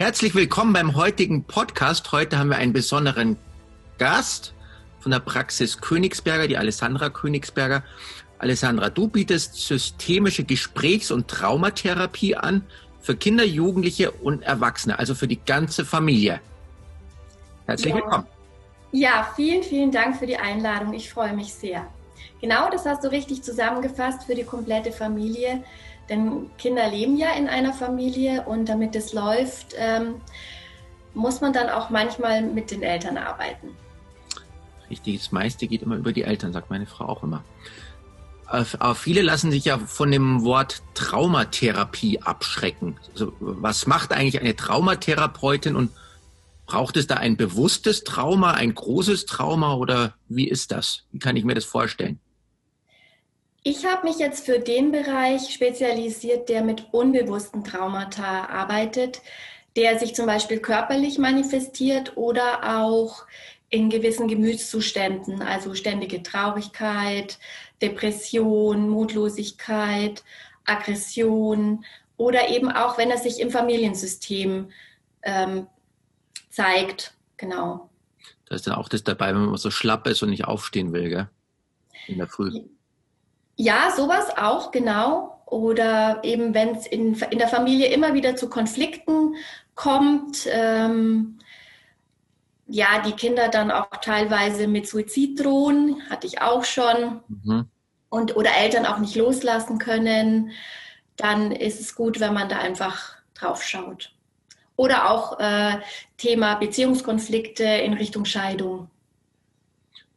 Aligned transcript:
Herzlich 0.00 0.34
willkommen 0.34 0.72
beim 0.72 0.96
heutigen 0.96 1.44
Podcast. 1.44 2.10
Heute 2.10 2.38
haben 2.38 2.48
wir 2.48 2.56
einen 2.56 2.72
besonderen 2.72 3.36
Gast 3.98 4.54
von 5.00 5.12
der 5.12 5.18
Praxis 5.18 5.78
Königsberger, 5.78 6.48
die 6.48 6.56
Alessandra 6.56 7.10
Königsberger. 7.10 7.82
Alessandra, 8.38 8.88
du 8.88 9.08
bietest 9.08 9.56
systemische 9.56 10.42
Gesprächs- 10.44 11.10
und 11.10 11.28
Traumatherapie 11.28 12.34
an 12.34 12.64
für 13.02 13.14
Kinder, 13.14 13.44
Jugendliche 13.44 14.10
und 14.10 14.40
Erwachsene, 14.42 14.98
also 14.98 15.14
für 15.14 15.28
die 15.28 15.38
ganze 15.44 15.84
Familie. 15.84 16.40
Herzlich 17.66 17.92
ja. 17.92 17.96
willkommen. 17.96 18.26
Ja, 18.92 19.30
vielen, 19.36 19.62
vielen 19.62 19.92
Dank 19.92 20.16
für 20.16 20.26
die 20.26 20.38
Einladung. 20.38 20.94
Ich 20.94 21.12
freue 21.12 21.34
mich 21.34 21.52
sehr. 21.52 21.86
Genau, 22.40 22.70
das 22.70 22.86
hast 22.86 23.04
du 23.04 23.08
richtig 23.08 23.42
zusammengefasst 23.42 24.24
für 24.24 24.34
die 24.34 24.44
komplette 24.44 24.92
Familie. 24.92 25.62
Denn 26.10 26.50
Kinder 26.58 26.90
leben 26.90 27.16
ja 27.16 27.32
in 27.34 27.48
einer 27.48 27.72
Familie 27.72 28.42
und 28.42 28.68
damit 28.68 28.96
es 28.96 29.12
läuft, 29.12 29.74
ähm, 29.78 30.16
muss 31.14 31.40
man 31.40 31.52
dann 31.52 31.70
auch 31.70 31.88
manchmal 31.88 32.42
mit 32.42 32.72
den 32.72 32.82
Eltern 32.82 33.16
arbeiten. 33.16 33.68
Richtig, 34.90 35.18
das 35.18 35.30
meiste 35.30 35.68
geht 35.68 35.82
immer 35.82 35.96
über 35.96 36.12
die 36.12 36.22
Eltern, 36.22 36.52
sagt 36.52 36.68
meine 36.68 36.86
Frau 36.86 37.06
auch 37.06 37.22
immer. 37.22 37.44
Aber 38.46 38.96
viele 38.96 39.22
lassen 39.22 39.52
sich 39.52 39.64
ja 39.66 39.78
von 39.78 40.10
dem 40.10 40.42
Wort 40.42 40.82
Traumatherapie 40.94 42.20
abschrecken. 42.20 42.96
Also, 43.12 43.32
was 43.38 43.86
macht 43.86 44.12
eigentlich 44.12 44.40
eine 44.40 44.56
Traumatherapeutin 44.56 45.76
und 45.76 45.92
braucht 46.66 46.96
es 46.96 47.06
da 47.06 47.14
ein 47.14 47.36
bewusstes 47.36 48.02
Trauma, 48.02 48.52
ein 48.52 48.74
großes 48.74 49.26
Trauma 49.26 49.74
oder 49.74 50.14
wie 50.28 50.48
ist 50.48 50.72
das? 50.72 51.04
Wie 51.12 51.20
kann 51.20 51.36
ich 51.36 51.44
mir 51.44 51.54
das 51.54 51.64
vorstellen? 51.64 52.18
Ich 53.62 53.84
habe 53.84 54.06
mich 54.06 54.18
jetzt 54.18 54.46
für 54.46 54.58
den 54.58 54.90
Bereich 54.90 55.52
spezialisiert, 55.52 56.48
der 56.48 56.62
mit 56.62 56.88
unbewussten 56.92 57.62
Traumata 57.62 58.46
arbeitet, 58.46 59.20
der 59.76 59.98
sich 59.98 60.14
zum 60.14 60.26
Beispiel 60.26 60.60
körperlich 60.60 61.18
manifestiert 61.18 62.16
oder 62.16 62.80
auch 62.80 63.26
in 63.68 63.90
gewissen 63.90 64.28
Gemütszuständen, 64.28 65.42
also 65.42 65.74
ständige 65.74 66.22
Traurigkeit, 66.22 67.38
Depression, 67.82 68.88
Mutlosigkeit, 68.88 70.24
Aggression 70.64 71.84
oder 72.16 72.48
eben 72.48 72.70
auch, 72.70 72.96
wenn 72.96 73.10
er 73.10 73.18
sich 73.18 73.40
im 73.40 73.50
Familiensystem 73.50 74.70
ähm, 75.22 75.66
zeigt. 76.48 77.14
Genau. 77.36 77.90
Da 78.46 78.54
ist 78.54 78.66
dann 78.66 78.74
auch 78.74 78.88
das 78.88 79.04
dabei, 79.04 79.28
wenn 79.28 79.46
man 79.46 79.56
so 79.56 79.70
schlapp 79.70 80.06
ist 80.06 80.22
und 80.22 80.30
nicht 80.30 80.46
aufstehen 80.46 80.92
will, 80.92 81.10
gell? 81.10 81.28
In 82.08 82.18
der 82.18 82.26
Früh. 82.26 82.50
Ja, 83.62 83.90
sowas 83.94 84.38
auch, 84.38 84.70
genau. 84.70 85.42
Oder 85.44 86.20
eben, 86.22 86.54
wenn 86.54 86.76
es 86.76 86.86
in, 86.86 87.14
in 87.30 87.38
der 87.38 87.46
Familie 87.46 87.88
immer 87.88 88.14
wieder 88.14 88.34
zu 88.34 88.48
Konflikten 88.48 89.34
kommt, 89.74 90.46
ähm, 90.50 91.38
ja, 92.66 93.02
die 93.02 93.12
Kinder 93.12 93.50
dann 93.50 93.70
auch 93.70 93.90
teilweise 94.00 94.66
mit 94.66 94.88
Suizid 94.88 95.44
drohen, 95.44 96.00
hatte 96.08 96.26
ich 96.26 96.40
auch 96.40 96.64
schon. 96.64 97.20
Mhm. 97.28 97.68
Und, 98.08 98.34
oder 98.34 98.56
Eltern 98.56 98.86
auch 98.86 98.96
nicht 98.96 99.14
loslassen 99.14 99.78
können, 99.78 100.52
dann 101.16 101.52
ist 101.52 101.80
es 101.80 101.94
gut, 101.94 102.18
wenn 102.18 102.32
man 102.32 102.48
da 102.48 102.60
einfach 102.60 103.16
drauf 103.34 103.62
schaut. 103.62 104.14
Oder 104.76 105.10
auch 105.10 105.38
äh, 105.38 105.80
Thema 106.16 106.54
Beziehungskonflikte 106.54 107.64
in 107.64 107.92
Richtung 107.92 108.24
Scheidung. 108.24 108.88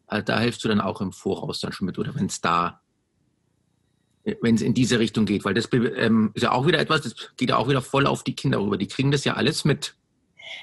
Also 0.08 0.24
da 0.24 0.40
hilfst 0.40 0.64
du 0.64 0.70
dann 0.70 0.80
auch 0.80 1.02
im 1.02 1.12
Voraus 1.12 1.60
dann 1.60 1.74
schon 1.74 1.88
mit, 1.88 2.00
oder 2.00 2.16
wenn 2.16 2.28
es 2.28 2.40
da 2.40 2.80
wenn 4.42 4.56
es 4.56 4.62
in 4.62 4.74
diese 4.74 5.00
Richtung 5.00 5.26
geht, 5.26 5.44
weil 5.44 5.54
das 5.54 5.70
ähm, 5.74 6.32
ist 6.34 6.44
ja 6.44 6.52
auch 6.52 6.66
wieder 6.66 6.80
etwas, 6.80 7.02
das 7.02 7.16
geht 7.38 7.50
ja 7.50 7.58
auch 7.58 7.68
wieder 7.68 7.82
voll 7.82 8.08
auf 8.08 8.24
die 8.24 8.36
Kinder 8.36 8.60
rüber. 8.60 8.78
Die 8.78 8.88
kriegen 8.88 9.12
das 9.12 9.26
ja 9.26 9.34
alles 9.34 9.66
mit. 9.66 9.96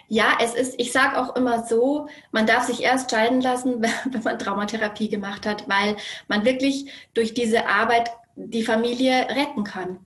Ja, 0.09 0.38
es 0.41 0.54
ist, 0.54 0.75
ich 0.78 0.93
sage 0.93 1.21
auch 1.21 1.37
immer 1.37 1.66
so, 1.66 2.09
man 2.32 2.47
darf 2.47 2.65
sich 2.65 2.82
erst 2.82 3.10
scheiden 3.10 3.41
lassen, 3.41 3.82
wenn 4.10 4.22
man 4.22 4.38
Traumatherapie 4.38 5.09
gemacht 5.09 5.47
hat, 5.47 5.69
weil 5.69 5.97
man 6.28 6.44
wirklich 6.44 6.91
durch 7.15 7.34
diese 7.34 7.66
Arbeit 7.66 8.10
die 8.37 8.62
Familie 8.62 9.28
retten 9.28 9.65
kann. 9.65 9.99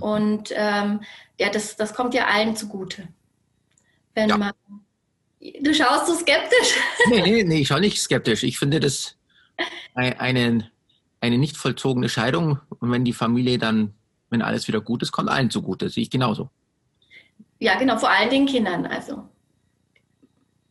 Und 0.00 0.52
ähm, 0.54 1.00
ja, 1.38 1.50
das, 1.50 1.76
das 1.76 1.94
kommt 1.94 2.14
ja 2.14 2.26
allen 2.26 2.56
zugute. 2.56 3.08
Wenn 4.14 4.28
ja. 4.28 4.38
man. 4.38 4.52
Du 5.60 5.72
schaust 5.72 6.08
so 6.08 6.14
skeptisch? 6.14 6.76
Nee, 7.08 7.22
nee, 7.22 7.44
nee, 7.44 7.60
ich 7.60 7.68
schaue 7.68 7.80
nicht 7.80 8.00
skeptisch. 8.00 8.42
Ich 8.42 8.58
finde 8.58 8.80
das 8.80 9.16
einen 9.94 10.68
eine 11.20 11.38
nicht 11.38 11.56
vollzogene 11.56 12.08
Scheidung 12.08 12.60
und 12.80 12.90
wenn 12.90 13.04
die 13.04 13.12
Familie 13.12 13.58
dann, 13.58 13.94
wenn 14.30 14.42
alles 14.42 14.68
wieder 14.68 14.80
gut 14.80 15.02
ist, 15.02 15.12
kommt 15.12 15.28
allen 15.28 15.50
zugute. 15.50 15.88
Sehe 15.90 16.02
ich 16.02 16.10
genauso. 16.10 16.50
Ja, 17.58 17.76
genau, 17.78 17.98
vor 17.98 18.10
allen 18.10 18.30
Dingen 18.30 18.46
Kindern. 18.46 18.86
Also 18.86 19.28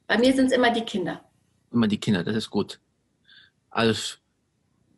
bei 0.08 0.18
mir 0.18 0.34
sind 0.34 0.48
es 0.48 0.54
immer 0.54 0.72
die 0.72 0.82
Kinder. 0.82 1.22
Immer 1.72 1.88
die 1.88 2.00
Kinder, 2.00 2.24
das 2.24 2.36
ist 2.36 2.50
gut. 2.50 2.80
Also 3.70 4.18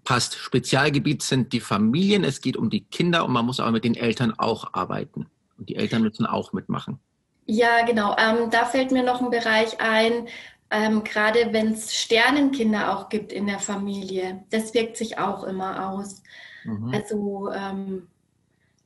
passt. 0.04 0.36
Spezialgebiet 0.36 1.24
sind 1.24 1.54
die 1.54 1.60
Familien, 1.60 2.24
es 2.24 2.42
geht 2.42 2.58
um 2.58 2.70
die 2.70 2.82
Kinder 2.82 3.26
und 3.26 3.32
man 3.32 3.46
muss 3.46 3.60
aber 3.60 3.72
mit 3.72 3.84
den 3.84 3.96
Eltern 3.96 4.34
auch 4.38 4.74
arbeiten. 4.74 5.28
Und 5.58 5.70
die 5.70 5.76
Eltern 5.76 6.04
müssen 6.04 6.26
auch 6.26 6.54
mitmachen. 6.54 7.00
Ja, 7.46 7.84
genau. 7.86 8.16
Ähm, 8.18 8.50
da 8.52 8.66
fällt 8.66 8.92
mir 8.92 9.04
noch 9.04 9.22
ein 9.22 9.32
Bereich 9.32 9.82
ein, 9.82 10.28
ähm, 10.72 11.04
gerade 11.04 11.52
wenn 11.52 11.74
es 11.74 11.96
Sternenkinder 11.96 12.96
auch 12.96 13.10
gibt 13.10 13.32
in 13.32 13.48
der 13.48 13.60
Familie, 13.60 14.44
das 14.52 14.74
wirkt 14.74 14.98
sich 14.98 15.18
auch 15.18 15.44
immer 15.44 15.90
aus. 15.90 16.22
Mhm. 16.64 16.94
Also, 16.94 17.52
ähm, 17.52 18.08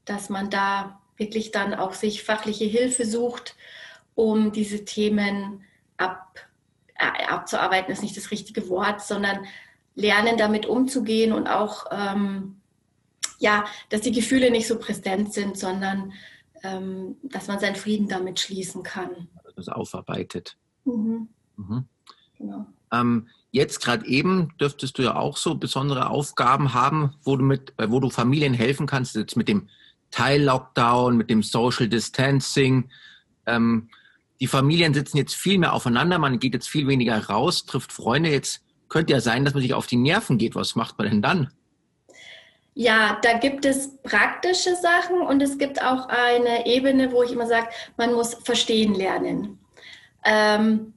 dass 0.05 0.29
man 0.29 0.49
da 0.49 1.01
wirklich 1.17 1.51
dann 1.51 1.73
auch 1.73 1.94
sich 1.94 2.23
fachliche 2.23 2.66
Hilfe 2.66 3.05
sucht, 3.05 3.55
um 4.16 4.51
diese 4.51 4.85
Themen 4.85 5.63
ab, 5.97 6.47
äh, 6.95 7.25
abzuarbeiten, 7.25 7.91
ist 7.91 8.01
nicht 8.01 8.17
das 8.17 8.31
richtige 8.31 8.69
Wort, 8.69 9.01
sondern 9.01 9.45
lernen 9.95 10.38
damit 10.38 10.65
umzugehen 10.65 11.33
und 11.33 11.47
auch, 11.47 11.85
ähm, 11.91 12.61
ja, 13.39 13.65
dass 13.89 14.01
die 14.01 14.11
Gefühle 14.11 14.51
nicht 14.51 14.67
so 14.67 14.79
präsent 14.79 15.33
sind, 15.33 15.57
sondern 15.57 16.13
ähm, 16.63 17.17
dass 17.23 17.47
man 17.47 17.59
seinen 17.59 17.75
Frieden 17.75 18.07
damit 18.07 18.39
schließen 18.39 18.83
kann. 18.83 19.27
Das 19.55 19.67
aufarbeitet. 19.67 20.57
Mhm. 20.85 21.27
Mhm. 21.57 21.85
Genau. 22.37 22.65
Ähm, 22.91 23.27
jetzt 23.51 23.81
gerade 23.81 24.05
eben 24.05 24.53
dürftest 24.59 24.97
du 24.97 25.03
ja 25.03 25.15
auch 25.15 25.37
so 25.37 25.55
besondere 25.55 26.09
Aufgaben 26.09 26.73
haben, 26.73 27.15
wo 27.23 27.35
du 27.35 27.43
mit, 27.43 27.73
äh, 27.77 27.89
wo 27.89 27.99
du 27.99 28.09
Familien 28.09 28.53
helfen 28.53 28.87
kannst, 28.87 29.15
jetzt 29.15 29.37
mit 29.37 29.47
dem 29.47 29.69
Teil-Lockdown, 30.11 31.17
mit 31.17 31.29
dem 31.29 31.43
Social 31.43 31.87
Distancing. 31.87 32.89
Ähm, 33.45 33.89
die 34.39 34.47
Familien 34.47 34.93
sitzen 34.93 35.17
jetzt 35.17 35.35
viel 35.35 35.57
mehr 35.57 35.73
aufeinander, 35.73 36.19
man 36.19 36.39
geht 36.39 36.53
jetzt 36.53 36.69
viel 36.69 36.87
weniger 36.87 37.17
raus, 37.25 37.65
trifft 37.65 37.91
Freunde. 37.91 38.29
Jetzt 38.29 38.61
könnte 38.89 39.13
ja 39.13 39.21
sein, 39.21 39.45
dass 39.45 39.53
man 39.53 39.63
sich 39.63 39.73
auf 39.73 39.87
die 39.87 39.97
Nerven 39.97 40.37
geht. 40.37 40.55
Was 40.55 40.75
macht 40.75 40.97
man 40.97 41.07
denn 41.09 41.21
dann? 41.21 41.49
Ja, 42.75 43.19
da 43.21 43.37
gibt 43.37 43.65
es 43.65 43.97
praktische 44.01 44.75
Sachen 44.75 45.21
und 45.21 45.41
es 45.41 45.57
gibt 45.57 45.81
auch 45.83 46.07
eine 46.09 46.65
Ebene, 46.65 47.11
wo 47.11 47.21
ich 47.23 47.31
immer 47.31 47.45
sage, 47.45 47.67
man 47.97 48.13
muss 48.13 48.33
verstehen 48.33 48.95
lernen. 48.95 49.59
Ähm, 50.25 50.93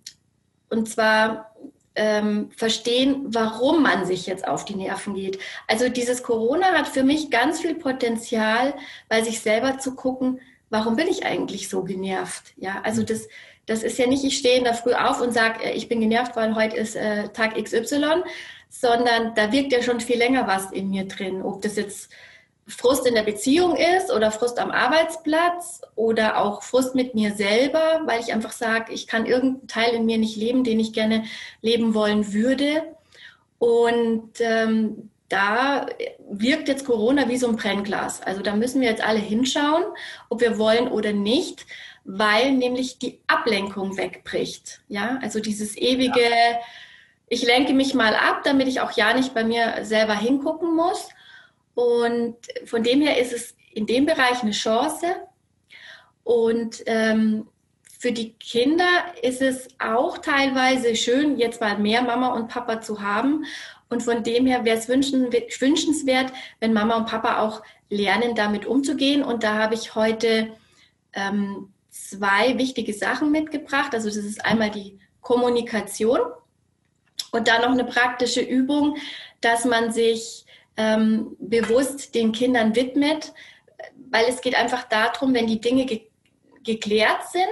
und 0.71 0.89
zwar 0.89 1.55
ähm, 1.97 2.51
verstehen, 2.57 3.25
warum 3.29 3.83
man 3.83 4.05
sich 4.05 4.27
jetzt 4.27 4.47
auf 4.47 4.65
die 4.65 4.77
Nerven 4.77 5.15
geht. 5.15 5.39
Also 5.67 5.89
dieses 5.89 6.23
Corona 6.23 6.67
hat 6.73 6.89
für 6.89 7.03
mich 7.03 7.31
ganz 7.31 7.61
viel 7.61 7.75
Potenzial, 7.75 8.75
bei 9.09 9.23
sich 9.23 9.41
selber 9.41 9.79
zu 9.79 9.95
gucken, 9.95 10.41
warum 10.71 10.97
bin 10.97 11.09
ich 11.09 11.25
eigentlich 11.25 11.69
so 11.69 11.83
genervt? 11.83 12.53
Ja, 12.57 12.83
also 12.85 13.03
das, 13.03 13.29
das 13.65 13.83
ist 13.83 13.99
ja 13.99 14.07
nicht, 14.07 14.25
ich 14.25 14.37
stehe 14.37 14.59
in 14.59 14.65
der 14.65 14.75
Früh 14.75 14.93
auf 14.93 15.21
und 15.21 15.33
sage, 15.33 15.65
äh, 15.65 15.73
ich 15.73 15.89
bin 15.89 16.01
genervt, 16.01 16.37
weil 16.37 16.55
heute 16.55 16.77
ist 16.77 16.97
äh, 16.97 17.29
Tag 17.31 17.57
XY, 17.63 18.23
sondern 18.69 19.35
da 19.35 19.53
wirkt 19.53 19.73
ja 19.73 19.83
schon 19.83 20.01
viel 20.01 20.19
länger 20.19 20.47
was 20.47 20.71
in 20.73 20.91
mir 20.91 21.07
drin. 21.07 21.43
Ob 21.43 21.63
das 21.63 21.77
jetzt 21.77 22.11
Frust 22.69 23.07
in 23.07 23.15
der 23.15 23.23
Beziehung 23.23 23.77
ist 23.77 24.13
oder 24.13 24.33
Frust 24.33 24.59
am 24.59 24.73
Arbeitsplatz 24.73 25.83
oder 25.95 26.39
auch 26.39 26.63
Frust 26.63 26.97
mit 26.97 27.15
mir 27.15 27.35
selber, 27.35 28.01
weil 28.07 28.21
ich 28.21 28.33
einfach 28.33 28.53
sage, 28.53 28.93
ich 28.93 29.07
kann 29.07 29.25
irgendeinen 29.25 29.69
Teil 29.69 29.95
in 29.95 30.07
mir 30.07 30.19
nicht 30.19 30.37
leben, 30.37 30.65
den 30.65 30.81
ich 30.81 30.93
gerne 30.93 31.25
leben 31.63 31.95
wollen 31.95 32.33
würde. 32.33 32.83
Und 33.59 34.33
ähm, 34.41 35.11
da 35.29 35.87
wirkt 36.29 36.69
jetzt 36.69 36.85
Corona 36.85 37.29
wie 37.29 37.37
so 37.37 37.49
ein 37.49 37.57
Brennglas. 37.57 38.21
Also 38.23 38.43
da 38.43 38.55
müssen 38.55 38.81
wir 38.81 38.89
jetzt 38.89 39.05
alle 39.05 39.19
hinschauen, 39.19 39.85
ob 40.29 40.41
wir 40.41 40.59
wollen 40.59 40.89
oder 40.89 41.13
nicht, 41.13 41.67
weil 42.05 42.53
nämlich 42.53 42.99
die 42.99 43.21
Ablenkung 43.29 43.97
wegbricht. 43.97 44.81
Ja, 44.89 45.19
also 45.23 45.41
dieses 45.41 45.77
ewige, 45.77 46.21
ja. 46.21 46.59
ich 47.29 47.45
lenke 47.45 47.75
mich 47.75 47.95
mal 47.95 48.15
ab, 48.15 48.43
damit 48.45 48.67
ich 48.67 48.81
auch 48.81 48.93
ja 48.93 49.15
nicht 49.15 49.35
bei 49.35 49.45
mir 49.45 49.85
selber 49.85 50.17
hingucken 50.17 50.75
muss. 50.75 51.09
Und 51.77 52.39
von 52.65 52.83
dem 52.83 53.03
her 53.03 53.21
ist 53.21 53.35
es 53.35 53.55
in 53.71 53.85
dem 53.85 54.07
Bereich 54.07 54.43
eine 54.43 54.53
Chance. 54.53 55.07
Und 56.25 56.83
ähm, 56.87 57.47
für 57.99 58.13
die 58.13 58.33
Kinder 58.33 59.05
ist 59.21 59.43
es 59.43 59.69
auch 59.79 60.17
teilweise 60.17 60.97
schön, 60.97 61.37
jetzt 61.39 61.61
mal 61.61 61.77
mehr 61.77 62.01
Mama 62.01 62.29
und 62.29 62.49
Papa 62.49 62.81
zu 62.81 63.03
haben. 63.03 63.45
Und 63.91 64.03
von 64.03 64.23
dem 64.23 64.47
her 64.47 64.65
wäre 64.65 64.79
es 64.79 64.89
wünschen, 64.89 65.31
wünschenswert, 65.31 66.33
wenn 66.61 66.73
Mama 66.73 66.97
und 66.97 67.09
Papa 67.09 67.41
auch 67.41 67.63
lernen, 67.91 68.35
damit 68.35 68.65
umzugehen. 68.65 69.23
Und 69.23 69.45
da 69.45 69.59
habe 69.59 69.75
ich 69.75 69.95
heute 69.95 70.49
ähm, 71.13 71.75
zwei 71.91 72.57
wichtige 72.57 72.95
Sachen 72.95 73.31
mitgebracht. 73.31 73.93
Also 73.93 74.09
das 74.09 74.17
ist 74.17 74.43
einmal 74.47 74.71
die 74.71 74.99
Kommunikation 75.21 76.21
und 77.33 77.49
dann 77.49 77.61
noch 77.61 77.73
eine 77.73 77.85
praktische 77.85 78.41
Übung, 78.41 78.97
dass 79.43 79.67
man 79.67 79.93
sich 79.93 80.47
ähm, 80.77 81.37
bewusst 81.39 82.15
den 82.15 82.33
Kindern 82.33 82.75
widmet, 82.75 83.33
weil 84.11 84.27
es 84.29 84.41
geht 84.41 84.55
einfach 84.55 84.85
darum, 84.85 85.35
wenn 85.35 85.47
die 85.47 85.61
Dinge 85.61 85.87
ge 85.87 86.03
geklärt 86.65 87.29
sind, 87.31 87.47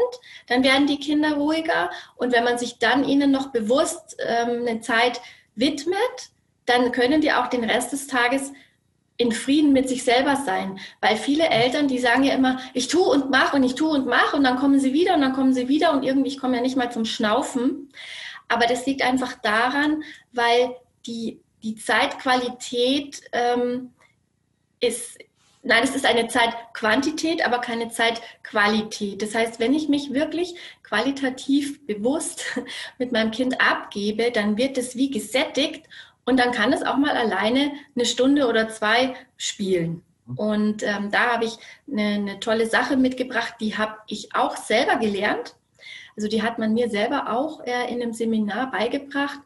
dann 0.48 0.64
werden 0.64 0.88
die 0.88 0.98
Kinder 0.98 1.34
ruhiger 1.34 1.88
und 2.16 2.32
wenn 2.32 2.42
man 2.42 2.58
sich 2.58 2.80
dann 2.80 3.04
ihnen 3.04 3.30
noch 3.30 3.52
bewusst 3.52 4.16
ähm, 4.18 4.66
eine 4.66 4.80
Zeit 4.80 5.20
widmet, 5.54 5.94
dann 6.66 6.90
können 6.90 7.20
die 7.20 7.30
auch 7.30 7.46
den 7.46 7.62
Rest 7.62 7.92
des 7.92 8.08
Tages 8.08 8.52
in 9.16 9.30
Frieden 9.30 9.72
mit 9.72 9.88
sich 9.88 10.02
selber 10.02 10.36
sein. 10.36 10.78
Weil 11.00 11.16
viele 11.16 11.48
Eltern, 11.48 11.86
die 11.86 11.98
sagen 11.98 12.24
ja 12.24 12.34
immer, 12.34 12.58
ich 12.72 12.88
tue 12.88 13.04
und 13.04 13.30
mache 13.30 13.56
und 13.56 13.62
ich 13.62 13.74
tue 13.74 13.90
und 13.90 14.06
mache 14.06 14.36
und 14.36 14.44
dann 14.44 14.56
kommen 14.56 14.80
sie 14.80 14.92
wieder 14.92 15.14
und 15.14 15.20
dann 15.20 15.32
kommen 15.32 15.54
sie 15.54 15.68
wieder 15.68 15.92
und 15.92 16.02
irgendwie, 16.02 16.30
ich 16.30 16.38
komme 16.38 16.56
ja 16.56 16.62
nicht 16.62 16.76
mal 16.76 16.90
zum 16.90 17.04
Schnaufen. 17.04 17.90
Aber 18.48 18.66
das 18.66 18.84
liegt 18.86 19.02
einfach 19.02 19.34
daran, 19.34 20.02
weil 20.32 20.74
die, 21.06 21.40
die 21.64 21.76
Zeitqualität 21.76 23.22
ähm, 23.32 23.90
ist, 24.81 25.19
nein, 25.62 25.82
es 25.82 25.96
ist 25.96 26.05
eine 26.05 26.28
Zeitquantität, 26.28 27.44
aber 27.44 27.58
keine 27.58 27.88
Zeitqualität. 27.88 29.22
Das 29.22 29.34
heißt, 29.34 29.58
wenn 29.58 29.72
ich 29.72 29.88
mich 29.88 30.12
wirklich 30.12 30.55
qualitativ 30.82 31.84
bewusst 31.87 32.44
mit 32.99 33.12
meinem 33.12 33.31
Kind 33.31 33.61
abgebe, 33.61 34.31
dann 34.31 34.58
wird 34.58 34.76
es 34.76 34.94
wie 34.94 35.11
gesättigt 35.11 35.87
und 36.26 36.38
dann 36.38 36.52
kann 36.52 36.72
es 36.72 36.82
auch 36.82 36.99
mal 36.99 37.16
alleine 37.16 37.72
eine 37.96 38.05
Stunde 38.05 38.46
oder 38.46 38.69
zwei 38.69 39.14
spielen. 39.38 40.02
Und 40.37 40.82
ähm, 40.82 41.10
da 41.10 41.32
habe 41.32 41.46
ich 41.46 41.58
eine, 41.90 42.14
eine, 42.14 42.40
tolle 42.40 42.67
Sache 42.67 42.96
mitgebracht, 42.96 43.55
die 43.60 43.76
habe 43.76 43.96
ich 44.06 44.34
auch 44.34 44.56
selber 44.56 44.96
gelernt. 44.96 45.55
Also 46.17 46.28
die 46.28 46.43
hat 46.43 46.58
man 46.58 46.72
mir 46.72 46.88
selber 46.88 47.31
auch 47.31 47.60
äh, 47.64 47.93
in 47.93 48.00
einem 48.02 48.14
Seminar 48.14 48.70
beigebracht. 48.70 49.38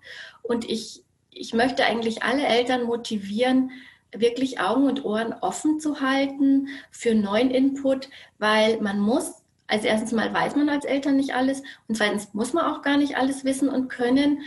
Und 0.42 0.68
ich, 0.70 1.02
ich 1.30 1.54
möchte 1.54 1.84
eigentlich 1.84 2.22
alle 2.22 2.46
Eltern 2.46 2.84
motivieren, 2.84 3.70
wirklich 4.12 4.60
Augen 4.60 4.84
und 4.84 5.04
Ohren 5.04 5.34
offen 5.34 5.80
zu 5.80 6.00
halten 6.00 6.68
für 6.90 7.14
neuen 7.14 7.50
Input, 7.50 8.08
weil 8.38 8.80
man 8.80 8.98
muss, 8.98 9.42
also 9.66 9.86
erstens 9.86 10.12
mal 10.12 10.32
weiß 10.32 10.56
man 10.56 10.68
als 10.68 10.84
Eltern 10.84 11.16
nicht 11.16 11.34
alles 11.34 11.62
und 11.88 11.96
zweitens 11.96 12.32
muss 12.32 12.52
man 12.52 12.64
auch 12.64 12.82
gar 12.82 12.96
nicht 12.96 13.16
alles 13.16 13.44
wissen 13.44 13.68
und 13.68 13.88
können. 13.88 14.42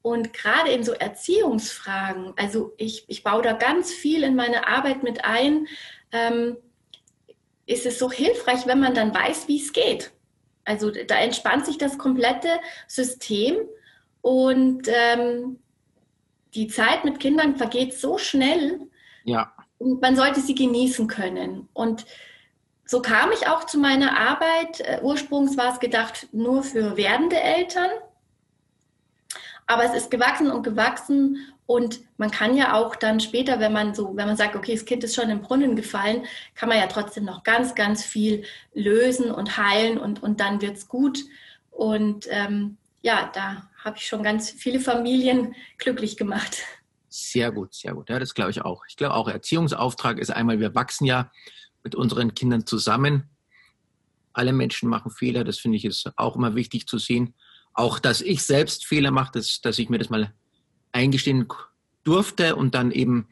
Und 0.00 0.32
gerade 0.32 0.70
in 0.70 0.84
so 0.84 0.92
Erziehungsfragen, 0.92 2.34
also 2.36 2.74
ich, 2.76 3.04
ich 3.08 3.22
baue 3.22 3.42
da 3.42 3.52
ganz 3.52 3.90
viel 3.92 4.22
in 4.22 4.36
meine 4.36 4.66
Arbeit 4.66 5.02
mit 5.02 5.24
ein, 5.24 5.66
ähm, 6.12 6.56
ist 7.66 7.86
es 7.86 7.98
so 7.98 8.10
hilfreich, 8.10 8.66
wenn 8.66 8.80
man 8.80 8.94
dann 8.94 9.14
weiß, 9.14 9.48
wie 9.48 9.60
es 9.60 9.72
geht. 9.72 10.12
Also 10.64 10.90
da 10.90 11.16
entspannt 11.16 11.66
sich 11.66 11.78
das 11.78 11.98
komplette 11.98 12.48
System 12.86 13.56
und 14.20 14.88
ähm, 14.88 15.58
die 16.54 16.68
Zeit 16.68 17.04
mit 17.04 17.20
Kindern 17.20 17.56
vergeht 17.56 17.94
so 17.94 18.18
schnell. 18.18 18.80
Ja. 19.24 19.52
Und 19.78 20.00
man 20.00 20.16
sollte 20.16 20.40
sie 20.40 20.54
genießen 20.54 21.08
können. 21.08 21.68
Und 21.72 22.06
so 22.86 23.00
kam 23.00 23.32
ich 23.32 23.48
auch 23.48 23.64
zu 23.64 23.78
meiner 23.78 24.18
Arbeit. 24.18 24.80
Äh, 24.80 25.00
ursprünglich 25.02 25.56
war 25.56 25.72
es 25.72 25.80
gedacht 25.80 26.28
nur 26.32 26.62
für 26.62 26.96
werdende 26.96 27.40
Eltern. 27.40 27.90
Aber 29.66 29.84
es 29.84 29.94
ist 29.94 30.10
gewachsen 30.10 30.50
und 30.50 30.62
gewachsen 30.62 31.38
und 31.66 32.00
man 32.18 32.30
kann 32.30 32.56
ja 32.56 32.74
auch 32.74 32.94
dann 32.94 33.20
später, 33.20 33.58
wenn 33.58 33.72
man 33.72 33.94
so, 33.94 34.14
wenn 34.16 34.26
man 34.26 34.36
sagt, 34.36 34.54
okay, 34.54 34.74
das 34.74 34.84
Kind 34.84 35.02
ist 35.02 35.14
schon 35.14 35.30
im 35.30 35.40
Brunnen 35.40 35.76
gefallen, 35.76 36.26
kann 36.54 36.68
man 36.68 36.78
ja 36.78 36.86
trotzdem 36.86 37.24
noch 37.24 37.42
ganz, 37.42 37.74
ganz 37.74 38.04
viel 38.04 38.44
lösen 38.74 39.30
und 39.30 39.56
heilen 39.56 39.98
und, 39.98 40.22
und 40.22 40.40
dann 40.40 40.60
wird 40.60 40.76
es 40.76 40.88
gut. 40.88 41.20
Und 41.70 42.26
ähm, 42.30 42.76
ja, 43.00 43.30
da 43.32 43.70
habe 43.84 43.98
ich 43.98 44.06
schon 44.06 44.22
ganz 44.22 44.50
viele 44.50 44.80
Familien 44.80 45.54
glücklich 45.78 46.16
gemacht. 46.16 46.58
Sehr 47.08 47.52
gut, 47.52 47.74
sehr 47.74 47.94
gut. 47.94 48.08
Ja, 48.08 48.18
das 48.18 48.34
glaube 48.34 48.50
ich 48.50 48.62
auch. 48.62 48.82
Ich 48.88 48.96
glaube 48.96 49.14
auch, 49.14 49.28
Erziehungsauftrag 49.28 50.18
ist 50.18 50.30
einmal, 50.30 50.58
wir 50.58 50.74
wachsen 50.74 51.04
ja 51.04 51.30
mit 51.84 51.94
unseren 51.94 52.34
Kindern 52.34 52.66
zusammen. 52.66 53.28
Alle 54.32 54.52
Menschen 54.52 54.88
machen 54.88 55.12
Fehler, 55.12 55.44
das 55.44 55.58
finde 55.58 55.76
ich 55.76 55.84
ist 55.84 56.10
auch 56.16 56.34
immer 56.34 56.56
wichtig 56.56 56.88
zu 56.88 56.98
sehen 56.98 57.34
auch, 57.74 57.98
dass 57.98 58.22
ich 58.22 58.42
selbst 58.44 58.86
Fehler 58.86 59.10
mache, 59.10 59.32
dass, 59.32 59.60
dass 59.60 59.78
ich 59.78 59.90
mir 59.90 59.98
das 59.98 60.08
mal 60.08 60.32
eingestehen 60.92 61.46
durfte 62.04 62.56
und 62.56 62.74
dann 62.74 62.92
eben 62.92 63.28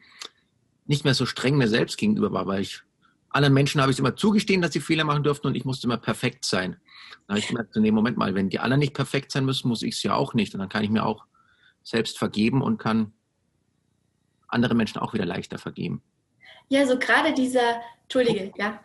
nicht 0.85 1.05
mehr 1.05 1.13
so 1.13 1.25
streng 1.25 1.57
mir 1.57 1.69
selbst 1.69 1.97
gegenüber 1.97 2.31
war, 2.33 2.45
weil 2.45 2.61
ich 2.61 2.81
anderen 3.29 3.53
Menschen 3.53 3.81
habe 3.81 3.91
ich 3.91 3.95
es 3.95 3.99
immer 3.99 4.15
zugestehen, 4.15 4.61
dass 4.61 4.73
sie 4.73 4.81
Fehler 4.81 5.05
machen 5.05 5.23
durften 5.23 5.47
und 5.47 5.55
ich 5.55 5.65
musste 5.65 5.87
immer 5.87 5.97
perfekt 5.97 6.45
sein. 6.45 6.75
Dann 7.27 7.35
habe 7.35 7.39
ich 7.39 7.47
gemerkt, 7.47 7.75
nee, 7.75 7.91
Moment 7.91 8.17
mal, 8.17 8.35
wenn 8.35 8.49
die 8.49 8.59
anderen 8.59 8.79
nicht 8.79 8.93
perfekt 8.93 9.31
sein 9.31 9.45
müssen, 9.45 9.67
muss 9.67 9.83
ich 9.83 9.95
es 9.95 10.03
ja 10.03 10.15
auch 10.15 10.33
nicht. 10.33 10.53
Und 10.53 10.59
dann 10.59 10.69
kann 10.69 10.83
ich 10.83 10.89
mir 10.89 11.05
auch 11.05 11.25
selbst 11.83 12.17
vergeben 12.17 12.61
und 12.61 12.77
kann 12.77 13.13
andere 14.47 14.75
Menschen 14.75 14.99
auch 14.99 15.13
wieder 15.13 15.25
leichter 15.25 15.57
vergeben. 15.57 16.01
Ja, 16.69 16.85
so 16.85 16.97
gerade 16.97 17.33
dieser, 17.33 17.81
Entschuldige, 18.03 18.51
ja. 18.57 18.79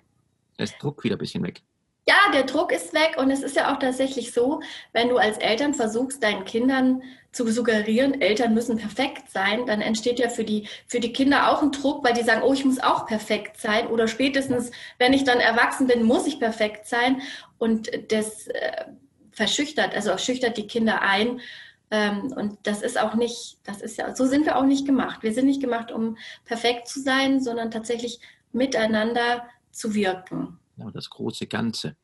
Da 0.56 0.64
ist 0.64 0.76
Druck 0.80 1.04
wieder 1.04 1.16
ein 1.16 1.20
bisschen 1.20 1.42
weg 1.42 1.62
ja, 2.08 2.32
der 2.32 2.44
Druck 2.44 2.72
ist 2.72 2.94
weg 2.94 3.16
und 3.18 3.30
es 3.30 3.42
ist 3.42 3.54
ja 3.54 3.70
auch 3.70 3.78
tatsächlich 3.78 4.32
so, 4.32 4.62
wenn 4.94 5.10
du 5.10 5.18
als 5.18 5.36
Eltern 5.36 5.74
versuchst, 5.74 6.22
deinen 6.22 6.46
Kindern 6.46 7.02
zu 7.32 7.46
suggerieren, 7.52 8.22
Eltern 8.22 8.54
müssen 8.54 8.78
perfekt 8.78 9.30
sein, 9.30 9.66
dann 9.66 9.82
entsteht 9.82 10.18
ja 10.18 10.30
für 10.30 10.44
die, 10.44 10.66
für 10.86 11.00
die 11.00 11.12
Kinder 11.12 11.50
auch 11.52 11.62
ein 11.62 11.70
Druck, 11.70 12.02
weil 12.02 12.14
die 12.14 12.22
sagen, 12.22 12.40
oh, 12.42 12.54
ich 12.54 12.64
muss 12.64 12.80
auch 12.80 13.04
perfekt 13.04 13.60
sein 13.60 13.88
oder 13.88 14.08
spätestens, 14.08 14.70
wenn 14.98 15.12
ich 15.12 15.24
dann 15.24 15.38
erwachsen 15.38 15.86
bin, 15.86 16.02
muss 16.02 16.26
ich 16.26 16.40
perfekt 16.40 16.86
sein 16.86 17.20
und 17.58 17.90
das 18.10 18.46
äh, 18.46 18.86
verschüchtert, 19.32 19.94
also 19.94 20.16
schüchtert 20.16 20.56
die 20.56 20.66
Kinder 20.66 21.02
ein. 21.02 21.42
Ähm, 21.90 22.32
und 22.34 22.56
das 22.62 22.80
ist 22.80 22.98
auch 22.98 23.16
nicht, 23.16 23.58
das 23.64 23.82
ist 23.82 23.98
ja, 23.98 24.16
so 24.16 24.24
sind 24.24 24.46
wir 24.46 24.56
auch 24.56 24.64
nicht 24.64 24.86
gemacht. 24.86 25.22
Wir 25.22 25.34
sind 25.34 25.44
nicht 25.44 25.60
gemacht, 25.60 25.92
um 25.92 26.16
perfekt 26.46 26.88
zu 26.88 27.02
sein, 27.02 27.42
sondern 27.42 27.70
tatsächlich 27.70 28.20
miteinander 28.52 29.46
zu 29.72 29.94
wirken 29.94 30.58
ja, 30.78 30.90
das 30.90 31.10
große 31.10 31.46
Ganze. 31.46 31.96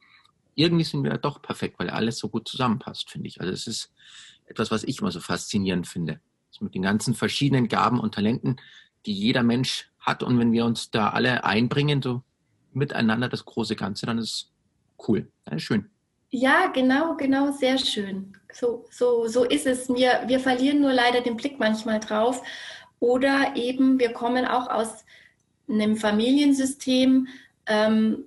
Irgendwie 0.55 0.85
sind 0.85 1.03
wir 1.03 1.11
ja 1.13 1.19
doch 1.19 1.43
perfekt, 1.43 1.79
weil 1.79 1.91
alles 1.91 2.19
so 2.19 2.29
gut 2.29 2.49
zusammenpasst, 2.49 3.11
finde 3.11 3.29
ich. 3.29 3.41
Also 3.41 3.53
es 3.53 3.67
ist 3.67 3.93
etwas, 4.47 4.71
was 4.71 4.85
ich 4.85 5.01
immer 5.01 5.11
so 5.11 5.21
faszinierend 5.21 5.87
finde. 5.87 6.21
Mit 6.61 6.75
den 6.75 6.83
ganzen 6.83 7.15
verschiedenen 7.15 7.67
Gaben 7.67 7.99
und 7.99 8.15
Talenten, 8.15 8.61
die 9.07 9.13
jeder 9.13 9.43
Mensch 9.43 9.91
hat. 9.99 10.23
Und 10.23 10.39
wenn 10.39 10.53
wir 10.53 10.65
uns 10.65 10.91
da 10.91 11.11
alle 11.11 11.43
einbringen, 11.43 12.01
so 12.01 12.23
miteinander 12.73 13.29
das 13.29 13.45
große 13.45 13.75
Ganze, 13.75 14.07
dann 14.07 14.19
ist 14.19 14.31
es 14.31 14.53
cool. 15.09 15.29
Dann 15.45 15.57
ist 15.57 15.65
schön. 15.65 15.91
Ja, 16.31 16.69
genau, 16.69 17.17
genau, 17.17 17.53
sehr 17.53 17.79
schön. 17.79 18.37
So, 18.53 18.87
so, 18.91 19.27
so 19.27 19.45
ist 19.45 19.67
es. 19.67 19.89
Wir, 19.89 20.23
wir 20.27 20.41
verlieren 20.41 20.81
nur 20.81 20.93
leider 20.93 21.21
den 21.21 21.37
Blick 21.37 21.59
manchmal 21.59 22.01
drauf. 22.01 22.43
Oder 23.01 23.57
eben, 23.57 23.99
wir 23.99 24.13
kommen 24.13 24.45
auch 24.45 24.69
aus 24.69 25.05
einem 25.69 25.97
Familiensystem, 25.97 27.29
ähm, 27.67 28.25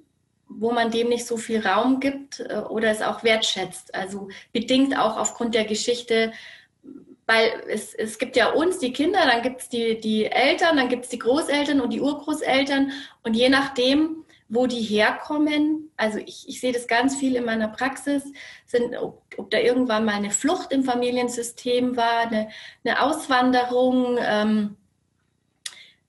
wo 0.50 0.72
man 0.72 0.92
dem 0.92 1.10
nicht 1.10 1.26
so 1.26 1.38
viel 1.38 1.66
Raum 1.66 2.00
gibt 2.00 2.40
äh, 2.40 2.62
oder 2.70 2.90
es 2.90 3.02
auch 3.02 3.24
wertschätzt. 3.24 3.94
Also 3.94 4.30
bedingt 4.54 4.98
auch 4.98 5.18
aufgrund 5.18 5.56
der 5.56 5.66
Geschichte, 5.66 6.32
weil 7.26 7.52
es, 7.68 7.94
es 7.94 8.18
gibt 8.18 8.38
ja 8.38 8.52
uns, 8.52 8.80
die 8.80 8.94
Kinder, 8.94 9.20
dann 9.26 9.42
gibt 9.42 9.62
es 9.62 9.70
die, 9.70 10.00
die 10.00 10.26
Eltern, 10.26 10.78
dann 10.78 10.90
gibt 10.90 11.04
es 11.04 11.10
die 11.10 11.20
Großeltern 11.20 11.82
und 11.82 11.92
die 11.92 12.02
Urgroßeltern 12.02 12.92
und 13.24 13.34
je 13.34 13.50
nachdem, 13.50 14.24
wo 14.50 14.66
die 14.66 14.82
herkommen, 14.82 15.92
also 15.98 16.20
ich, 16.20 16.48
ich 16.48 16.62
sehe 16.62 16.72
das 16.72 16.88
ganz 16.88 17.18
viel 17.18 17.36
in 17.36 17.44
meiner 17.44 17.68
Praxis, 17.68 18.24
sind, 18.66 18.96
ob, 18.96 19.22
ob 19.36 19.52
da 19.52 19.60
irgendwann 19.60 20.06
mal 20.06 20.16
eine 20.16 20.32
Flucht 20.32 20.72
im 20.72 20.86
Familiensystem 20.86 21.98
war, 21.98 22.28
eine, 22.28 22.50
eine 22.86 23.02
Auswanderung, 23.02 24.18
ähm, 24.22 24.78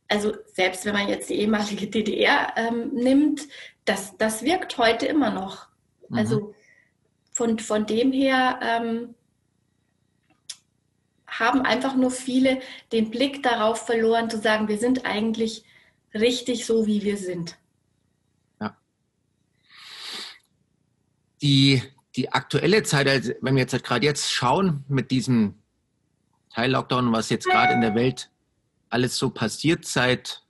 also 0.07 0.35
selbst 0.47 0.85
wenn 0.85 0.95
man 0.95 1.09
jetzt 1.09 1.28
die 1.30 1.40
ehemalige 1.40 1.88
DDR 1.88 2.52
ähm, 2.57 2.95
nimmt, 2.95 3.42
das, 3.88 4.16
das 4.18 4.42
wirkt 4.42 4.78
heute 4.78 5.07
immer 5.07 5.30
noch. 5.30 5.68
Mhm. 6.09 6.18
Also 6.18 6.54
von, 7.33 7.59
von 7.59 7.87
dem 7.87 8.12
her 8.12 8.59
ähm, 8.62 9.14
haben 11.26 11.62
einfach 11.62 11.95
nur 11.95 12.11
viele 12.11 12.61
den 12.92 13.11
Blick 13.11 13.42
darauf 13.42 13.87
verloren, 13.87 14.28
zu 14.28 14.38
sagen, 14.38 14.68
wir 14.68 14.78
sind 14.78 15.04
eigentlich 15.04 15.64
richtig 16.14 16.66
so, 16.66 16.87
wie 16.87 17.02
wir 17.02 17.16
sind. 17.16 17.57
Ja. 18.61 18.76
Die, 21.40 21.83
die 22.16 22.33
aktuelle 22.33 22.83
Zeit, 22.83 23.09
also 23.09 23.33
wenn 23.40 23.54
wir 23.54 23.62
jetzt 23.62 23.73
halt 23.73 23.85
gerade 23.85 24.04
jetzt 24.04 24.33
schauen 24.33 24.85
mit 24.88 25.11
diesem 25.11 25.54
Teil-Lockdown, 26.50 27.12
was 27.12 27.30
jetzt 27.30 27.47
gerade 27.47 27.75
in 27.75 27.83
der 27.83 27.95
Welt 27.95 28.30
alles 28.90 29.16
so 29.16 29.30
passiert 29.30 29.85
seit 29.85 30.42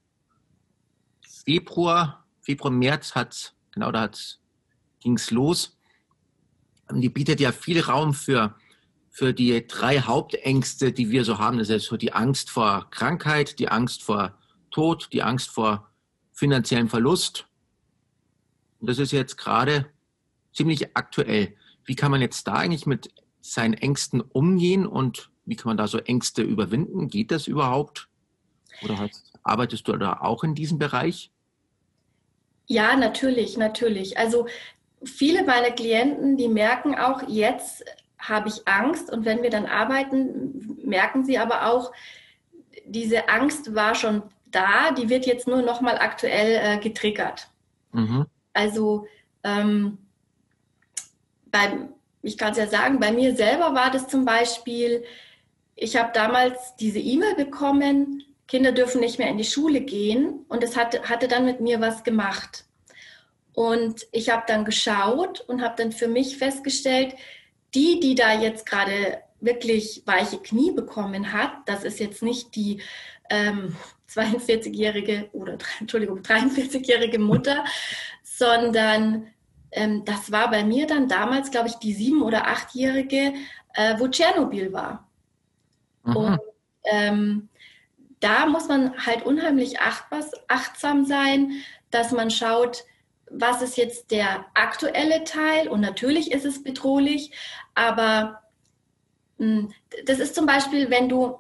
Februar 1.45 2.18
Februar, 2.49 2.71
März 2.71 3.15
hat 3.15 3.53
genau 3.73 3.93
da 3.93 4.11
ging 5.01 5.19
es 5.19 5.31
los. 5.31 5.77
Die 6.91 7.11
bietet 7.11 7.41
ja 7.41 7.53
viel 7.53 7.79
Raum 7.83 8.15
für, 8.15 8.55
für 9.11 9.35
die 9.35 9.67
drei 9.67 10.01
Hauptängste, 10.01 10.91
die 10.91 11.11
wir 11.11 11.27
so 11.27 11.37
haben. 11.37 11.59
Das 11.59 11.69
ist 11.69 11.85
so 11.85 11.99
die 11.99 12.15
Angst 12.15 12.49
vor 12.49 12.89
Krankheit, 12.91 13.59
die 13.59 13.69
Angst 13.69 14.03
vor 14.03 14.39
Tod, 14.71 15.11
die 15.13 15.23
Angst 15.23 15.51
vor 15.51 15.91
finanziellen 16.33 16.89
Verlust. 16.89 17.47
Und 18.81 18.89
das 18.89 18.99
ist 18.99 19.13
jetzt 19.13 19.37
gerade 19.37 19.85
ziemlich 20.55 20.97
aktuell. 20.97 21.55
Wie 21.85 21.97
kann 21.97 22.11
man 22.11 22.23
jetzt 22.23 22.47
da 22.47 22.55
eigentlich 22.55 22.87
mit 22.87 23.13
seinen 23.43 23.75
Ängsten 23.75 24.23
umgehen 24.23 24.87
und 24.87 25.31
wie 25.45 25.57
kann 25.57 25.69
man 25.69 25.77
da 25.77 25.87
so 25.87 25.99
Ängste 25.99 26.41
überwinden? 26.41 27.09
Geht 27.09 27.31
das 27.31 27.47
überhaupt? 27.47 28.09
Oder 28.81 28.97
halt, 28.97 29.13
arbeitest 29.43 29.87
du 29.87 29.99
da 29.99 30.21
auch 30.21 30.45
in 30.45 30.55
diesem 30.55 30.79
Bereich? 30.79 31.31
Ja, 32.69 32.97
natürlich, 32.97 33.57
natürlich. 33.57 34.19
Also 34.19 34.47
viele 35.03 35.43
meiner 35.43 35.71
Klienten, 35.71 36.37
die 36.37 36.49
merken 36.49 36.95
auch, 36.95 37.27
jetzt 37.27 37.85
habe 38.19 38.49
ich 38.49 38.69
Angst 38.69 39.11
und 39.11 39.25
wenn 39.25 39.43
wir 39.43 39.51
dann 39.51 39.67
arbeiten, 39.67 40.79
merken 40.85 41.25
sie 41.25 41.39
aber 41.39 41.67
auch, 41.67 41.93
diese 42.85 43.29
Angst 43.29 43.75
war 43.75 43.95
schon 43.95 44.23
da, 44.47 44.93
die 44.93 45.09
wird 45.09 45.27
jetzt 45.27 45.49
nur 45.49 45.63
noch 45.63 45.81
mal 45.81 45.99
aktuell 45.99 46.61
äh, 46.63 46.79
getriggert. 46.79 47.49
Mhm. 47.93 48.27
Also 48.53 49.07
ähm, 49.45 49.99
beim, 51.47 51.95
ich 52.23 52.37
kann 52.37 52.53
es 52.53 52.59
ja 52.59 52.67
sagen, 52.67 53.01
bei 53.01 53.13
mir 53.13 53.35
selber 53.35 53.75
war 53.75 53.91
das 53.91 54.09
zum 54.09 54.25
Beispiel, 54.25 55.05
ich 55.75 55.97
habe 55.97 56.11
damals 56.13 56.77
diese 56.77 56.99
E-Mail 56.99 57.35
bekommen, 57.35 58.25
Kinder 58.49 58.73
dürfen 58.73 59.01
nicht 59.01 59.19
mehr 59.19 59.29
in 59.29 59.39
die 59.39 59.45
Schule 59.45 59.83
gehen 59.83 60.45
und 60.49 60.65
es 60.65 60.77
hatte, 60.77 61.03
hatte 61.09 61.29
dann 61.29 61.45
mit 61.45 61.61
mir 61.61 61.81
was 61.81 62.03
gemacht. 62.03 62.65
Und 63.53 64.07
ich 64.11 64.31
habe 64.31 64.45
dann 64.47 64.65
geschaut 64.65 65.41
und 65.43 65.63
habe 65.63 65.75
dann 65.77 65.93
für 65.93 66.09
mich 66.09 66.39
festgestellt, 66.39 67.15
die, 67.75 68.01
die 68.01 68.15
da 68.15 68.33
jetzt 68.33 68.67
gerade 68.67 69.23
wirklich 69.41 70.03
weiche 70.07 70.39
Knie 70.39 70.73
bekommen 70.73 71.33
hat, 71.33 71.53
das 71.67 71.85
ist 71.85 72.01
jetzt 72.01 72.23
nicht 72.23 72.57
die 72.57 72.81
ähm, 73.31 73.77
42-jährige 74.09 75.29
oder 75.33 75.59
Entschuldigung, 75.81 76.21
43-jährige 76.21 77.19
Mutter, 77.19 77.65
sondern 78.23 79.27
ähm, 79.71 80.05
das 80.07 80.33
war 80.33 80.51
bei 80.51 80.65
mir 80.65 80.87
dann 80.87 81.09
damals, 81.09 81.51
glaube 81.51 81.69
ich, 81.69 81.75
die 81.75 81.93
sieben- 81.93 82.23
oder 82.23 82.47
achtjährige, 82.47 83.35
äh, 83.75 83.99
wo 83.99 84.09
Tschernobyl 84.09 84.73
war. 84.73 85.07
Mhm. 86.05 86.17
Und 86.17 86.41
ähm, 86.85 87.49
da 88.21 88.47
muss 88.47 88.69
man 88.69 89.07
halt 89.07 89.25
unheimlich 89.25 89.79
achtsam 89.81 91.05
sein, 91.05 91.53
dass 91.91 92.13
man 92.13 92.31
schaut, 92.31 92.85
was 93.31 93.63
ist 93.63 93.77
jetzt 93.77 94.11
der 94.11 94.47
aktuelle 94.55 95.25
Teil? 95.25 95.69
Und 95.69 95.81
natürlich 95.81 96.33
ist 96.33 96.45
es 96.45 96.63
bedrohlich, 96.63 97.31
aber 97.75 98.43
hm, 99.39 99.73
das 100.07 100.19
ist 100.19 100.35
zum 100.35 100.47
Beispiel, 100.47 100.91
wenn 100.91 101.09
du 101.09 101.39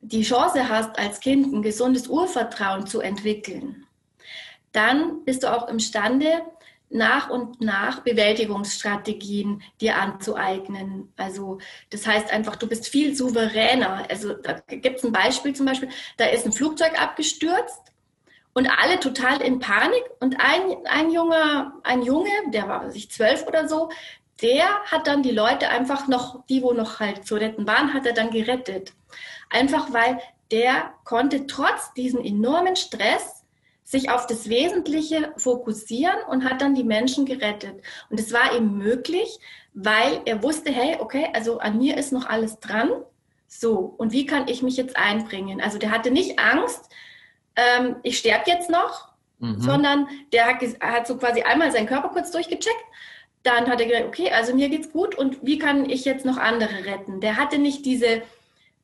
die 0.00 0.22
Chance 0.22 0.68
hast, 0.68 0.98
als 0.98 1.20
Kind 1.20 1.52
ein 1.52 1.62
gesundes 1.62 2.08
Urvertrauen 2.08 2.86
zu 2.86 3.00
entwickeln, 3.00 3.86
dann 4.72 5.24
bist 5.24 5.42
du 5.42 5.54
auch 5.54 5.68
imstande, 5.68 6.42
nach 6.90 7.30
und 7.30 7.60
nach 7.60 8.00
Bewältigungsstrategien 8.00 9.62
dir 9.80 9.96
anzueignen. 9.96 11.12
Also 11.16 11.58
das 11.90 12.06
heißt 12.06 12.32
einfach, 12.32 12.56
du 12.56 12.66
bist 12.66 12.88
viel 12.88 13.14
souveräner. 13.14 14.04
Also 14.10 14.34
da 14.34 14.54
gibt 14.68 14.98
es 14.98 15.04
ein 15.04 15.12
Beispiel 15.12 15.54
zum 15.54 15.66
Beispiel, 15.66 15.88
da 16.16 16.26
ist 16.26 16.44
ein 16.44 16.52
Flugzeug 16.52 17.00
abgestürzt 17.00 17.92
und 18.52 18.68
alle 18.68 18.98
total 18.98 19.40
in 19.40 19.60
Panik 19.60 20.02
und 20.18 20.36
ein, 20.40 20.84
ein 20.86 21.10
junger, 21.10 21.74
ein 21.84 22.02
Junge, 22.02 22.30
der 22.52 22.68
war 22.68 22.90
sich 22.90 23.10
zwölf 23.10 23.46
oder 23.46 23.68
so, 23.68 23.90
der 24.42 24.66
hat 24.86 25.06
dann 25.06 25.22
die 25.22 25.30
Leute 25.30 25.68
einfach 25.68 26.08
noch, 26.08 26.44
die 26.46 26.62
wo 26.62 26.72
noch 26.72 26.98
halt 26.98 27.26
zu 27.26 27.36
retten 27.36 27.66
waren, 27.66 27.94
hat 27.94 28.06
er 28.06 28.14
dann 28.14 28.30
gerettet. 28.30 28.94
Einfach 29.48 29.92
weil 29.92 30.18
der 30.50 30.94
konnte 31.04 31.46
trotz 31.46 31.92
diesem 31.94 32.24
enormen 32.24 32.74
Stress 32.74 33.39
sich 33.90 34.08
auf 34.08 34.28
das 34.28 34.48
Wesentliche 34.48 35.32
fokussieren 35.36 36.14
und 36.28 36.44
hat 36.44 36.62
dann 36.62 36.76
die 36.76 36.84
Menschen 36.84 37.26
gerettet. 37.26 37.82
Und 38.08 38.20
es 38.20 38.32
war 38.32 38.56
ihm 38.56 38.78
möglich, 38.78 39.40
weil 39.74 40.20
er 40.26 40.44
wusste, 40.44 40.70
hey, 40.70 40.98
okay, 41.00 41.28
also 41.34 41.58
an 41.58 41.76
mir 41.76 41.96
ist 41.96 42.12
noch 42.12 42.28
alles 42.28 42.60
dran. 42.60 42.88
So, 43.48 43.92
und 43.98 44.12
wie 44.12 44.26
kann 44.26 44.46
ich 44.46 44.62
mich 44.62 44.76
jetzt 44.76 44.96
einbringen? 44.96 45.60
Also 45.60 45.76
der 45.78 45.90
hatte 45.90 46.12
nicht 46.12 46.38
Angst, 46.38 46.88
ähm, 47.56 47.96
ich 48.04 48.18
sterbe 48.18 48.48
jetzt 48.48 48.70
noch, 48.70 49.08
mhm. 49.40 49.60
sondern 49.60 50.06
der 50.32 50.46
hat, 50.46 50.62
hat 50.80 51.08
so 51.08 51.16
quasi 51.16 51.42
einmal 51.42 51.72
seinen 51.72 51.88
Körper 51.88 52.10
kurz 52.10 52.30
durchgecheckt. 52.30 52.84
Dann 53.42 53.68
hat 53.68 53.80
er 53.80 53.86
gesagt, 53.86 54.06
okay, 54.06 54.30
also 54.30 54.54
mir 54.54 54.68
geht's 54.68 54.92
gut 54.92 55.16
und 55.16 55.44
wie 55.44 55.58
kann 55.58 55.90
ich 55.90 56.04
jetzt 56.04 56.24
noch 56.24 56.36
andere 56.36 56.84
retten? 56.84 57.20
Der 57.20 57.36
hatte 57.36 57.58
nicht 57.58 57.84
diese, 57.84 58.22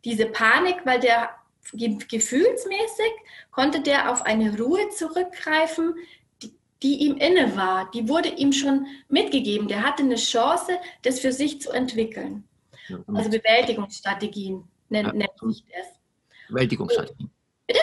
diese 0.05 0.27
Panik, 0.27 0.79
weil 0.85 0.99
der 0.99 1.31
gefühlsmäßig 1.73 3.13
konnte 3.51 3.81
der 3.81 4.11
auf 4.13 4.23
eine 4.23 4.59
Ruhe 4.59 4.89
zurückgreifen, 4.91 5.95
die, 6.43 6.55
die, 6.83 6.97
ihm 7.07 7.17
inne 7.17 7.57
war. 7.57 7.91
Die 7.93 8.09
wurde 8.09 8.29
ihm 8.29 8.53
schon 8.53 8.87
mitgegeben. 9.09 9.69
Der 9.69 9.83
hatte 9.83 10.03
eine 10.03 10.17
Chance, 10.17 10.79
das 11.03 11.21
für 11.21 11.33
sich 11.33 11.61
zu 11.61 11.71
entwickeln. 11.71 12.45
Ja, 12.89 12.99
also 13.09 13.31
Bewältigungsstrategien 13.31 14.65
nennt, 14.89 15.09
ja. 15.09 15.13
nennt 15.13 15.39
sich 15.41 15.65
das. 15.65 16.01
Bewältigungsstrategien. 16.49 17.31
Bitte? 17.67 17.81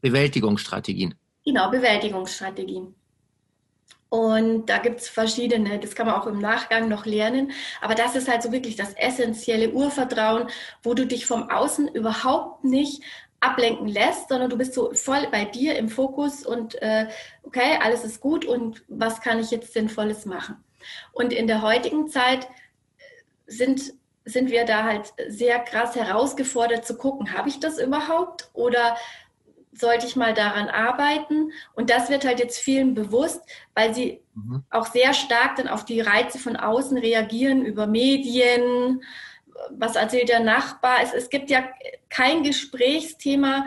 Bewältigungsstrategien. 0.00 1.14
Genau, 1.44 1.70
Bewältigungsstrategien. 1.70 2.94
Und 4.14 4.66
da 4.66 4.78
gibt 4.78 5.00
es 5.00 5.08
verschiedene, 5.08 5.80
das 5.80 5.96
kann 5.96 6.06
man 6.06 6.14
auch 6.14 6.28
im 6.28 6.38
Nachgang 6.38 6.88
noch 6.88 7.04
lernen. 7.04 7.50
Aber 7.80 7.96
das 7.96 8.14
ist 8.14 8.28
halt 8.28 8.44
so 8.44 8.52
wirklich 8.52 8.76
das 8.76 8.94
essentielle 8.94 9.72
Urvertrauen, 9.72 10.46
wo 10.84 10.94
du 10.94 11.04
dich 11.04 11.26
vom 11.26 11.50
Außen 11.50 11.88
überhaupt 11.88 12.62
nicht 12.62 13.02
ablenken 13.44 13.88
lässt, 13.88 14.28
sondern 14.28 14.50
du 14.50 14.56
bist 14.56 14.74
so 14.74 14.92
voll 14.94 15.26
bei 15.30 15.44
dir 15.44 15.76
im 15.76 15.88
Fokus 15.88 16.44
und 16.44 16.80
äh, 16.82 17.08
okay, 17.42 17.78
alles 17.82 18.04
ist 18.04 18.20
gut 18.20 18.44
und 18.44 18.82
was 18.88 19.20
kann 19.20 19.38
ich 19.38 19.50
jetzt 19.50 19.72
Sinnvolles 19.72 20.26
machen? 20.26 20.62
Und 21.12 21.32
in 21.32 21.46
der 21.46 21.62
heutigen 21.62 22.08
Zeit 22.08 22.48
sind, 23.46 23.94
sind 24.24 24.50
wir 24.50 24.64
da 24.64 24.84
halt 24.84 25.12
sehr 25.28 25.58
krass 25.60 25.94
herausgefordert 25.94 26.86
zu 26.86 26.96
gucken, 26.96 27.32
habe 27.32 27.48
ich 27.48 27.60
das 27.60 27.78
überhaupt 27.78 28.50
oder 28.52 28.96
sollte 29.72 30.06
ich 30.06 30.16
mal 30.16 30.34
daran 30.34 30.68
arbeiten? 30.68 31.52
Und 31.74 31.90
das 31.90 32.08
wird 32.08 32.24
halt 32.24 32.38
jetzt 32.38 32.58
vielen 32.58 32.94
bewusst, 32.94 33.42
weil 33.74 33.94
sie 33.94 34.20
mhm. 34.34 34.62
auch 34.70 34.86
sehr 34.86 35.12
stark 35.14 35.56
dann 35.56 35.68
auf 35.68 35.84
die 35.84 36.00
Reize 36.00 36.38
von 36.38 36.56
außen 36.56 36.96
reagieren 36.96 37.64
über 37.64 37.86
Medien, 37.86 39.02
was 39.70 39.96
erzählt 39.96 40.28
der 40.28 40.40
Nachbar? 40.40 40.96
Es, 41.02 41.12
es 41.12 41.30
gibt 41.30 41.50
ja 41.50 41.64
kein 42.08 42.42
Gesprächsthema. 42.42 43.66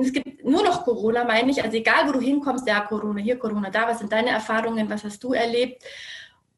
Es 0.00 0.12
gibt 0.12 0.44
nur 0.44 0.62
noch 0.62 0.84
Corona, 0.84 1.24
meine 1.24 1.50
ich. 1.50 1.62
Also 1.62 1.76
egal, 1.76 2.08
wo 2.08 2.12
du 2.12 2.20
hinkommst, 2.20 2.66
ja, 2.66 2.80
Corona 2.80 3.20
hier, 3.20 3.38
Corona 3.38 3.70
da. 3.70 3.88
Was 3.88 3.98
sind 3.98 4.12
deine 4.12 4.30
Erfahrungen? 4.30 4.88
Was 4.88 5.04
hast 5.04 5.22
du 5.22 5.32
erlebt? 5.32 5.82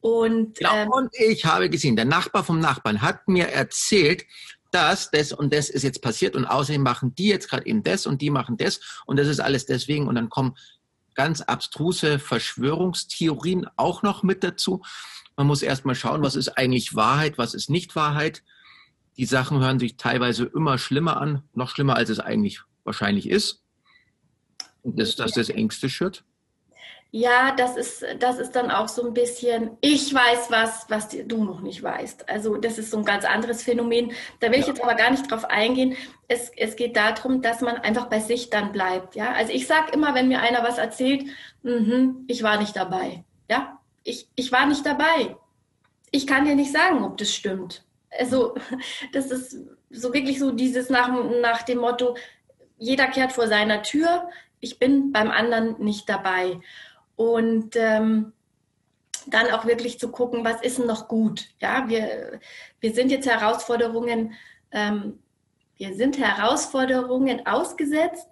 Und, 0.01 0.61
ja, 0.61 0.83
ähm, 0.83 0.91
und 0.91 1.11
ich 1.15 1.47
habe 1.47 1.71
gesehen, 1.71 1.97
der 1.97 2.05
Nachbar 2.05 2.45
vom 2.45 2.61
Nachbarn 2.61 3.01
hat 3.01 3.27
mir 3.27 3.49
erzählt, 3.49 4.25
dass 4.71 5.11
das 5.11 5.33
und 5.33 5.55
das 5.55 5.71
ist 5.71 5.83
jetzt 5.83 6.03
passiert 6.03 6.37
und 6.37 6.45
außerdem 6.45 6.83
machen 6.83 7.15
die 7.15 7.29
jetzt 7.29 7.49
gerade 7.49 7.65
eben 7.65 7.83
das 7.83 8.07
und 8.07 8.21
die 8.21 8.29
machen 8.29 8.57
das 8.57 8.81
und 9.07 9.19
das 9.19 9.29
ist 9.29 9.41
alles 9.41 9.67
deswegen 9.67 10.09
und 10.09 10.17
dann 10.17 10.29
kommen 10.29 10.57
ganz 11.15 11.41
abstruse 11.41 12.19
Verschwörungstheorien 12.19 13.67
auch 13.77 14.03
noch 14.03 14.23
mit 14.23 14.43
dazu. 14.45 14.83
Man 15.37 15.47
muss 15.47 15.63
erstmal 15.63 15.95
schauen, 15.95 16.23
was 16.23 16.37
ist 16.37 16.57
eigentlich 16.57 16.95
Wahrheit, 16.95 17.39
was 17.39 17.55
ist 17.55 17.71
nicht 17.71 17.97
Wahrheit. 17.97 18.43
Die 19.17 19.27
Sachen 19.27 19.61
hören 19.61 19.79
sich 19.79 19.97
teilweise 19.97 20.45
immer 20.45 20.79
schlimmer 20.79 21.21
an, 21.21 21.43
noch 21.55 21.71
schlimmer, 21.71 21.97
als 21.97 22.11
es 22.11 22.21
eigentlich 22.21 22.61
wahrscheinlich 22.85 23.29
ist. 23.29 23.63
Und 24.83 25.01
das, 25.01 25.17
das 25.17 25.33
das 25.33 25.49
Ängste 25.49 25.89
schürt. 25.89 26.25
Ja, 27.17 27.55
das 27.57 27.77
ist, 27.77 28.05
das 28.19 28.41
ist 28.41 28.57
dann 28.57 28.73
auch 28.73 28.89
so 28.89 29.07
ein 29.07 29.15
bisschen, 29.15 29.77
ich 29.81 30.13
weiß 30.13 30.51
was, 30.51 30.87
was 30.89 31.09
du 31.11 31.45
noch 31.45 31.61
nicht 31.61 31.81
weißt. 31.81 32.29
Also 32.29 32.57
das 32.57 32.77
ist 32.77 32.91
so 32.91 32.99
ein 32.99 33.05
ganz 33.05 33.25
anderes 33.25 33.63
Phänomen. 33.63 34.11
Da 34.41 34.49
will 34.49 34.55
ja. 34.55 34.63
ich 34.63 34.67
jetzt 34.67 34.83
aber 34.83 34.97
gar 34.97 35.13
nicht 35.13 35.31
drauf 35.31 35.45
eingehen. 35.45 35.97
Es, 36.27 36.51
es 36.57 36.75
geht 36.75 36.97
darum, 36.97 37.41
dass 37.41 37.61
man 37.61 37.77
einfach 37.77 38.07
bei 38.07 38.19
sich 38.19 38.51
dann 38.51 38.73
bleibt. 38.73 39.15
Ja, 39.15 39.31
also 39.33 39.53
ich 39.53 39.69
sage 39.69 39.93
immer, 39.93 40.17
wenn 40.17 40.27
mir 40.27 40.41
einer 40.41 40.65
was 40.65 40.79
erzählt, 40.79 41.25
mm 41.63 42.25
ich 42.27 42.43
war 42.43 42.59
nicht 42.59 42.75
dabei. 42.75 43.23
Ja, 43.49 43.79
ich, 44.05 44.29
ich 44.37 44.53
war 44.53 44.67
nicht 44.67 44.87
dabei. 44.87 45.37
Ich 46.11 46.27
kann 46.27 46.45
dir 46.45 46.55
nicht 46.55 46.73
sagen, 46.73 47.03
ob 47.03 47.17
das 47.17 47.35
stimmt. 47.35 47.85
Also, 48.11 48.55
das 49.13 49.31
ist 49.31 49.59
so 49.91 50.13
wirklich 50.13 50.39
so 50.39 50.53
dieses 50.53 50.91
nach, 50.91 51.11
nach 51.41 51.63
dem 51.63 51.79
Motto, 51.79 52.17
jeder 52.79 53.07
kehrt 53.07 53.33
vor 53.33 53.49
seiner 53.49 53.83
Tür, 53.83 54.29
ich 54.61 54.79
bin 54.79 55.13
beim 55.13 55.31
anderen 55.31 55.83
nicht 55.83 56.09
dabei. 56.09 56.61
Und 57.17 57.77
ähm, 57.77 58.33
dann 59.27 59.51
auch 59.51 59.65
wirklich 59.65 59.99
zu 59.99 60.11
gucken, 60.11 60.45
was 60.45 60.63
ist 60.63 60.79
denn 60.79 60.87
noch 60.87 61.09
gut? 61.09 61.47
Ja, 61.61 61.89
wir, 61.89 62.41
wir 62.81 62.93
sind 62.93 63.11
jetzt 63.11 63.29
Herausforderungen, 63.29 64.35
ähm, 64.71 65.19
wir 65.77 65.95
sind 65.95 66.19
Herausforderungen 66.19 67.47
ausgesetzt, 67.47 68.29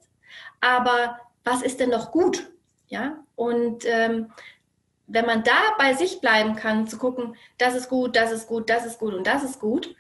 aber 0.61 1.19
was 1.45 1.63
ist 1.63 1.81
denn 1.81 1.91
noch 1.91 2.13
gut? 2.13 2.51
Ja, 2.89 3.25
und 3.37 3.85
ähm, 3.87 4.33
wenn 5.07 5.27
man 5.27 5.45
da 5.45 5.59
bei 5.79 5.95
sich 5.95 6.21
bleiben 6.21 6.57
kann, 6.57 6.87
zu 6.87 6.99
gucken, 6.99 7.37
das 7.59 7.75
ist 7.75 7.89
gut, 7.89 8.17
das 8.17 8.33
ist 8.33 8.49
gut, 8.49 8.71
das 8.71 8.87
ist 8.87 8.99
gut 8.99 9.15
und 9.15 9.27
das 9.27 9.43
ist 9.43 9.61
gut, 9.61 9.95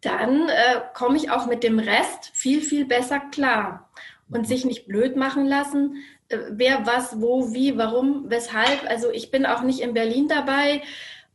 dann 0.00 0.48
äh, 0.48 0.80
komme 0.94 1.16
ich 1.16 1.30
auch 1.30 1.46
mit 1.46 1.62
dem 1.64 1.78
Rest 1.78 2.30
viel, 2.34 2.60
viel 2.60 2.84
besser 2.84 3.20
klar. 3.20 3.90
Und 4.30 4.46
sich 4.46 4.64
nicht 4.66 4.86
blöd 4.86 5.16
machen 5.16 5.46
lassen, 5.46 5.96
äh, 6.28 6.38
wer 6.50 6.86
was, 6.86 7.20
wo, 7.20 7.52
wie, 7.52 7.78
warum, 7.78 8.30
weshalb. 8.30 8.88
Also 8.88 9.10
ich 9.10 9.30
bin 9.30 9.46
auch 9.46 9.62
nicht 9.62 9.80
in 9.80 9.94
Berlin 9.94 10.28
dabei 10.28 10.82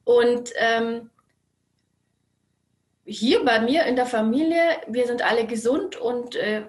und 0.04 0.52
ähm, 0.58 1.10
hier 3.06 3.44
bei 3.44 3.60
mir 3.60 3.86
in 3.86 3.96
der 3.96 4.06
Familie, 4.06 4.62
wir 4.88 5.08
sind 5.08 5.22
alle 5.24 5.46
gesund 5.46 5.96
und 5.98 6.36
äh, 6.36 6.68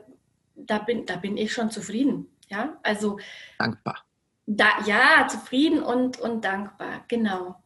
da, 0.57 0.79
bin, 0.79 1.07
da 1.07 1.17
bin 1.17 1.37
ich 1.37 1.53
schon 1.53 1.71
zufrieden. 1.71 2.29
Ja, 2.49 2.79
also 2.83 3.19
dankbar. 3.59 4.04
Da, 4.47 4.67
ja, 4.87 5.27
zufrieden 5.29 5.83
und, 5.83 6.21
und 6.21 6.45
dankbar, 6.45 7.05
genau. 7.09 7.57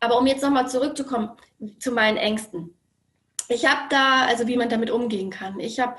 Aber 0.00 0.18
um 0.18 0.26
jetzt 0.26 0.42
nochmal 0.42 0.68
zurückzukommen 0.68 1.30
zu 1.78 1.92
meinen 1.92 2.16
Ängsten. 2.16 2.74
Ich 3.48 3.66
habe 3.66 3.82
da, 3.90 4.26
also 4.26 4.46
wie 4.46 4.56
man 4.56 4.68
damit 4.68 4.90
umgehen 4.90 5.30
kann. 5.30 5.60
Ich 5.60 5.78
habe 5.78 5.96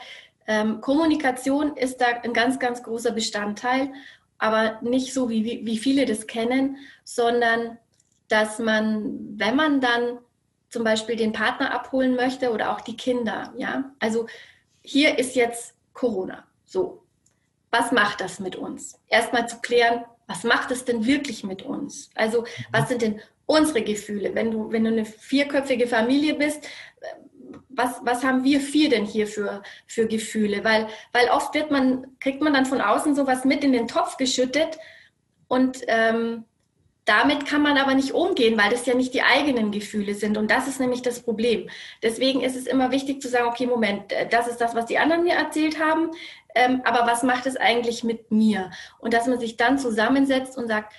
ähm, 0.48 0.82
Kommunikation 0.82 1.78
ist 1.78 2.02
da 2.02 2.08
ein 2.24 2.34
ganz, 2.34 2.60
ganz 2.60 2.84
großer 2.84 3.12
Bestandteil, 3.12 3.94
aber 4.38 4.80
nicht 4.82 5.14
so, 5.14 5.30
wie, 5.30 5.66
wie 5.66 5.78
viele 5.78 6.06
das 6.06 6.28
kennen, 6.28 6.78
sondern 7.04 7.78
dass 8.28 8.60
man, 8.60 9.38
wenn 9.38 9.56
man 9.56 9.80
dann 9.80 10.20
zum 10.70 10.84
Beispiel 10.84 11.16
den 11.16 11.34
Partner 11.34 11.74
abholen 11.74 12.16
möchte 12.16 12.52
oder 12.52 12.72
auch 12.72 12.82
die 12.82 12.98
Kinder, 12.98 13.54
ja, 13.58 13.92
also 14.00 14.28
hier 14.82 15.18
ist 15.18 15.36
jetzt 15.36 15.76
Corona, 15.94 16.46
so. 16.66 17.04
Was 17.70 17.92
macht 17.92 18.22
das 18.22 18.40
mit 18.40 18.56
uns? 18.56 19.00
Erstmal 19.08 19.48
zu 19.48 19.60
klären, 19.60 20.04
was 20.34 20.44
macht 20.44 20.72
es 20.72 20.84
denn 20.84 21.06
wirklich 21.06 21.44
mit 21.44 21.62
uns? 21.62 22.10
Also, 22.16 22.46
was 22.72 22.90
sind 22.90 23.04
denn 23.04 23.22
unsere 23.46 23.84
Gefühle? 23.84 24.34
Wenn 24.34 24.50
du, 24.50 24.72
wenn 24.72 24.84
du 24.84 24.90
eine 24.90 25.06
vierköpfige 25.06 25.86
Familie 25.88 26.34
bist, 26.34 26.68
was, 27.70 28.02
was 28.04 28.24
haben 28.24 28.44
wir 28.44 28.60
vier 28.60 28.90
denn 28.90 29.06
hier 29.06 29.28
für, 29.28 29.62
für 29.86 30.08
Gefühle? 30.08 30.64
Weil, 30.64 30.88
weil 31.12 31.30
oft 31.30 31.54
wird 31.54 31.70
man, 31.70 32.18
kriegt 32.20 32.42
man 32.42 32.54
dann 32.54 32.66
von 32.66 32.82
außen 32.82 33.14
sowas 33.14 33.46
mit 33.46 33.64
in 33.64 33.74
den 33.74 33.88
Topf 33.88 34.18
geschüttet 34.18 34.80
und 35.48 35.82
ähm, 35.88 36.46
damit 37.06 37.46
kann 37.46 37.62
man 37.62 37.78
aber 37.78 37.96
nicht 37.96 38.14
umgehen, 38.14 38.58
weil 38.58 38.70
das 38.70 38.86
ja 38.86 38.96
nicht 38.96 39.14
die 39.14 39.24
eigenen 39.24 39.72
Gefühle 39.72 40.16
sind. 40.16 40.38
Und 40.38 40.50
das 40.50 40.68
ist 40.68 40.80
nämlich 40.80 41.02
das 41.02 41.22
Problem. 41.22 41.70
Deswegen 42.02 42.42
ist 42.42 42.56
es 42.56 42.66
immer 42.66 42.92
wichtig 42.92 43.22
zu 43.22 43.28
sagen, 43.28 43.48
okay, 43.48 43.68
Moment, 43.68 44.12
äh, 44.14 44.28
das 44.28 44.48
ist 44.48 44.62
das, 44.62 44.74
was 44.74 44.86
die 44.86 44.98
anderen 44.98 45.24
mir 45.24 45.34
erzählt 45.34 45.80
haben. 45.80 46.12
Ähm, 46.56 46.82
aber 46.86 47.06
was 47.06 47.24
macht 47.24 47.46
es 47.46 47.58
eigentlich 47.58 48.04
mit 48.04 48.32
mir? 48.32 48.72
Und 49.00 49.14
dass 49.14 49.28
man 49.28 49.40
sich 49.40 49.58
dann 49.58 49.78
zusammensetzt 49.80 50.58
und 50.58 50.68
sagt, 50.68 50.94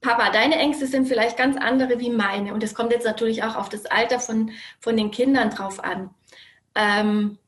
Papa, 0.00 0.30
deine 0.30 0.56
Ängste 0.56 0.86
sind 0.86 1.08
vielleicht 1.08 1.36
ganz 1.36 1.58
andere 1.58 2.00
wie 2.00 2.10
meine. 2.10 2.54
Und 2.54 2.62
es 2.62 2.74
kommt 2.74 2.92
jetzt 2.92 3.04
natürlich 3.04 3.42
auch 3.42 3.56
auf 3.56 3.68
das 3.68 3.84
Alter 3.84 4.18
von, 4.18 4.52
von 4.78 4.96
den 4.96 5.10
Kindern 5.10 5.50
drauf 5.50 5.82
an. 5.84 6.10
Ähm, 6.74 7.38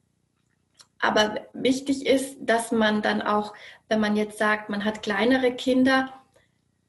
aber 0.99 1.47
wichtig 1.55 2.07
ist, 2.07 2.37
dass 2.41 2.73
man 2.73 3.01
dann 3.01 3.23
auch, 3.23 3.55
wenn 3.89 4.01
man 4.01 4.17
jetzt 4.17 4.39
sagt, 4.39 4.69
man 4.69 4.85
hat 4.85 5.03
kleinere 5.03 5.53
Kinder, 5.53 6.13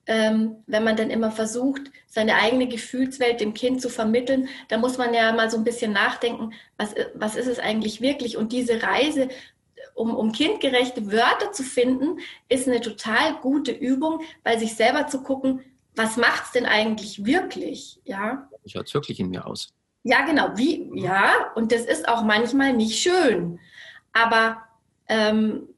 ähm, 0.05 0.57
wenn 0.67 0.83
man 0.83 0.95
dann 0.95 1.09
immer 1.09 1.31
versucht, 1.31 1.83
seine 2.07 2.35
eigene 2.35 2.67
Gefühlswelt 2.67 3.39
dem 3.39 3.53
Kind 3.53 3.81
zu 3.81 3.89
vermitteln, 3.89 4.49
da 4.67 4.77
muss 4.77 4.97
man 4.97 5.13
ja 5.13 5.31
mal 5.31 5.49
so 5.49 5.57
ein 5.57 5.63
bisschen 5.63 5.93
nachdenken, 5.93 6.53
was, 6.77 6.93
was 7.13 7.35
ist 7.35 7.47
es 7.47 7.59
eigentlich 7.59 8.01
wirklich? 8.01 8.37
Und 8.37 8.51
diese 8.51 8.83
Reise 8.83 9.29
um, 9.95 10.15
um 10.15 10.31
kindgerechte 10.31 11.11
Wörter 11.11 11.51
zu 11.51 11.63
finden, 11.63 12.19
ist 12.49 12.67
eine 12.67 12.81
total 12.81 13.35
gute 13.41 13.71
Übung, 13.71 14.21
bei 14.43 14.57
sich 14.57 14.75
selber 14.75 15.07
zu 15.07 15.21
gucken, 15.21 15.61
was 15.95 16.17
macht 16.17 16.45
es 16.45 16.51
denn 16.51 16.65
eigentlich 16.65 17.25
wirklich? 17.25 17.99
Ja. 18.03 18.49
Schaut 18.65 18.87
es 18.87 18.93
wirklich 18.93 19.19
in 19.19 19.29
mir 19.29 19.45
aus? 19.45 19.69
Ja, 20.03 20.25
genau. 20.25 20.49
Wie, 20.55 20.89
ja, 20.95 21.51
und 21.55 21.71
das 21.71 21.85
ist 21.85 22.07
auch 22.07 22.23
manchmal 22.23 22.73
nicht 22.73 22.99
schön. 22.99 23.59
Aber 24.11 24.63
ähm, 25.07 25.69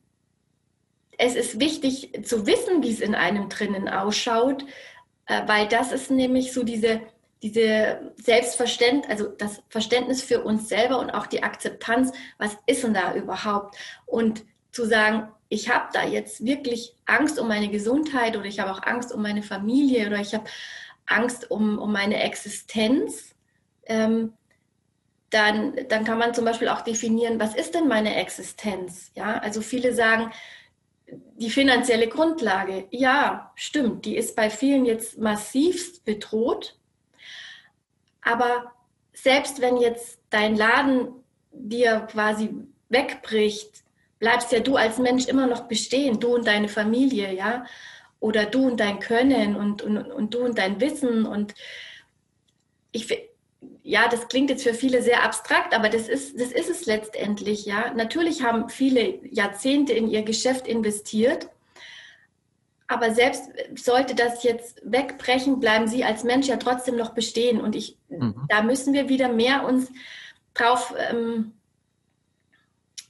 es 1.18 1.36
ist 1.36 1.60
wichtig 1.60 2.12
zu 2.24 2.46
wissen, 2.46 2.84
wie 2.84 2.92
es 2.92 3.00
in 3.00 3.16
einem 3.16 3.50
drinnen 3.50 3.90
ausschaut, 3.90 4.64
äh, 5.28 5.42
weil 5.48 5.68
das 5.68 5.92
ist 5.92 6.12
nämlich 6.12 6.54
so 6.54 6.64
diese 6.64 7.02
diese 7.44 8.12
Selbstverständnis, 8.16 9.08
also 9.08 9.28
das 9.28 9.62
Verständnis 9.70 10.24
für 10.24 10.44
uns 10.44 10.68
selber 10.68 10.98
und 10.98 11.12
auch 11.12 11.28
die 11.28 11.44
Akzeptanz, 11.44 12.12
was 12.40 12.58
ist 12.66 12.84
denn 12.84 12.96
da 12.96 13.14
überhaupt? 13.14 13.76
Und 14.08 14.44
zu 14.72 14.86
sagen, 14.86 15.30
ich 15.48 15.70
habe 15.70 15.90
da 15.94 16.06
jetzt 16.06 16.44
wirklich 16.44 16.96
Angst 17.06 17.38
um 17.38 17.48
meine 17.48 17.70
Gesundheit 17.70 18.36
oder 18.36 18.46
ich 18.46 18.60
habe 18.60 18.72
auch 18.72 18.82
Angst 18.82 19.14
um 19.14 19.22
meine 19.22 19.44
Familie 19.44 20.08
oder 20.08 20.20
ich 20.20 20.34
habe 20.34 20.46
Angst 21.06 21.52
um, 21.52 21.78
um 21.78 21.92
meine 21.92 22.24
Existenz, 22.24 23.36
ähm, 23.86 24.34
dann, 25.30 25.76
dann 25.90 26.04
kann 26.04 26.18
man 26.18 26.34
zum 26.34 26.46
Beispiel 26.46 26.70
auch 26.70 26.82
definieren, 26.82 27.40
was 27.40 27.54
ist 27.56 27.76
denn 27.76 27.88
meine 27.88 28.16
Existenz? 28.16 29.12
Ja, 29.16 29.38
also 29.38 29.62
viele 29.62 29.94
sagen, 29.94 30.32
die 31.08 31.50
finanzielle 31.50 32.08
Grundlage, 32.08 32.88
ja, 32.92 33.52
stimmt, 33.56 34.06
die 34.06 34.16
ist 34.18 34.36
bei 34.36 34.50
vielen 34.50 34.86
jetzt 34.86 35.18
massivst 35.18 36.04
bedroht. 36.06 36.78
Aber 38.22 38.72
selbst 39.14 39.62
wenn 39.62 39.78
jetzt 39.78 40.20
dein 40.30 40.56
Laden 40.56 41.10
dir 41.52 42.02
quasi 42.12 42.50
wegbricht, 42.90 43.84
bleibst 44.20 44.52
ja 44.52 44.60
du 44.60 44.78
als 44.78 44.98
Mensch 44.98 45.28
immer 45.28 45.48
noch 45.48 45.68
bestehen, 45.68 46.20
du 46.20 46.36
und 46.36 46.48
deine 46.48 46.70
Familie, 46.70 47.34
ja, 47.34 47.66
oder 48.20 48.46
du 48.46 48.68
und 48.68 48.80
dein 48.80 49.00
Können 49.00 49.56
und, 49.56 49.82
und, 49.82 49.98
und 49.98 50.34
du 50.34 50.40
und 50.40 50.58
dein 50.58 50.80
Wissen 50.82 51.26
und 51.26 51.54
ich 52.92 53.08
ja, 53.88 54.08
das 54.08 54.28
klingt 54.28 54.50
jetzt 54.50 54.64
für 54.64 54.74
viele 54.74 55.02
sehr 55.02 55.24
abstrakt, 55.24 55.74
aber 55.76 55.90
das 55.90 56.10
ist, 56.10 56.40
das 56.40 56.52
ist 56.52 56.70
es 56.70 56.86
letztendlich, 56.86 57.66
ja. 57.66 57.94
Natürlich 57.94 58.44
haben 58.44 58.70
viele 58.70 59.20
Jahrzehnte 59.32 59.94
in 59.94 60.10
ihr 60.10 60.24
Geschäft 60.24 60.68
investiert 60.68 61.50
aber 62.88 63.14
selbst 63.14 63.52
sollte 63.76 64.14
das 64.14 64.44
jetzt 64.44 64.80
wegbrechen, 64.84 65.60
bleiben 65.60 65.88
Sie 65.88 66.04
als 66.04 66.24
Mensch 66.24 66.48
ja 66.48 66.58
trotzdem 66.58 66.96
noch 66.96 67.14
bestehen. 67.14 67.60
Und 67.60 67.76
ich, 67.76 67.98
mhm. 68.10 68.36
da 68.48 68.62
müssen 68.62 68.94
wir 68.94 69.10
wieder 69.10 69.30
mehr 69.30 69.66
uns 69.66 69.92
drauf 70.54 70.94
ähm, 71.10 71.54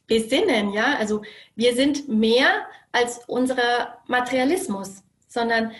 besinnen, 0.07 0.71
ja. 0.71 0.95
Also 0.97 1.23
wir 1.55 1.75
sind 1.75 2.07
mehr 2.07 2.47
als 2.91 3.21
unser 3.27 3.99
Materialismus, 4.07 5.03
sondern 5.27 5.73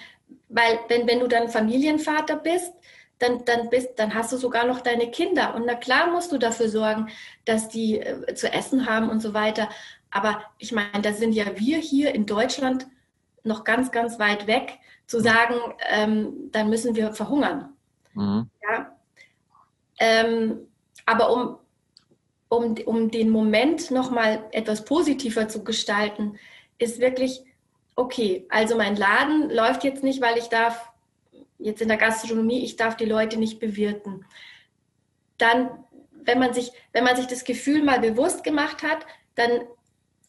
weil, 0.50 0.80
wenn, 0.90 1.08
wenn 1.08 1.22
du 1.22 1.28
dann 1.28 1.48
Familienvater 1.48 2.36
bist, 2.36 2.74
dann, 3.20 3.46
dann, 3.46 3.70
bist, 3.70 3.98
dann 3.98 4.14
hast 4.14 4.32
du 4.32 4.38
sogar 4.38 4.66
noch 4.66 4.82
deine 4.82 5.10
Kinder. 5.10 5.56
Und 5.56 5.66
na 5.66 5.76
klar 5.76 6.12
musst 6.12 6.32
du 6.32 6.38
dafür 6.38 6.70
sorgen, 6.70 7.08
dass 7.46 7.70
die 7.70 8.00
äh, 8.00 8.34
zu 8.36 8.52
essen 8.52 8.88
haben 8.88 9.10
und 9.10 9.22
so 9.22 9.34
weiter. 9.34 9.70
Aber 10.12 10.42
ich 10.58 10.72
meine, 10.72 11.02
da 11.02 11.14
sind 11.14 11.34
ja 11.34 11.46
wir 11.58 11.78
hier 11.78 12.14
in 12.14 12.26
Deutschland 12.26 12.88
noch 13.44 13.64
ganz, 13.64 13.92
ganz 13.92 14.20
weit 14.20 14.48
weg, 14.48 14.80
zu 15.08 15.20
sagen, 15.20 15.56
ähm, 15.90 16.50
dann 16.52 16.70
müssen 16.70 16.96
wir 16.96 17.14
verhungern. 17.14 17.74
Mhm. 18.14 18.50
Ja? 18.64 18.96
Ähm, 20.00 20.68
aber 21.06 21.32
um, 21.32 21.58
um, 22.50 22.76
um 22.86 23.12
den 23.12 23.30
Moment 23.30 23.92
nochmal 23.92 24.44
etwas 24.52 24.84
positiver 24.84 25.48
zu 25.48 25.64
gestalten, 25.64 26.38
ist 26.78 27.00
wirklich, 27.00 27.44
okay, 27.96 28.46
also 28.50 28.76
mein 28.76 28.96
Laden 28.96 29.50
läuft 29.50 29.84
jetzt 29.84 30.04
nicht, 30.04 30.22
weil 30.22 30.38
ich 30.38 30.48
darf, 30.48 30.92
jetzt 31.58 31.82
in 31.82 31.88
der 31.88 31.98
Gastronomie, 31.98 32.64
ich 32.64 32.76
darf 32.76 32.96
die 32.96 33.06
Leute 33.06 33.38
nicht 33.38 33.60
bewirten. 33.60 34.26
Dann, 35.38 35.70
wenn 36.12 36.40
man 36.40 36.54
sich, 36.54 36.72
wenn 36.94 37.04
man 37.04 37.16
sich 37.16 37.28
das 37.28 37.44
Gefühl 37.44 37.84
mal 37.84 38.00
bewusst 38.00 38.44
gemacht 38.44 38.84
hat, 38.84 39.06
dann 39.36 39.62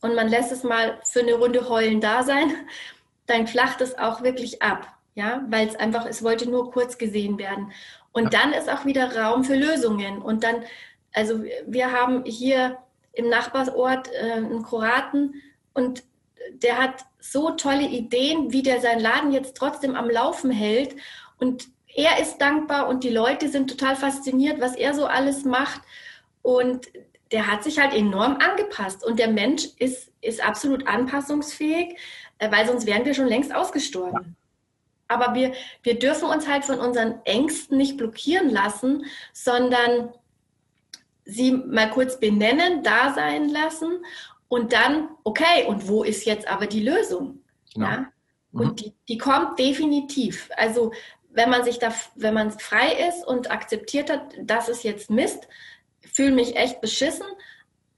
und 0.03 0.15
man 0.15 0.29
lässt 0.29 0.53
es 0.53 0.63
mal 0.63 1.01
für 1.05 1.21
eine 1.21 1.35
Runde 1.35 1.69
heulen 1.69 2.01
da 2.01 2.23
sein 2.23 2.53
dann 3.27 3.47
flacht 3.47 3.81
es 3.81 3.99
auch 3.99 4.23
wirklich 4.23 4.63
ab, 4.63 4.87
ja, 5.15 5.45
weil 5.49 5.67
es 5.67 5.75
einfach, 5.77 6.07
es 6.07 6.23
wollte 6.23 6.49
nur 6.49 6.71
kurz 6.71 6.97
gesehen 6.97 7.39
werden. 7.39 7.73
Und 8.13 8.35
dann 8.35 8.53
ist 8.53 8.71
auch 8.71 8.85
wieder 8.85 9.17
Raum 9.17 9.43
für 9.43 9.57
Lösungen. 9.57 10.23
Und 10.23 10.45
dann, 10.45 10.63
also 11.13 11.43
wir 11.67 11.93
haben 11.93 12.25
hier 12.25 12.79
im 13.13 13.29
Nachbarsort 13.29 14.11
äh, 14.13 14.33
einen 14.33 14.63
Kroaten 14.63 15.43
und 15.75 16.05
der 16.51 16.79
hat 16.79 17.05
so 17.33 17.51
tolle 17.51 17.87
Ideen, 17.87 18.53
wie 18.53 18.63
der 18.63 18.81
seinen 18.81 19.01
Laden 19.01 19.33
jetzt 19.33 19.57
trotzdem 19.57 19.95
am 19.95 20.11
Laufen 20.11 20.51
hält. 20.51 20.97
Und 21.39 21.69
er 21.95 22.21
ist 22.21 22.39
dankbar 22.39 22.89
und 22.89 23.05
die 23.05 23.11
Leute 23.11 23.49
sind 23.49 23.71
total 23.71 23.97
fasziniert, 23.97 24.61
was 24.61 24.77
er 24.77 24.95
so 24.95 25.07
alles 25.07 25.45
macht. 25.45 25.83
Und 26.43 26.89
der 27.33 27.51
hat 27.51 27.65
sich 27.65 27.79
halt 27.79 27.95
enorm 27.95 28.37
angepasst. 28.37 29.05
Und 29.05 29.19
der 29.19 29.29
Mensch 29.29 29.69
ist, 29.79 30.13
ist 30.21 30.47
absolut 30.47 30.87
anpassungsfähig. 30.87 31.97
Äh, 32.39 32.51
weil 32.51 32.67
sonst 32.67 32.87
wären 32.87 33.05
wir 33.05 33.15
schon 33.15 33.27
längst 33.27 33.55
ausgestorben. 33.55 34.37
Aber 35.09 35.35
wir, 35.35 35.53
wir 35.83 35.99
dürfen 35.99 36.29
uns 36.29 36.49
halt 36.49 36.65
von 36.65 36.81
unseren 36.81 37.21
Ängsten 37.25 37.79
nicht 37.79 37.97
blockieren 37.97 38.51
lassen, 38.51 39.05
sondern 39.33 40.13
sie 41.25 41.53
mal 41.53 41.91
kurz 41.91 42.19
benennen, 42.19 42.83
da 42.83 43.13
sein 43.15 43.49
lassen 43.49 44.05
und 44.49 44.73
dann, 44.73 45.09
okay, 45.25 45.65
und 45.67 45.89
wo 45.89 46.03
ist 46.03 46.25
jetzt 46.25 46.49
aber 46.49 46.67
die 46.67 46.83
Lösung? 46.83 47.43
Genau. 47.75 47.87
Ja? 47.87 48.13
Mhm. 48.53 48.61
Und 48.61 48.81
die, 48.81 48.95
die 49.09 49.19
kommt 49.19 49.59
definitiv. 49.59 50.51
Also 50.57 50.93
wenn 51.31 51.51
man 51.51 51.65
sich 51.65 51.79
da, 51.79 51.93
wenn 52.15 52.35
man 52.35 52.51
frei 52.51 53.09
ist 53.09 53.27
und 53.27 53.51
akzeptiert 53.51 54.11
hat, 54.11 54.35
das 54.41 54.69
ist 54.69 54.85
jetzt 54.85 55.11
Mist, 55.11 55.49
fühle 56.01 56.33
mich 56.33 56.57
echt 56.57 56.81
beschissen, 56.81 57.27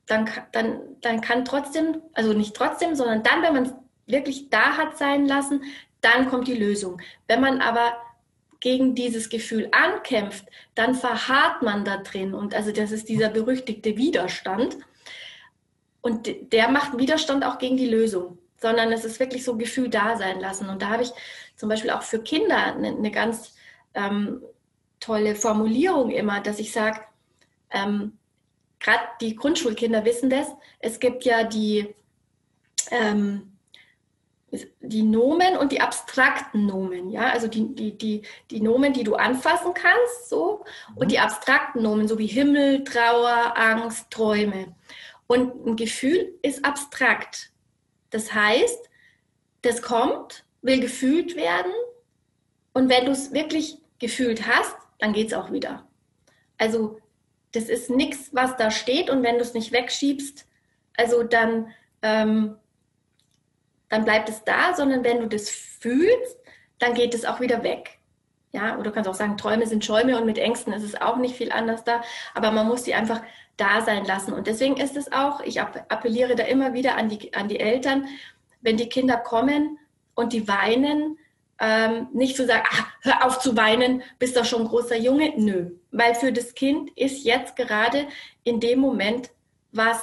dann, 0.06 0.28
dann, 0.52 0.80
dann 1.02 1.20
kann 1.20 1.44
trotzdem, 1.44 2.02
also 2.14 2.32
nicht 2.32 2.56
trotzdem, 2.56 2.94
sondern 2.94 3.22
dann, 3.22 3.42
wenn 3.42 3.52
man 3.52 3.74
wirklich 4.06 4.48
da 4.50 4.76
hat 4.76 4.98
sein 4.98 5.26
lassen, 5.26 5.62
dann 6.00 6.28
kommt 6.28 6.48
die 6.48 6.54
Lösung. 6.54 7.00
Wenn 7.26 7.40
man 7.40 7.60
aber 7.60 7.92
gegen 8.60 8.94
dieses 8.94 9.28
Gefühl 9.28 9.68
ankämpft, 9.70 10.46
dann 10.74 10.94
verharrt 10.94 11.62
man 11.62 11.84
da 11.84 11.98
drin. 11.98 12.34
Und 12.34 12.54
also 12.54 12.72
das 12.72 12.90
ist 12.90 13.08
dieser 13.08 13.28
berüchtigte 13.28 13.96
Widerstand. 13.96 14.78
Und 16.00 16.52
der 16.52 16.68
macht 16.68 16.96
Widerstand 16.98 17.44
auch 17.44 17.58
gegen 17.58 17.76
die 17.76 17.88
Lösung, 17.88 18.38
sondern 18.56 18.92
es 18.92 19.04
ist 19.04 19.20
wirklich 19.20 19.44
so 19.44 19.56
Gefühl 19.56 19.88
da 19.88 20.16
sein 20.16 20.40
lassen. 20.40 20.68
Und 20.68 20.82
da 20.82 20.90
habe 20.90 21.02
ich 21.02 21.10
zum 21.56 21.68
Beispiel 21.68 21.90
auch 21.90 22.02
für 22.02 22.22
Kinder 22.22 22.74
eine, 22.74 22.88
eine 22.88 23.10
ganz 23.10 23.54
ähm, 23.94 24.42
tolle 25.00 25.34
Formulierung 25.34 26.10
immer, 26.10 26.40
dass 26.40 26.58
ich 26.58 26.72
sage, 26.72 27.00
ähm, 27.70 28.18
gerade 28.80 29.02
die 29.20 29.36
Grundschulkinder 29.36 30.04
wissen 30.04 30.30
das, 30.30 30.48
es 30.78 31.00
gibt 31.00 31.24
ja 31.24 31.44
die, 31.44 31.94
ähm, 32.90 33.52
die 34.80 35.02
Nomen 35.02 35.58
und 35.58 35.72
die 35.72 35.80
abstrakten 35.80 36.64
Nomen, 36.66 37.10
ja, 37.10 37.30
also 37.30 37.48
die, 37.48 37.74
die, 37.74 37.98
die, 37.98 38.22
die 38.50 38.60
Nomen, 38.60 38.94
die 38.94 39.04
du 39.04 39.14
anfassen 39.14 39.74
kannst, 39.74 40.30
so, 40.30 40.64
und 40.94 41.06
mhm. 41.06 41.08
die 41.08 41.18
abstrakten 41.18 41.82
Nomen, 41.82 42.08
so 42.08 42.18
wie 42.18 42.26
Himmel, 42.26 42.84
Trauer, 42.84 43.52
Angst, 43.56 44.10
Träume. 44.10 44.74
Und 45.28 45.64
ein 45.66 45.76
Gefühl 45.76 46.36
ist 46.42 46.64
abstrakt. 46.64 47.52
Das 48.10 48.34
heißt, 48.34 48.90
das 49.62 49.82
kommt, 49.82 50.44
will 50.62 50.80
gefühlt 50.80 51.36
werden, 51.36 51.72
und 52.78 52.88
wenn 52.88 53.06
du 53.06 53.10
es 53.10 53.32
wirklich 53.32 53.78
gefühlt 53.98 54.46
hast, 54.46 54.76
dann 55.00 55.12
geht 55.12 55.28
es 55.28 55.32
auch 55.32 55.50
wieder. 55.50 55.88
Also 56.58 57.00
das 57.50 57.64
ist 57.64 57.90
nichts, 57.90 58.30
was 58.32 58.56
da 58.56 58.70
steht 58.70 59.10
und 59.10 59.24
wenn 59.24 59.34
du 59.34 59.40
es 59.40 59.52
nicht 59.52 59.72
wegschiebst, 59.72 60.46
also 60.96 61.24
dann, 61.24 61.74
ähm, 62.02 62.56
dann 63.88 64.04
bleibt 64.04 64.28
es 64.28 64.44
da, 64.44 64.74
sondern 64.74 65.02
wenn 65.02 65.18
du 65.18 65.26
das 65.26 65.50
fühlst, 65.50 66.36
dann 66.78 66.94
geht 66.94 67.14
es 67.14 67.24
auch 67.24 67.40
wieder 67.40 67.64
weg. 67.64 67.97
Ja, 68.52 68.74
oder 68.74 68.84
du 68.84 68.92
kannst 68.92 69.08
auch 69.08 69.14
sagen, 69.14 69.36
Träume 69.36 69.66
sind 69.66 69.84
Schäume 69.84 70.18
und 70.18 70.24
mit 70.24 70.38
Ängsten 70.38 70.72
ist 70.72 70.82
es 70.82 71.00
auch 71.00 71.16
nicht 71.16 71.36
viel 71.36 71.52
anders 71.52 71.84
da, 71.84 72.00
aber 72.34 72.50
man 72.50 72.66
muss 72.66 72.82
die 72.82 72.94
einfach 72.94 73.20
da 73.58 73.82
sein 73.82 74.04
lassen. 74.04 74.32
Und 74.32 74.46
deswegen 74.46 74.78
ist 74.78 74.96
es 74.96 75.12
auch, 75.12 75.40
ich 75.40 75.60
appelliere 75.60 76.34
da 76.34 76.44
immer 76.44 76.72
wieder 76.72 76.96
an 76.96 77.08
die, 77.08 77.34
an 77.34 77.48
die 77.48 77.60
Eltern, 77.60 78.06
wenn 78.62 78.76
die 78.76 78.88
Kinder 78.88 79.16
kommen 79.16 79.78
und 80.14 80.32
die 80.32 80.48
weinen, 80.48 81.18
ähm, 81.60 82.08
nicht 82.12 82.36
zu 82.36 82.46
sagen, 82.46 82.64
ah, 82.70 82.86
hör 83.02 83.26
auf 83.26 83.40
zu 83.40 83.56
weinen, 83.56 84.02
bist 84.18 84.36
doch 84.36 84.44
schon 84.44 84.62
ein 84.62 84.68
großer 84.68 84.96
Junge. 84.96 85.34
Nö, 85.36 85.72
weil 85.90 86.14
für 86.14 86.32
das 86.32 86.54
Kind 86.54 86.90
ist 86.96 87.24
jetzt 87.24 87.56
gerade 87.56 88.06
in 88.44 88.60
dem 88.60 88.78
Moment 88.78 89.30
was 89.72 90.02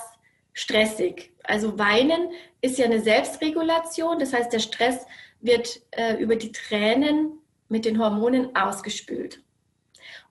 stressig. 0.54 1.34
Also 1.44 1.80
weinen 1.80 2.30
ist 2.62 2.78
ja 2.78 2.86
eine 2.86 3.02
Selbstregulation, 3.02 4.20
das 4.20 4.34
heißt, 4.34 4.52
der 4.52 4.60
Stress 4.60 5.06
wird 5.42 5.82
äh, 5.92 6.16
über 6.16 6.36
die 6.36 6.52
Tränen 6.52 7.40
mit 7.70 7.86
den 7.86 8.00
Hormonen 8.00 8.56
ausgespült. 8.56 9.42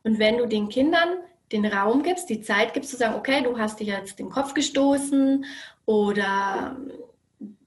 Und 0.02 0.18
wenn 0.18 0.38
du 0.38 0.46
den 0.46 0.68
Kindern 0.68 1.08
den 1.52 1.66
Raum 1.66 2.02
gibst, 2.02 2.28
die 2.30 2.40
Zeit 2.40 2.74
gibst, 2.74 2.90
zu 2.90 2.96
sagen, 2.96 3.14
okay, 3.14 3.42
du 3.42 3.58
hast 3.58 3.80
dir 3.80 3.86
jetzt 3.86 4.18
den 4.18 4.30
Kopf 4.30 4.54
gestoßen 4.54 5.44
oder 5.86 6.76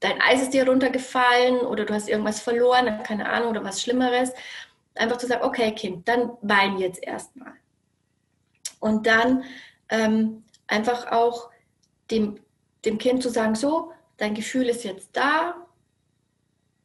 dein 0.00 0.20
Eis 0.20 0.42
ist 0.42 0.54
dir 0.54 0.68
runtergefallen 0.68 1.60
oder 1.60 1.84
du 1.84 1.94
hast 1.94 2.08
irgendwas 2.08 2.40
verloren, 2.40 3.02
keine 3.02 3.28
Ahnung, 3.28 3.50
oder 3.50 3.64
was 3.64 3.82
Schlimmeres. 3.82 4.32
Einfach 4.94 5.18
zu 5.18 5.26
sagen, 5.26 5.44
okay, 5.44 5.72
Kind, 5.72 6.08
dann 6.08 6.32
wein 6.42 6.78
jetzt 6.78 7.02
erstmal. 7.02 7.52
Und 8.80 9.06
dann 9.06 9.44
ähm, 9.88 10.44
einfach 10.66 11.10
auch 11.12 11.50
dem, 12.10 12.40
dem 12.84 12.98
Kind 12.98 13.22
zu 13.22 13.28
sagen, 13.28 13.54
so, 13.54 13.92
dein 14.16 14.34
Gefühl 14.34 14.68
ist 14.68 14.84
jetzt 14.84 15.10
da 15.12 15.67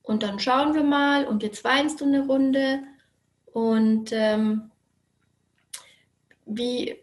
und 0.04 0.22
dann 0.22 0.40
schauen 0.40 0.76
wir 0.76 0.84
mal 0.84 1.26
und 1.26 1.44
jetzt 1.44 1.64
weinst 1.64 2.02
du 2.02 2.06
eine 2.06 2.26
Runde 2.26 2.84
und 3.54 4.12
ähm, 4.12 4.72
wie 6.46 7.02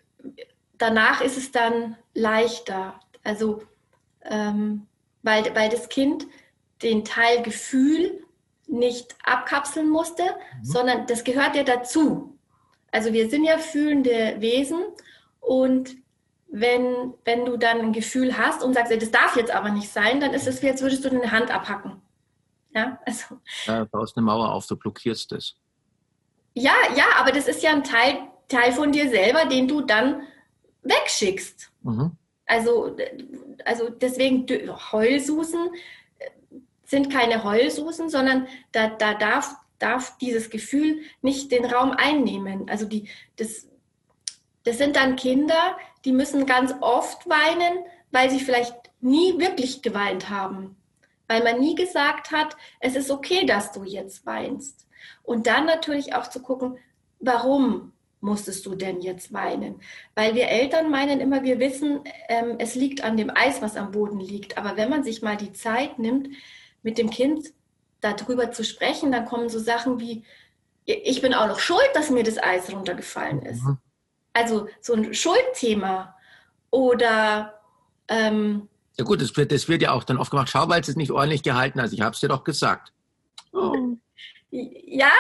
danach 0.79 1.21
ist 1.21 1.37
es 1.37 1.51
dann 1.51 1.97
leichter. 2.15 3.01
Also 3.25 3.63
ähm, 4.23 4.87
weil, 5.23 5.55
weil 5.55 5.69
das 5.69 5.89
Kind 5.89 6.27
den 6.83 7.05
Teil 7.05 7.43
Gefühl 7.43 8.25
nicht 8.67 9.17
abkapseln 9.25 9.89
musste, 9.89 10.23
mhm. 10.23 10.65
sondern 10.65 11.07
das 11.07 11.25
gehört 11.25 11.57
ja 11.57 11.63
dazu. 11.63 12.39
Also 12.93 13.13
wir 13.13 13.29
sind 13.29 13.45
ja 13.45 13.59
fühlende 13.59 14.37
Wesen 14.39 14.81
und 15.41 15.97
wenn, 16.49 17.15
wenn 17.25 17.45
du 17.45 17.57
dann 17.57 17.81
ein 17.81 17.93
Gefühl 17.93 18.37
hast 18.37 18.65
und 18.65 18.75
sagst, 18.75 18.93
das 18.93 19.11
darf 19.11 19.37
jetzt 19.37 19.53
aber 19.53 19.71
nicht 19.71 19.91
sein, 19.91 20.21
dann 20.21 20.35
ist 20.35 20.49
es 20.49 20.63
wie, 20.63 20.71
als 20.71 20.83
würdest 20.83 21.05
du 21.05 21.11
deine 21.11 21.31
Hand 21.31 21.55
abhacken. 21.55 22.00
Ja, 22.75 22.99
also. 23.05 23.41
Ja, 23.67 23.85
baust 23.85 24.17
eine 24.17 24.25
Mauer 24.25 24.53
auf, 24.53 24.67
du 24.67 24.77
blockierst 24.77 25.33
es. 25.33 25.57
Ja, 26.55 26.75
ja, 26.97 27.05
aber 27.19 27.33
das 27.33 27.49
ist 27.49 27.63
ja 27.63 27.71
ein 27.73 27.85
Teil, 27.85 28.19
Teil 28.49 28.73
von 28.73 28.93
dir 28.93 29.09
selber, 29.09 29.47
den 29.47 29.69
du 29.69 29.81
dann 29.81 30.23
wegschickst. 30.83 31.71
Mhm. 31.83 32.17
Also, 32.47 32.97
also 33.65 33.89
deswegen 33.91 34.47
Heulsusen 34.93 35.71
sind 36.85 37.13
keine 37.13 37.45
Heulsusen, 37.45 38.09
sondern 38.09 38.49
da, 38.73 38.89
da 38.89 39.15
darf, 39.15 39.55
darf 39.79 40.19
dieses 40.19 40.51
Gefühl 40.51 41.01
nicht 41.23 41.53
den 41.53 41.65
Raum 41.65 41.93
einnehmen. 41.93 42.69
Also 42.69 42.87
die, 42.87 43.09
das, 43.37 43.69
das 44.65 44.79
sind 44.79 44.97
dann 44.97 45.15
Kinder, 45.15 45.77
die 46.05 46.13
müssen 46.13 46.47
ganz 46.47 46.75
oft 46.81 47.29
weinen, 47.29 47.85
weil 48.11 48.31
sie 48.31 48.41
vielleicht 48.41 48.75
nie 49.01 49.39
wirklich 49.39 49.83
geweint 49.83 50.31
haben. 50.31 50.77
Weil 51.31 51.45
man 51.45 51.61
nie 51.61 51.77
gesagt 51.77 52.33
hat, 52.33 52.57
es 52.81 52.97
ist 52.97 53.09
okay, 53.09 53.47
dass 53.47 53.71
du 53.71 53.85
jetzt 53.85 54.27
weinst. 54.27 54.89
Und 55.23 55.47
dann 55.47 55.65
natürlich 55.65 56.13
auch 56.17 56.29
zu 56.29 56.43
gucken, 56.43 56.77
warum 57.21 57.93
musstest 58.21 58.67
du 58.67 58.75
denn 58.75 59.01
jetzt 59.01 59.33
weinen? 59.33 59.81
Weil 60.17 60.35
wir 60.35 60.49
Eltern 60.49 60.91
meinen 60.91 61.21
immer, 61.21 61.45
wir 61.45 61.61
wissen, 61.61 62.01
ähm, 62.29 62.57
es 62.59 62.75
liegt 62.75 63.05
an 63.05 63.17
dem 63.17 63.31
Eis, 63.33 63.63
was 63.63 63.77
am 63.77 63.93
Boden 63.93 64.19
liegt. 64.19 64.59
Aber 64.59 64.77
wenn 64.77 64.91
man 64.91 65.05
sich 65.05 65.23
mal 65.23 65.37
die 65.37 65.53
Zeit 65.53 66.01
nimmt, 66.01 66.31
mit 66.83 66.99
dem 66.99 67.11
Kind 67.11 67.53
darüber 68.01 68.51
zu 68.51 68.65
sprechen, 68.65 69.13
dann 69.13 69.25
kommen 69.25 69.49
so 69.49 69.61
Sachen 69.61 70.01
wie, 70.01 70.25
ich 70.85 71.23
bin 71.23 71.33
auch 71.33 71.47
noch 71.47 71.61
schuld, 71.61 71.91
dass 71.95 72.11
mir 72.11 72.25
das 72.25 72.43
Eis 72.43 72.73
runtergefallen 72.73 73.43
ist. 73.43 73.63
Mhm. 73.63 73.79
Also 74.33 74.67
so 74.81 74.95
ein 74.95 75.15
Schuldthema. 75.15 76.17
Oder 76.73 77.61
ähm, 78.09 78.69
ja 79.01 79.05
gut, 79.05 79.23
das 79.23 79.35
wird, 79.35 79.51
das 79.51 79.67
wird 79.67 79.81
ja 79.81 79.93
auch 79.93 80.05
dann 80.05 80.19
oft 80.19 80.31
gemacht, 80.31 80.51
schau, 80.53 80.69
weil 80.69 80.83
es 80.83 80.95
nicht 80.95 81.11
ordentlich 81.11 81.43
gehalten 81.43 81.81
hast. 81.81 81.95
Ich 81.95 82.03
habe 82.03 82.13
es 82.13 82.21
dir 82.21 82.29
doch 82.29 82.45
gesagt. 82.45 82.93
Oh. 83.51 83.97
Ja, 84.51 85.11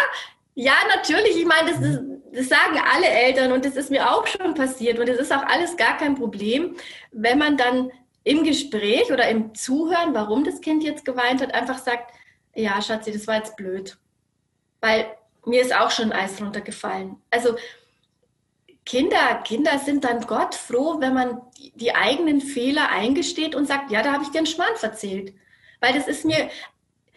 ja, 0.54 0.74
natürlich. 0.94 1.34
Ich 1.38 1.46
meine, 1.46 1.70
das, 1.70 1.80
ist, 1.80 2.00
das 2.34 2.48
sagen 2.50 2.78
alle 2.92 3.06
Eltern 3.06 3.52
und 3.52 3.64
das 3.64 3.76
ist 3.76 3.90
mir 3.90 4.10
auch 4.10 4.26
schon 4.26 4.52
passiert 4.52 4.98
und 4.98 5.08
das 5.08 5.16
ist 5.16 5.32
auch 5.32 5.44
alles 5.46 5.78
gar 5.78 5.96
kein 5.96 6.14
Problem, 6.14 6.76
wenn 7.10 7.38
man 7.38 7.56
dann 7.56 7.90
im 8.22 8.44
Gespräch 8.44 9.10
oder 9.10 9.26
im 9.30 9.54
Zuhören, 9.54 10.12
warum 10.12 10.44
das 10.44 10.60
Kind 10.60 10.84
jetzt 10.84 11.06
geweint 11.06 11.40
hat, 11.40 11.54
einfach 11.54 11.78
sagt, 11.78 12.12
ja, 12.54 12.82
Schatzi, 12.82 13.12
das 13.12 13.26
war 13.26 13.36
jetzt 13.36 13.56
blöd. 13.56 13.96
Weil 14.82 15.06
mir 15.46 15.62
ist 15.62 15.74
auch 15.74 15.90
schon 15.90 16.12
Eis 16.12 16.38
runtergefallen. 16.38 17.16
Also 17.30 17.56
Kinder, 18.86 19.42
Kinder 19.44 19.78
sind 19.78 20.04
dann 20.04 20.26
Gott 20.26 20.54
froh, 20.54 21.00
wenn 21.00 21.14
man 21.14 21.42
die, 21.74 21.94
eigenen 21.94 22.40
Fehler 22.40 22.90
eingesteht 22.90 23.54
und 23.54 23.66
sagt, 23.66 23.90
ja, 23.90 24.02
da 24.02 24.12
habe 24.12 24.24
ich 24.24 24.30
dir 24.30 24.38
einen 24.38 24.46
Schmarrn 24.46 24.76
verzählt. 24.76 25.34
Weil 25.80 25.94
das 25.94 26.08
ist 26.08 26.24
mir, 26.24 26.50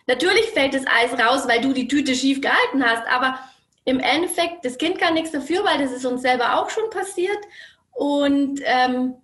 Natürlich 0.08 0.48
fällt 0.48 0.74
das 0.74 0.86
Eis 0.86 1.18
raus, 1.18 1.48
weil 1.48 1.62
du 1.62 1.74
die 1.74 1.88
Tüte 1.88 2.14
schief 2.16 2.42
gehalten 2.42 2.84
hast, 2.84 3.08
aber 3.08 3.40
im 3.86 4.00
Endeffekt, 4.00 4.66
das 4.66 4.78
Kind 4.78 5.00
kann 5.00 5.14
nichts 5.14 5.32
dafür, 5.32 5.64
weil 5.64 5.78
das 5.78 5.92
ist 5.92 6.06
uns 6.06 6.22
selber 6.22 6.60
auch 6.60 6.70
schon 6.70 6.90
passiert. 6.90 7.40
Und 7.92 8.62
ähm, 8.64 9.16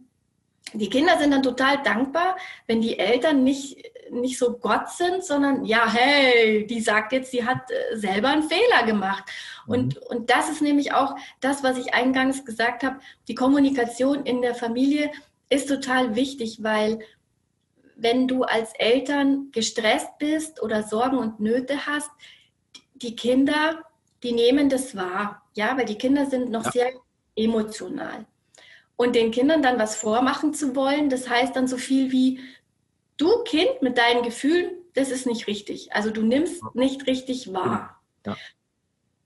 die 0.73 0.89
Kinder 0.89 1.17
sind 1.17 1.31
dann 1.31 1.43
total 1.43 1.81
dankbar, 1.83 2.37
wenn 2.67 2.81
die 2.81 2.99
Eltern 2.99 3.43
nicht, 3.43 3.77
nicht 4.11 4.37
so 4.37 4.57
Gott 4.57 4.89
sind, 4.89 5.23
sondern 5.23 5.65
ja, 5.65 5.91
hey, 5.91 6.65
die 6.67 6.81
sagt 6.81 7.13
jetzt, 7.13 7.31
sie 7.31 7.45
hat 7.45 7.71
äh, 7.71 7.97
selber 7.97 8.29
einen 8.29 8.43
Fehler 8.43 8.83
gemacht. 8.85 9.23
Mhm. 9.69 9.75
Und, 9.75 9.97
und 9.97 10.29
das 10.29 10.49
ist 10.49 10.61
nämlich 10.61 10.93
auch 10.93 11.15
das, 11.39 11.63
was 11.63 11.77
ich 11.77 11.93
eingangs 11.93 12.43
gesagt 12.43 12.83
habe. 12.83 12.99
Die 13.27 13.35
Kommunikation 13.35 14.25
in 14.25 14.41
der 14.41 14.55
Familie 14.55 15.11
ist 15.49 15.69
total 15.69 16.15
wichtig, 16.15 16.63
weil 16.63 16.99
wenn 17.95 18.27
du 18.27 18.43
als 18.43 18.73
Eltern 18.75 19.49
gestresst 19.51 20.17
bist 20.19 20.61
oder 20.61 20.83
Sorgen 20.83 21.17
und 21.17 21.39
Nöte 21.39 21.85
hast, 21.85 22.09
die 22.95 23.15
Kinder, 23.15 23.83
die 24.23 24.31
nehmen 24.31 24.69
das 24.69 24.95
wahr, 24.95 25.43
ja, 25.53 25.77
weil 25.77 25.85
die 25.85 25.97
Kinder 25.97 26.25
sind 26.25 26.49
noch 26.49 26.65
ja. 26.65 26.71
sehr 26.71 26.91
emotional. 27.35 28.25
Und 28.95 29.15
den 29.15 29.31
Kindern 29.31 29.61
dann 29.61 29.79
was 29.79 29.95
vormachen 29.95 30.53
zu 30.53 30.75
wollen, 30.75 31.09
das 31.09 31.29
heißt 31.29 31.55
dann 31.55 31.67
so 31.67 31.77
viel 31.77 32.11
wie, 32.11 32.39
du 33.17 33.43
Kind 33.43 33.81
mit 33.81 33.97
deinen 33.97 34.23
Gefühlen, 34.23 34.71
das 34.93 35.11
ist 35.11 35.25
nicht 35.25 35.47
richtig. 35.47 35.93
Also 35.93 36.09
du 36.09 36.21
nimmst 36.21 36.63
nicht 36.73 37.07
richtig 37.07 37.53
wahr. 37.53 38.01
Ja. 38.25 38.35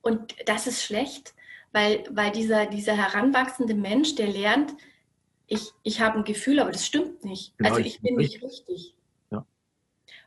Und 0.03 0.35
das 0.45 0.67
ist 0.67 0.83
schlecht, 0.83 1.33
weil, 1.71 2.03
weil 2.11 2.31
dieser, 2.31 2.67
dieser 2.67 2.95
heranwachsende 2.95 3.73
Mensch, 3.73 4.15
der 4.15 4.27
lernt, 4.27 4.75
ich, 5.47 5.71
ich 5.81 6.01
habe 6.01 6.19
ein 6.19 6.23
Gefühl, 6.23 6.59
aber 6.59 6.71
das 6.71 6.85
stimmt 6.85 7.23
nicht. 7.25 7.57
Genau, 7.57 7.71
also 7.71 7.81
ich 7.81 8.01
bin 8.01 8.17
nicht 8.17 8.43
richtig. 8.43 8.95
Ja. 9.31 9.45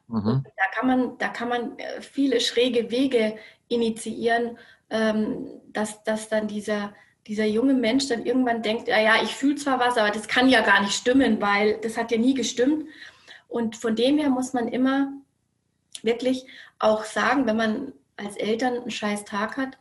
Mhm. 0.09 0.45
Da 0.57 0.65
kann 0.73 0.87
man, 0.87 1.19
da 1.19 1.29
kann 1.29 1.49
man 1.49 1.79
äh, 1.79 2.01
viele 2.01 2.41
schräge 2.41 2.91
Wege 2.91 3.37
initiieren, 3.69 4.59
ähm, 4.89 5.47
dass, 5.73 6.03
dass 6.05 6.29
dann 6.31 6.49
dieser, 6.49 6.95
dieser 7.27 7.45
junge 7.45 7.75
Mensch 7.75 8.09
dann 8.09 8.25
irgendwann 8.25 8.63
denkt, 8.63 8.89
ja, 8.89 8.99
ja, 8.99 9.23
ich 9.23 9.35
fühle 9.35 9.57
zwar 9.57 9.79
was, 9.79 9.99
aber 9.99 10.11
das 10.11 10.29
kann 10.29 10.49
ja 10.49 10.63
gar 10.63 10.81
nicht 10.81 10.95
stimmen, 10.95 11.41
weil 11.41 11.79
das 11.83 11.99
hat 11.99 12.11
ja 12.11 12.19
nie 12.19 12.35
gestimmt. 12.35 12.87
Und 13.49 13.77
von 13.77 13.95
dem 13.95 14.19
her 14.19 14.31
muss 14.31 14.55
man 14.55 14.69
immer 14.69 15.13
wirklich 16.03 16.47
auch 16.79 17.05
sagen, 17.05 17.47
wenn 17.47 17.57
man 17.57 17.93
als 18.17 18.37
Eltern 18.37 18.75
einen 18.75 18.91
scheiß 18.91 19.25
Tag 19.25 19.57
hat, 19.57 19.79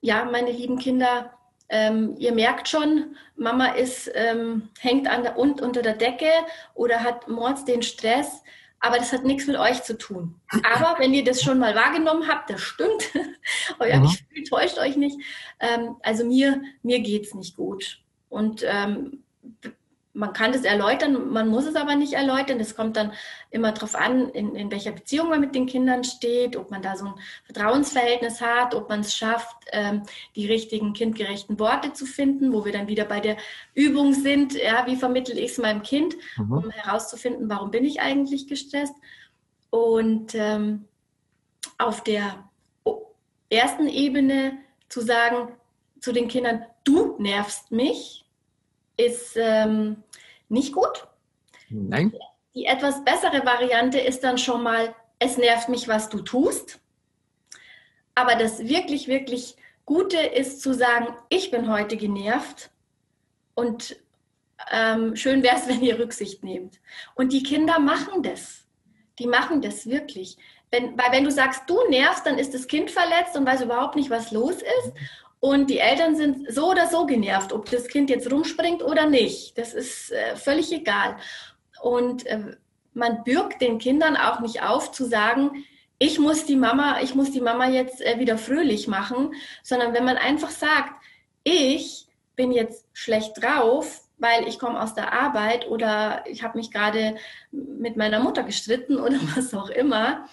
ja, 0.00 0.24
meine 0.24 0.50
lieben 0.50 0.78
Kinder, 0.78 1.32
ähm, 1.68 2.16
ihr 2.18 2.32
merkt 2.32 2.68
schon, 2.68 3.16
Mama 3.36 3.68
ist, 3.68 4.10
ähm, 4.14 4.68
hängt 4.80 5.08
an 5.08 5.22
der, 5.22 5.38
und, 5.38 5.62
unter 5.62 5.80
der 5.80 5.94
Decke 5.94 6.30
oder 6.74 7.02
hat 7.02 7.28
mords 7.28 7.64
den 7.64 7.82
Stress, 7.82 8.42
aber 8.80 8.98
das 8.98 9.12
hat 9.12 9.24
nichts 9.24 9.46
mit 9.46 9.56
euch 9.56 9.82
zu 9.84 9.96
tun. 9.96 10.34
Aber 10.74 10.98
wenn 10.98 11.14
ihr 11.14 11.24
das 11.24 11.40
schon 11.40 11.58
mal 11.60 11.74
wahrgenommen 11.74 12.26
habt, 12.28 12.50
das 12.50 12.60
stimmt, 12.60 13.10
euer 13.78 14.00
mhm. 14.00 14.02
Gefühl 14.02 14.42
täuscht 14.42 14.78
euch 14.78 14.96
nicht. 14.96 15.16
Ähm, 15.60 15.96
also 16.02 16.24
mir, 16.24 16.60
mir 16.82 17.00
geht 17.00 17.26
es 17.26 17.34
nicht 17.34 17.56
gut. 17.56 18.00
Und 18.28 18.64
ähm, 18.66 19.22
man 20.14 20.32
kann 20.34 20.52
das 20.52 20.62
erläutern, 20.62 21.30
man 21.30 21.48
muss 21.48 21.64
es 21.64 21.74
aber 21.74 21.94
nicht 21.94 22.12
erläutern. 22.12 22.58
Das 22.58 22.76
kommt 22.76 22.96
dann 22.96 23.12
immer 23.50 23.72
darauf 23.72 23.94
an, 23.94 24.28
in, 24.30 24.54
in 24.54 24.70
welcher 24.70 24.92
Beziehung 24.92 25.30
man 25.30 25.40
mit 25.40 25.54
den 25.54 25.66
Kindern 25.66 26.04
steht, 26.04 26.56
ob 26.56 26.70
man 26.70 26.82
da 26.82 26.96
so 26.96 27.06
ein 27.06 27.14
Vertrauensverhältnis 27.44 28.40
hat, 28.40 28.74
ob 28.74 28.90
man 28.90 29.00
es 29.00 29.14
schafft, 29.14 29.56
ähm, 29.72 30.02
die 30.36 30.46
richtigen 30.46 30.92
kindgerechten 30.92 31.58
Worte 31.58 31.94
zu 31.94 32.04
finden, 32.04 32.52
wo 32.52 32.64
wir 32.64 32.72
dann 32.72 32.88
wieder 32.88 33.06
bei 33.06 33.20
der 33.20 33.36
Übung 33.74 34.12
sind, 34.12 34.54
ja, 34.54 34.86
wie 34.86 34.96
vermittel 34.96 35.38
ich 35.38 35.52
es 35.52 35.58
meinem 35.58 35.82
Kind, 35.82 36.14
mhm. 36.36 36.52
um 36.52 36.70
herauszufinden, 36.70 37.48
warum 37.48 37.70
bin 37.70 37.84
ich 37.84 38.00
eigentlich 38.00 38.48
gestresst. 38.48 38.94
Und 39.70 40.34
ähm, 40.34 40.84
auf 41.78 42.04
der 42.04 42.50
ersten 43.48 43.88
Ebene 43.88 44.58
zu 44.90 45.00
sagen 45.00 45.48
zu 46.00 46.12
den 46.12 46.28
Kindern, 46.28 46.66
du 46.84 47.16
nervst 47.18 47.70
mich, 47.70 48.21
ist 48.96 49.36
ähm, 49.36 50.02
nicht 50.48 50.72
gut. 50.72 51.06
Nein. 51.68 52.14
Die 52.54 52.66
etwas 52.66 53.04
bessere 53.04 53.44
Variante 53.46 53.98
ist 53.98 54.22
dann 54.22 54.38
schon 54.38 54.62
mal, 54.62 54.94
es 55.18 55.38
nervt 55.38 55.68
mich, 55.68 55.88
was 55.88 56.08
du 56.08 56.20
tust. 56.20 56.80
Aber 58.14 58.34
das 58.34 58.60
wirklich, 58.68 59.08
wirklich 59.08 59.56
Gute 59.86 60.18
ist 60.18 60.60
zu 60.60 60.74
sagen, 60.74 61.08
ich 61.28 61.50
bin 61.50 61.70
heute 61.70 61.96
genervt 61.96 62.70
und 63.54 63.96
ähm, 64.70 65.16
schön 65.16 65.42
wäre 65.42 65.56
es, 65.56 65.68
wenn 65.68 65.82
ihr 65.82 65.98
Rücksicht 65.98 66.44
nehmt. 66.44 66.80
Und 67.14 67.32
die 67.32 67.42
Kinder 67.42 67.78
machen 67.78 68.22
das. 68.22 68.66
Die 69.18 69.26
machen 69.26 69.60
das 69.60 69.86
wirklich. 69.86 70.36
Wenn, 70.70 70.96
weil 70.98 71.12
wenn 71.12 71.24
du 71.24 71.30
sagst, 71.30 71.62
du 71.66 71.78
nervst, 71.90 72.24
dann 72.24 72.38
ist 72.38 72.54
das 72.54 72.66
Kind 72.66 72.90
verletzt 72.90 73.36
und 73.36 73.46
weiß 73.46 73.62
überhaupt 73.62 73.94
nicht, 73.94 74.08
was 74.08 74.30
los 74.30 74.56
ist. 74.56 74.92
Und 75.44 75.70
die 75.70 75.80
Eltern 75.80 76.14
sind 76.14 76.52
so 76.52 76.70
oder 76.70 76.86
so 76.86 77.04
genervt, 77.04 77.52
ob 77.52 77.68
das 77.68 77.88
Kind 77.88 78.10
jetzt 78.10 78.30
rumspringt 78.30 78.80
oder 78.80 79.06
nicht. 79.08 79.58
Das 79.58 79.74
ist 79.74 80.12
äh, 80.12 80.36
völlig 80.36 80.70
egal. 80.70 81.16
Und 81.82 82.24
äh, 82.26 82.56
man 82.94 83.24
bürgt 83.24 83.60
den 83.60 83.78
Kindern 83.78 84.16
auch 84.16 84.38
nicht 84.38 84.62
auf 84.62 84.92
zu 84.92 85.04
sagen, 85.04 85.64
ich 85.98 86.20
muss 86.20 86.46
die 86.46 86.54
Mama, 86.54 87.00
ich 87.02 87.16
muss 87.16 87.32
die 87.32 87.40
Mama 87.40 87.68
jetzt 87.68 88.00
äh, 88.00 88.20
wieder 88.20 88.38
fröhlich 88.38 88.86
machen, 88.86 89.34
sondern 89.64 89.92
wenn 89.94 90.04
man 90.04 90.16
einfach 90.16 90.50
sagt, 90.50 90.92
ich 91.42 92.06
bin 92.36 92.52
jetzt 92.52 92.86
schlecht 92.92 93.42
drauf, 93.42 94.02
weil 94.18 94.46
ich 94.46 94.60
komme 94.60 94.80
aus 94.80 94.94
der 94.94 95.12
Arbeit 95.12 95.66
oder 95.66 96.22
ich 96.28 96.44
habe 96.44 96.56
mich 96.56 96.70
gerade 96.70 97.16
mit 97.50 97.96
meiner 97.96 98.20
Mutter 98.20 98.44
gestritten 98.44 98.96
oder 98.96 99.16
was 99.34 99.52
auch 99.54 99.70
immer, 99.70 100.28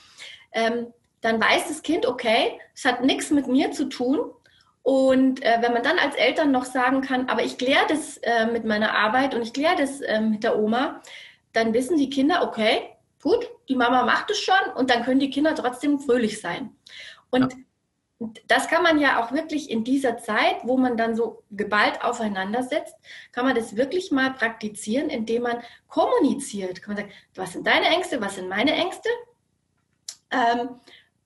ähm, 0.52 0.94
dann 1.22 1.42
weiß 1.42 1.68
das 1.68 1.82
Kind, 1.82 2.06
okay, 2.06 2.60
es 2.76 2.86
hat 2.86 3.04
nichts 3.04 3.32
mit 3.32 3.48
mir 3.48 3.72
zu 3.72 3.90
tun, 3.90 4.20
und 4.84 5.44
äh, 5.44 5.58
wenn 5.62 5.74
man 5.74 5.84
dann 5.84 6.00
als 6.00 6.16
Eltern 6.16 6.52
noch 6.52 6.66
sagen 6.66 7.02
kann, 7.02 7.30
aber 7.30 7.44
ich 7.44 7.58
kläre 7.58 7.86
das 7.88 8.18
äh, 8.18 8.48
mit 8.48 8.66
meiner 8.66 8.96
Arbeit 8.96 9.36
und 9.36 9.42
ich 9.42 9.54
kläre 9.54 9.76
das 9.76 10.02
äh, 10.02 10.22
mit 10.22 10.44
der 10.44 10.58
Oma, 10.58 11.02
dann 11.54 11.74
wissen 11.74 11.98
die 11.98 12.10
Kinder, 12.10 12.44
okay, 12.44 12.90
gut, 13.22 13.50
die 13.68 13.76
Mama 13.76 14.04
macht 14.04 14.32
es 14.32 14.40
schon 14.40 14.74
und 14.76 14.90
dann 14.90 15.04
können 15.04 15.20
die 15.20 15.30
Kinder 15.30 15.54
trotzdem 15.56 16.00
fröhlich 16.00 16.40
sein. 16.40 16.76
Und 17.30 17.54
ja. 18.20 18.28
das 18.48 18.68
kann 18.68 18.84
man 18.84 19.00
ja 19.00 19.22
auch 19.22 19.32
wirklich 19.32 19.70
in 19.70 19.84
dieser 19.84 20.18
Zeit, 20.18 20.58
wo 20.64 20.78
man 20.78 20.96
dann 20.96 21.16
so 21.16 21.44
geballt 21.52 22.04
aufeinander 22.04 22.64
setzt, 22.64 22.96
kann 23.32 23.46
man 23.46 23.56
das 23.56 23.76
wirklich 23.76 24.12
mal 24.12 24.34
praktizieren, 24.34 25.10
indem 25.10 25.44
man 25.44 25.62
kommuniziert. 25.88 26.82
Kann 26.82 26.96
man 26.96 27.04
sagen, 27.04 27.14
was 27.36 27.54
sind 27.54 27.68
deine 27.68 27.88
Ängste, 27.88 28.22
was 28.22 28.36
sind 28.36 28.48
meine 28.48 28.72
Ängste? 28.72 29.10
Ähm, 30.32 30.80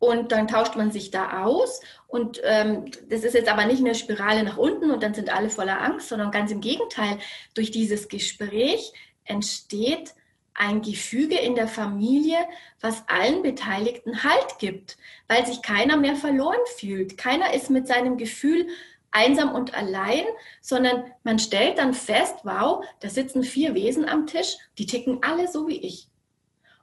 und 0.03 0.33
dann 0.33 0.49
tauscht 0.49 0.75
man 0.75 0.91
sich 0.91 1.11
da 1.11 1.45
aus. 1.45 1.79
Und 2.07 2.41
ähm, 2.43 2.91
das 3.09 3.23
ist 3.23 3.35
jetzt 3.35 3.49
aber 3.49 3.65
nicht 3.65 3.79
eine 3.79 3.95
Spirale 3.95 4.43
nach 4.43 4.57
unten 4.57 4.91
und 4.91 5.01
dann 5.01 5.13
sind 5.13 5.33
alle 5.33 5.49
voller 5.49 5.81
Angst, 5.81 6.09
sondern 6.09 6.29
ganz 6.31 6.51
im 6.51 6.59
Gegenteil. 6.59 7.19
Durch 7.53 7.71
dieses 7.71 8.09
Gespräch 8.09 8.91
entsteht 9.23 10.13
ein 10.55 10.81
Gefüge 10.81 11.37
in 11.37 11.55
der 11.55 11.67
Familie, 11.69 12.37
was 12.81 13.07
allen 13.07 13.41
Beteiligten 13.43 14.23
Halt 14.23 14.59
gibt, 14.59 14.97
weil 15.27 15.45
sich 15.45 15.61
keiner 15.61 15.95
mehr 15.95 16.15
verloren 16.15 16.59
fühlt. 16.77 17.17
Keiner 17.17 17.53
ist 17.53 17.69
mit 17.69 17.87
seinem 17.87 18.17
Gefühl 18.17 18.67
einsam 19.09 19.55
und 19.55 19.73
allein, 19.73 20.25
sondern 20.59 21.05
man 21.23 21.39
stellt 21.39 21.77
dann 21.77 21.93
fest, 21.93 22.35
wow, 22.43 22.83
da 22.99 23.09
sitzen 23.09 23.43
vier 23.43 23.73
Wesen 23.73 24.07
am 24.07 24.27
Tisch, 24.27 24.57
die 24.77 24.85
ticken 24.85 25.19
alle 25.23 25.47
so 25.47 25.67
wie 25.67 25.79
ich. 25.79 26.09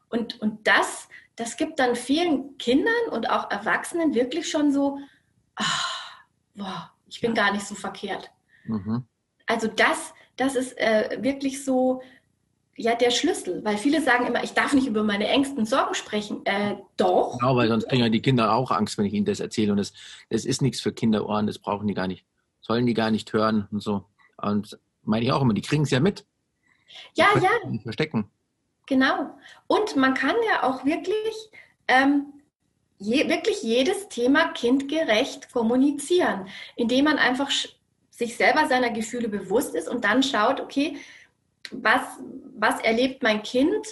Und, 0.08 0.40
und 0.40 0.66
das 0.66 1.08
das 1.40 1.56
gibt 1.56 1.78
dann 1.78 1.96
vielen 1.96 2.58
Kindern 2.58 3.08
und 3.10 3.30
auch 3.30 3.50
Erwachsenen 3.50 4.14
wirklich 4.14 4.50
schon 4.50 4.72
so, 4.72 4.98
ach, 5.54 6.22
boah, 6.54 6.90
ich 7.08 7.22
bin 7.22 7.32
gar 7.32 7.50
nicht 7.50 7.66
so 7.66 7.74
verkehrt. 7.74 8.30
Mhm. 8.64 9.04
Also 9.46 9.66
das, 9.66 10.12
das 10.36 10.54
ist 10.54 10.78
äh, 10.78 11.16
wirklich 11.22 11.64
so, 11.64 12.02
ja, 12.76 12.94
der 12.94 13.10
Schlüssel, 13.10 13.64
weil 13.64 13.78
viele 13.78 14.02
sagen 14.02 14.26
immer, 14.26 14.44
ich 14.44 14.52
darf 14.52 14.74
nicht 14.74 14.86
über 14.86 15.02
meine 15.02 15.28
Ängsten 15.28 15.64
Sorgen 15.64 15.94
sprechen. 15.94 16.44
Äh, 16.44 16.76
doch. 16.98 17.38
Genau, 17.38 17.56
weil 17.56 17.68
sonst 17.68 17.88
kriegen 17.88 18.02
ja 18.02 18.10
die 18.10 18.20
Kinder 18.20 18.52
auch 18.52 18.70
Angst, 18.70 18.98
wenn 18.98 19.06
ich 19.06 19.14
ihnen 19.14 19.24
das 19.24 19.40
erzähle. 19.40 19.72
Und 19.72 19.78
das, 19.78 19.94
das 20.28 20.44
ist 20.44 20.60
nichts 20.60 20.82
für 20.82 20.92
Kinderohren, 20.92 21.46
das 21.46 21.58
brauchen 21.58 21.88
die 21.88 21.94
gar 21.94 22.06
nicht, 22.06 22.26
sollen 22.60 22.84
die 22.84 22.94
gar 22.94 23.10
nicht 23.10 23.32
hören 23.32 23.66
und 23.72 23.82
so. 23.82 24.04
Und 24.36 24.78
meine 25.04 25.24
ich 25.24 25.32
auch 25.32 25.40
immer, 25.40 25.54
die 25.54 25.62
kriegen 25.62 25.84
es 25.84 25.90
ja 25.90 26.00
mit. 26.00 26.26
Ja, 27.14 27.28
ja. 27.40 27.80
Verstecken. 27.82 28.30
Genau. 28.90 29.38
Und 29.68 29.94
man 29.94 30.14
kann 30.14 30.34
ja 30.48 30.64
auch 30.64 30.84
wirklich, 30.84 31.50
ähm, 31.86 32.32
je, 32.98 33.28
wirklich 33.28 33.62
jedes 33.62 34.08
Thema 34.08 34.48
kindgerecht 34.48 35.52
kommunizieren, 35.52 36.48
indem 36.74 37.04
man 37.04 37.16
einfach 37.16 37.52
sich 38.10 38.36
selber 38.36 38.66
seiner 38.66 38.90
Gefühle 38.90 39.28
bewusst 39.28 39.76
ist 39.76 39.88
und 39.88 40.04
dann 40.04 40.24
schaut, 40.24 40.60
okay, 40.60 40.96
was, 41.70 42.02
was 42.56 42.80
erlebt 42.80 43.22
mein 43.22 43.44
Kind 43.44 43.86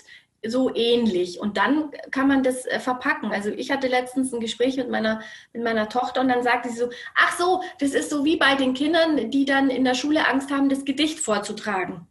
so 0.45 0.75
ähnlich? 0.75 1.39
Und 1.39 1.57
dann 1.59 1.93
kann 2.11 2.27
man 2.27 2.43
das 2.43 2.67
äh, 2.67 2.81
verpacken. 2.81 3.31
Also 3.31 3.51
ich 3.51 3.71
hatte 3.71 3.87
letztens 3.87 4.33
ein 4.33 4.41
Gespräch 4.41 4.77
mit 4.79 4.91
meiner, 4.91 5.23
mit 5.53 5.63
meiner 5.63 5.89
Tochter 5.89 6.23
und 6.23 6.29
dann 6.29 6.43
sagte 6.43 6.71
sie 6.71 6.79
so, 6.79 6.91
ach 7.15 7.39
so, 7.39 7.63
das 7.79 7.91
ist 7.91 8.11
so 8.11 8.25
wie 8.25 8.37
bei 8.37 8.57
den 8.57 8.75
Kindern, 8.75 9.31
die 9.31 9.45
dann 9.45 9.71
in 9.71 9.85
der 9.85 9.95
Schule 9.95 10.27
Angst 10.27 10.51
haben, 10.51 10.69
das 10.69 10.85
Gedicht 10.85 11.21
vorzutragen. 11.21 12.09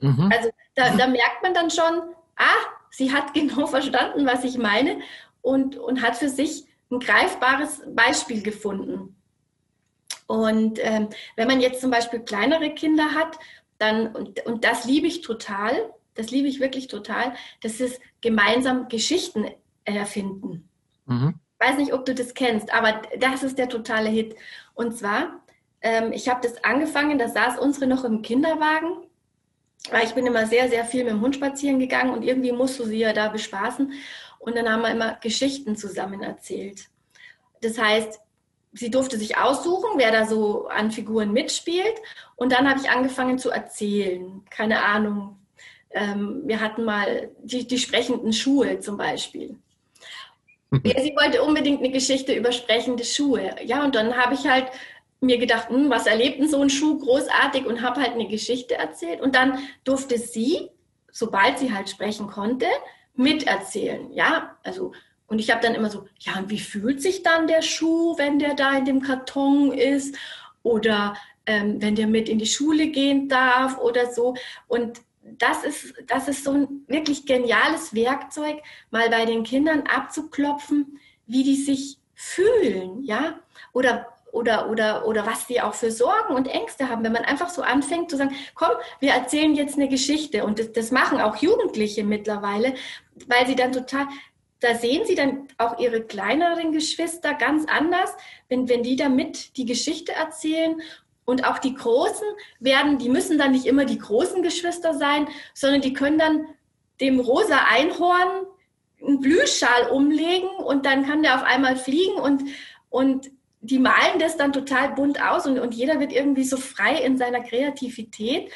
Mhm. 0.00 0.30
Also 0.32 0.50
da, 0.74 0.96
da, 0.96 1.06
merkt 1.06 1.42
man 1.42 1.54
dann 1.54 1.70
schon, 1.70 2.14
ah, 2.36 2.66
sie 2.90 3.12
hat 3.12 3.34
genau 3.34 3.66
verstanden, 3.66 4.26
was 4.26 4.44
ich 4.44 4.58
meine 4.58 5.00
und, 5.42 5.76
und 5.76 6.02
hat 6.02 6.16
für 6.16 6.28
sich 6.28 6.64
ein 6.90 7.00
greifbares 7.00 7.82
Beispiel 7.94 8.42
gefunden. 8.42 9.16
Und 10.26 10.78
ähm, 10.82 11.08
wenn 11.36 11.48
man 11.48 11.60
jetzt 11.60 11.80
zum 11.80 11.90
Beispiel 11.90 12.20
kleinere 12.20 12.70
Kinder 12.70 13.14
hat, 13.14 13.38
dann, 13.78 14.14
und, 14.14 14.44
und 14.46 14.64
das 14.64 14.84
liebe 14.84 15.06
ich 15.06 15.22
total, 15.22 15.92
das 16.14 16.30
liebe 16.30 16.48
ich 16.48 16.60
wirklich 16.60 16.86
total, 16.86 17.34
das 17.62 17.80
ist 17.80 18.00
gemeinsam 18.20 18.88
Geschichten 18.88 19.46
erfinden. 19.84 20.68
Mhm. 21.06 21.34
Ich 21.58 21.68
weiß 21.68 21.78
nicht, 21.78 21.92
ob 21.92 22.04
du 22.04 22.14
das 22.14 22.34
kennst, 22.34 22.72
aber 22.72 23.02
das 23.18 23.42
ist 23.42 23.58
der 23.58 23.68
totale 23.68 24.08
Hit. 24.08 24.36
Und 24.74 24.96
zwar, 24.96 25.40
ähm, 25.82 26.12
ich 26.12 26.28
habe 26.28 26.40
das 26.42 26.62
angefangen, 26.64 27.18
da 27.18 27.28
saß 27.28 27.58
unsere 27.58 27.86
noch 27.86 28.04
im 28.04 28.22
Kinderwagen 28.22 29.06
weil 29.90 30.04
ich 30.04 30.14
bin 30.14 30.26
immer 30.26 30.46
sehr, 30.46 30.68
sehr 30.68 30.84
viel 30.84 31.04
mit 31.04 31.12
dem 31.12 31.20
Hund 31.20 31.36
spazieren 31.36 31.78
gegangen 31.78 32.12
und 32.12 32.22
irgendwie 32.22 32.52
musst 32.52 32.78
du 32.78 32.84
sie 32.84 32.98
ja 32.98 33.12
da 33.12 33.28
bespaßen. 33.28 33.92
Und 34.38 34.56
dann 34.56 34.68
haben 34.68 34.82
wir 34.82 34.90
immer 34.90 35.14
Geschichten 35.20 35.76
zusammen 35.76 36.22
erzählt. 36.22 36.88
Das 37.62 37.78
heißt, 37.78 38.20
sie 38.72 38.90
durfte 38.90 39.18
sich 39.18 39.36
aussuchen, 39.36 39.90
wer 39.96 40.12
da 40.12 40.26
so 40.26 40.68
an 40.68 40.90
Figuren 40.90 41.32
mitspielt. 41.32 41.94
Und 42.36 42.52
dann 42.52 42.68
habe 42.68 42.80
ich 42.80 42.90
angefangen 42.90 43.38
zu 43.38 43.50
erzählen. 43.50 44.42
Keine 44.50 44.82
Ahnung. 44.82 45.38
Ähm, 45.90 46.42
wir 46.44 46.60
hatten 46.60 46.84
mal 46.84 47.30
die, 47.42 47.66
die 47.66 47.78
sprechenden 47.78 48.32
Schuhe 48.32 48.80
zum 48.80 48.96
Beispiel. 48.96 49.56
Sie 50.70 51.16
wollte 51.20 51.42
unbedingt 51.42 51.80
eine 51.80 51.90
Geschichte 51.90 52.32
über 52.32 52.52
sprechende 52.52 53.04
Schuhe. 53.04 53.56
Ja, 53.64 53.84
und 53.84 53.94
dann 53.96 54.16
habe 54.16 54.34
ich 54.34 54.46
halt 54.46 54.68
mir 55.20 55.38
gedacht, 55.38 55.68
hm, 55.68 55.90
was 55.90 56.06
erlebt 56.06 56.40
denn 56.40 56.48
so 56.48 56.60
ein 56.60 56.70
Schuh 56.70 56.98
großartig 56.98 57.66
und 57.66 57.82
habe 57.82 58.00
halt 58.00 58.12
eine 58.12 58.28
Geschichte 58.28 58.74
erzählt. 58.76 59.20
Und 59.20 59.34
dann 59.34 59.58
durfte 59.84 60.18
sie, 60.18 60.70
sobald 61.12 61.58
sie 61.58 61.72
halt 61.72 61.90
sprechen 61.90 62.26
konnte, 62.26 62.66
miterzählen, 63.14 64.12
ja, 64.12 64.56
also 64.62 64.92
und 65.30 65.38
ich 65.38 65.52
habe 65.52 65.62
dann 65.62 65.76
immer 65.76 65.90
so, 65.90 66.06
ja, 66.18 66.38
und 66.38 66.50
wie 66.50 66.58
fühlt 66.58 67.00
sich 67.00 67.22
dann 67.22 67.46
der 67.46 67.62
Schuh, 67.62 68.18
wenn 68.18 68.40
der 68.40 68.54
da 68.54 68.76
in 68.76 68.84
dem 68.84 69.00
Karton 69.00 69.70
ist 69.70 70.16
oder 70.64 71.14
ähm, 71.46 71.80
wenn 71.80 71.94
der 71.94 72.08
mit 72.08 72.28
in 72.28 72.40
die 72.40 72.46
Schule 72.46 72.88
gehen 72.88 73.28
darf 73.28 73.78
oder 73.78 74.12
so. 74.12 74.34
Und 74.66 75.00
das 75.22 75.62
ist, 75.62 75.94
das 76.08 76.26
ist 76.26 76.42
so 76.42 76.50
ein 76.50 76.84
wirklich 76.88 77.26
geniales 77.26 77.94
Werkzeug, 77.94 78.60
mal 78.90 79.08
bei 79.08 79.24
den 79.24 79.44
Kindern 79.44 79.82
abzuklopfen, 79.82 80.98
wie 81.28 81.44
die 81.44 81.56
sich 81.56 81.98
fühlen, 82.12 83.04
ja, 83.04 83.38
oder 83.72 84.08
oder, 84.32 84.70
oder, 84.70 85.06
oder 85.06 85.26
was 85.26 85.46
sie 85.46 85.60
auch 85.60 85.74
für 85.74 85.90
Sorgen 85.90 86.34
und 86.34 86.46
Ängste 86.46 86.88
haben, 86.88 87.02
wenn 87.02 87.12
man 87.12 87.24
einfach 87.24 87.48
so 87.48 87.62
anfängt 87.62 88.10
zu 88.10 88.16
sagen, 88.16 88.34
komm, 88.54 88.70
wir 89.00 89.12
erzählen 89.12 89.54
jetzt 89.54 89.76
eine 89.76 89.88
Geschichte. 89.88 90.44
Und 90.44 90.58
das, 90.58 90.72
das 90.72 90.90
machen 90.90 91.20
auch 91.20 91.36
Jugendliche 91.36 92.04
mittlerweile, 92.04 92.74
weil 93.26 93.46
sie 93.46 93.56
dann 93.56 93.72
total, 93.72 94.06
da 94.60 94.74
sehen 94.74 95.04
sie 95.06 95.14
dann 95.14 95.48
auch 95.58 95.78
ihre 95.78 96.02
kleineren 96.02 96.72
Geschwister 96.72 97.34
ganz 97.34 97.66
anders, 97.66 98.14
wenn, 98.48 98.68
wenn 98.68 98.82
die 98.82 98.96
damit 98.96 99.56
die 99.56 99.66
Geschichte 99.66 100.12
erzählen. 100.12 100.80
Und 101.24 101.46
auch 101.46 101.58
die 101.58 101.74
Großen 101.74 102.26
werden, 102.58 102.98
die 102.98 103.08
müssen 103.08 103.38
dann 103.38 103.52
nicht 103.52 103.66
immer 103.66 103.84
die 103.84 103.98
großen 103.98 104.42
Geschwister 104.42 104.94
sein, 104.94 105.28
sondern 105.54 105.80
die 105.80 105.92
können 105.92 106.18
dann 106.18 106.46
dem 107.00 107.20
rosa 107.20 107.58
Einhorn 107.70 108.46
einen 109.02 109.20
Blühschal 109.20 109.90
umlegen 109.90 110.48
und 110.48 110.86
dann 110.86 111.06
kann 111.06 111.22
der 111.22 111.36
auf 111.36 111.42
einmal 111.44 111.76
fliegen 111.76 112.20
und, 112.20 112.42
und 112.90 113.30
die 113.60 113.78
malen 113.78 114.18
das 114.18 114.36
dann 114.36 114.52
total 114.52 114.94
bunt 114.94 115.22
aus 115.22 115.46
und, 115.46 115.58
und 115.58 115.74
jeder 115.74 116.00
wird 116.00 116.12
irgendwie 116.12 116.44
so 116.44 116.56
frei 116.56 116.96
in 116.96 117.18
seiner 117.18 117.40
Kreativität. 117.40 118.50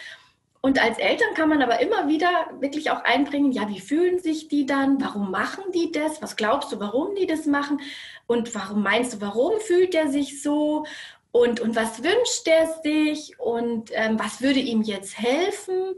Und 0.62 0.82
als 0.82 0.98
Eltern 0.98 1.34
kann 1.34 1.50
man 1.50 1.62
aber 1.62 1.80
immer 1.80 2.08
wieder 2.08 2.30
wirklich 2.58 2.90
auch 2.90 3.04
einbringen, 3.04 3.52
ja, 3.52 3.68
wie 3.68 3.80
fühlen 3.80 4.18
sich 4.18 4.48
die 4.48 4.64
dann? 4.64 4.98
Warum 4.98 5.30
machen 5.30 5.64
die 5.74 5.92
das? 5.92 6.22
Was 6.22 6.36
glaubst 6.36 6.72
du, 6.72 6.80
warum 6.80 7.14
die 7.14 7.26
das 7.26 7.44
machen? 7.44 7.82
Und 8.26 8.54
warum 8.54 8.82
meinst 8.82 9.12
du, 9.12 9.20
warum 9.20 9.60
fühlt 9.60 9.92
der 9.92 10.08
sich 10.08 10.42
so? 10.42 10.86
Und, 11.32 11.60
und 11.60 11.76
was 11.76 12.02
wünscht 12.02 12.46
der 12.46 12.66
sich? 12.82 13.38
Und 13.38 13.90
ähm, 13.92 14.18
was 14.18 14.40
würde 14.40 14.60
ihm 14.60 14.80
jetzt 14.80 15.18
helfen? 15.18 15.96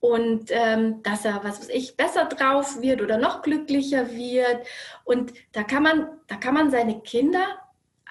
Und 0.00 0.50
ähm, 0.50 1.02
dass 1.02 1.24
er, 1.24 1.42
was 1.42 1.60
weiß 1.60 1.70
ich, 1.70 1.96
besser 1.96 2.26
drauf 2.26 2.82
wird 2.82 3.00
oder 3.00 3.16
noch 3.16 3.40
glücklicher 3.40 4.10
wird. 4.10 4.66
Und 5.04 5.32
da 5.52 5.62
kann 5.62 5.84
man, 5.84 6.08
da 6.26 6.36
kann 6.36 6.52
man 6.52 6.70
seine 6.70 7.00
Kinder 7.00 7.46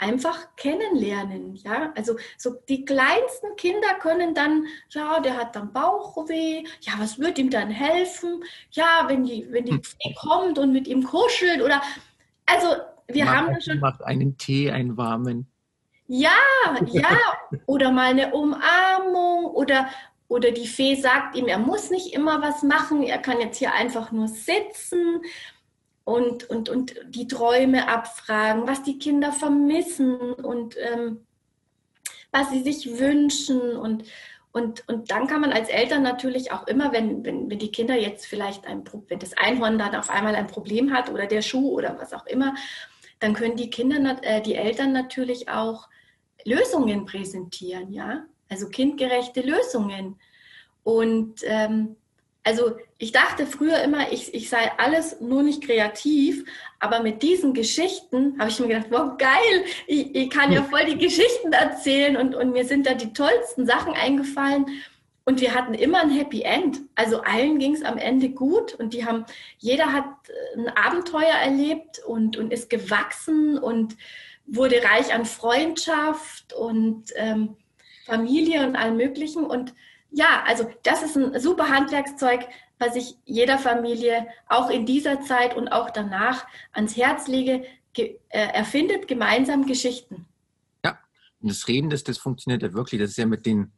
einfach 0.02 0.56
kennenlernen. 0.56 1.56
Ja, 1.56 1.94
also 1.96 2.18
so 2.38 2.56
die 2.68 2.84
kleinsten 2.84 3.56
Kinder 3.56 3.94
können 4.02 4.34
dann, 4.34 4.66
ja, 4.90 5.20
der 5.20 5.38
hat 5.38 5.56
dann 5.56 5.72
Bauchweh. 5.72 6.64
Ja, 6.82 6.94
was 6.98 7.20
wird 7.20 7.38
ihm 7.38 7.50
dann 7.50 7.70
helfen? 7.70 8.44
Ja, 8.72 9.06
wenn 9.08 9.24
die, 9.24 9.48
wenn 9.52 9.66
die 9.66 9.80
Fee 9.84 10.16
kommt 10.20 10.58
und 10.58 10.74
mit 10.74 10.88
ihm 10.88 11.04
kuschelt 11.04 11.62
oder, 11.62 11.82
also 12.46 12.68
wir 13.08 13.26
macht, 13.26 13.36
haben 13.36 13.62
schon. 13.62 13.80
Macht 13.80 14.04
einen 14.04 14.38
Tee, 14.38 14.72
einen 14.72 14.98
warmen. 14.98 15.48
Ja, 16.08 16.32
ja, 16.88 17.18
oder 17.68 17.92
mal 17.92 18.10
eine 18.10 18.34
Umarmung 18.34 19.46
oder 19.46 19.88
oder 20.32 20.52
die 20.52 20.68
Fee 20.68 20.96
sagt 20.96 21.36
ihm, 21.36 21.48
er 21.48 21.60
muss 21.60 21.90
nicht 21.90 22.14
immer 22.14 22.42
was 22.42 22.64
machen, 22.64 23.04
er 23.04 23.18
kann 23.18 23.42
jetzt 23.42 23.58
hier 23.58 23.74
einfach 23.74 24.14
nur 24.14 24.30
sitzen 24.30 25.22
und, 26.04 26.50
und, 26.50 26.70
und 26.70 26.96
die 27.10 27.28
Träume 27.28 27.88
abfragen, 27.88 28.68
was 28.68 28.84
die 28.84 28.98
Kinder 28.98 29.32
vermissen 29.32 30.16
und 30.16 30.76
ähm, 30.78 31.26
was 32.32 32.50
sie 32.50 32.64
sich 32.64 33.00
wünschen. 33.00 33.78
Und, 33.78 34.06
und, 34.52 34.88
und 34.88 35.12
dann 35.12 35.28
kann 35.28 35.42
man 35.42 35.52
als 35.52 35.70
Eltern 35.70 36.02
natürlich 36.04 36.52
auch 36.52 36.68
immer, 36.68 36.92
wenn, 36.92 37.24
wenn, 37.24 37.50
wenn 37.50 37.60
die 37.60 37.72
Kinder 37.72 37.96
jetzt 37.96 38.26
vielleicht 38.26 38.66
ein 38.66 38.84
wenn 39.08 39.20
das 39.20 39.38
Einhorn 39.38 39.78
dann 39.78 39.96
auf 39.96 40.10
einmal 40.10 40.36
ein 40.36 40.48
Problem 40.48 40.92
hat 40.94 41.10
oder 41.10 41.28
der 41.28 41.42
Schuh 41.42 41.72
oder 41.72 41.98
was 42.00 42.14
auch 42.14 42.26
immer, 42.26 42.56
dann 43.20 43.34
können 43.34 43.56
die 43.56 43.70
Kinder, 43.70 44.18
äh, 44.24 44.42
die 44.42 44.56
Eltern 44.56 44.94
natürlich 44.94 45.50
auch 45.50 45.88
Lösungen 46.44 47.06
präsentieren, 47.06 47.94
ja, 47.94 48.26
also 48.50 48.68
kindgerechte 48.68 49.42
Lösungen. 49.42 50.20
Und 50.84 51.42
ähm, 51.44 51.96
also 52.44 52.76
ich 52.98 53.12
dachte 53.12 53.46
früher 53.46 53.82
immer, 53.82 54.12
ich, 54.12 54.34
ich 54.34 54.50
sei 54.50 54.72
alles 54.78 55.22
nur 55.22 55.44
nicht 55.44 55.64
kreativ, 55.64 56.44
aber 56.80 57.02
mit 57.02 57.22
diesen 57.22 57.54
Geschichten 57.54 58.40
habe 58.40 58.50
ich 58.50 58.60
mir 58.60 58.68
gedacht, 58.68 58.88
wow, 58.90 59.18
geil, 59.18 59.66
ich, 59.88 60.16
ich 60.16 60.30
kann 60.30 60.52
ja 60.52 60.64
voll 60.64 60.86
die 60.86 60.98
Geschichten 60.98 61.54
erzählen 61.54 62.18
und, 62.18 62.34
und 62.34 62.52
mir 62.52 62.66
sind 62.66 62.88
da 62.88 62.94
die 62.96 63.14
tollsten 63.14 63.66
Sachen 63.66 63.94
eingefallen. 63.94 64.66
Und 65.24 65.40
wir 65.40 65.54
hatten 65.54 65.76
immer 65.76 66.02
ein 66.02 66.10
Happy 66.10 66.42
End. 66.42 66.82
Also 66.96 67.22
allen 67.22 67.60
ging 67.60 67.76
es 67.76 67.84
am 67.84 68.00
Ende 68.00 68.30
gut 68.30 68.74
und 68.74 68.94
die 68.94 69.06
haben, 69.06 69.26
jeder 69.60 69.94
hat 69.94 70.06
ein 70.58 70.68
Abenteuer 70.70 71.36
erlebt 71.44 72.02
und, 72.06 72.38
und 72.38 72.52
ist 72.52 72.72
gewachsen 72.72 73.60
und 73.60 73.96
wurde 74.48 74.82
reich 74.84 75.14
an 75.14 75.26
Freundschaft 75.26 76.54
und 76.54 77.06
ähm, 77.16 77.56
Familie 78.06 78.66
und 78.66 78.76
allem 78.76 78.98
Möglichen. 78.98 79.46
Und 79.46 79.76
ja, 80.12 80.44
also 80.46 80.70
das 80.84 81.04
ist 81.04 81.18
ein 81.18 81.40
super 81.40 81.70
Handwerkszeug, 81.70 82.48
was 82.80 82.96
ich 82.96 83.16
jeder 83.26 83.58
Familie 83.58 84.28
auch 84.48 84.70
in 84.70 84.86
dieser 84.86 85.22
Zeit 85.22 85.56
und 85.56 85.70
auch 85.70 85.90
danach 85.90 86.46
ans 86.74 86.96
Herz 86.96 87.28
lege. 87.28 87.64
Ge 87.94 88.20
äh, 88.30 88.48
erfindet 88.54 89.10
gemeinsam 89.10 89.66
Geschichten. 89.66 90.26
Ja, 90.86 90.98
und 91.42 91.52
das 91.52 91.68
Reden, 91.68 91.90
das, 91.90 92.06
das 92.06 92.18
funktioniert 92.18 92.64
ja 92.64 92.72
wirklich. 92.72 93.02
Das 93.02 93.10
ist 93.10 93.18
ja 93.18 93.26
mit 93.26 93.46
den 93.46 93.74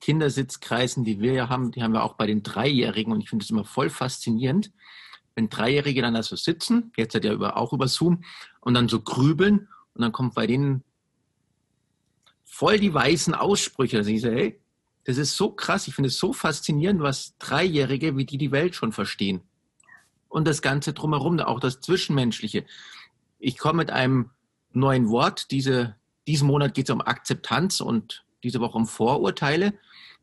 Kindersitzkreisen, 0.00 1.04
die 1.04 1.20
wir 1.20 1.32
ja 1.32 1.48
haben, 1.48 1.70
die 1.70 1.82
haben 1.82 1.92
wir 1.92 2.02
auch 2.02 2.14
bei 2.14 2.26
den 2.26 2.42
Dreijährigen 2.42 3.12
und 3.12 3.20
ich 3.20 3.28
finde 3.28 3.44
das 3.44 3.50
immer 3.50 3.64
voll 3.64 3.88
faszinierend, 3.88 4.72
wenn 5.36 5.48
Dreijährige 5.48 6.02
dann 6.02 6.14
da 6.14 6.24
so 6.24 6.34
sitzen, 6.34 6.92
jetzt 6.96 7.14
hat 7.14 7.24
ja 7.24 7.32
über, 7.32 7.56
auch 7.56 7.72
über 7.72 7.86
Zoom, 7.86 8.24
und 8.60 8.74
dann 8.74 8.88
so 8.88 9.00
grübeln 9.00 9.68
und 9.94 10.02
dann 10.02 10.10
kommt 10.10 10.34
bei 10.34 10.48
denen 10.48 10.82
voll 12.44 12.78
die 12.80 12.92
weißen 12.92 13.34
Aussprüche. 13.34 13.98
Also 13.98 14.10
ich 14.10 14.22
so, 14.22 14.28
hey, 14.28 14.60
das 15.06 15.18
ist 15.18 15.36
so 15.36 15.50
krass. 15.50 15.86
Ich 15.86 15.94
finde 15.94 16.08
es 16.08 16.18
so 16.18 16.32
faszinierend, 16.32 17.00
was 17.00 17.38
Dreijährige, 17.38 18.16
wie 18.16 18.26
die 18.26 18.38
die 18.38 18.50
Welt 18.50 18.74
schon 18.74 18.92
verstehen. 18.92 19.40
Und 20.28 20.48
das 20.48 20.62
Ganze 20.62 20.92
drumherum, 20.92 21.38
auch 21.38 21.60
das 21.60 21.80
Zwischenmenschliche. 21.80 22.66
Ich 23.38 23.56
komme 23.56 23.78
mit 23.78 23.92
einem 23.92 24.30
neuen 24.72 25.08
Wort. 25.08 25.52
Diese, 25.52 25.94
diesen 26.26 26.48
Monat 26.48 26.74
geht 26.74 26.88
es 26.88 26.94
um 26.94 27.00
Akzeptanz 27.00 27.80
und 27.80 28.24
diese 28.42 28.60
Woche 28.60 28.76
um 28.76 28.86
Vorurteile. 28.86 29.74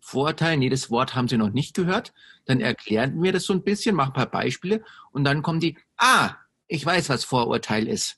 Vorurteile, 0.02 0.58
nee, 0.58 0.70
das 0.70 0.92
Wort 0.92 1.16
haben 1.16 1.30
Sie 1.30 1.38
noch 1.38 1.52
nicht 1.52 1.76
gehört. 1.76 2.14
Dann 2.44 2.60
erklären 2.60 3.24
wir 3.24 3.32
das 3.32 3.46
so 3.46 3.54
ein 3.54 3.64
bisschen, 3.64 3.96
machen 3.96 4.10
ein 4.10 4.14
paar 4.14 4.32
Beispiele 4.32 4.84
und 5.12 5.24
dann 5.24 5.42
kommen 5.44 5.62
die, 5.62 5.78
ah, 5.96 6.36
ich 6.68 6.86
weiß, 6.86 7.08
was 7.08 7.24
Vorurteil 7.24 7.88
ist. 7.88 8.18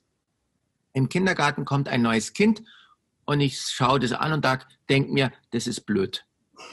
Im 0.92 1.08
Kindergarten 1.08 1.64
kommt 1.64 1.88
ein 1.88 2.02
neues 2.02 2.32
Kind 2.32 2.64
und 3.24 3.40
ich 3.40 3.60
schaue 3.60 4.00
das 4.00 4.12
an 4.12 4.32
und 4.32 4.44
denke 4.88 5.12
mir, 5.12 5.32
das 5.52 5.68
ist 5.68 5.82
blöd. 5.82 6.25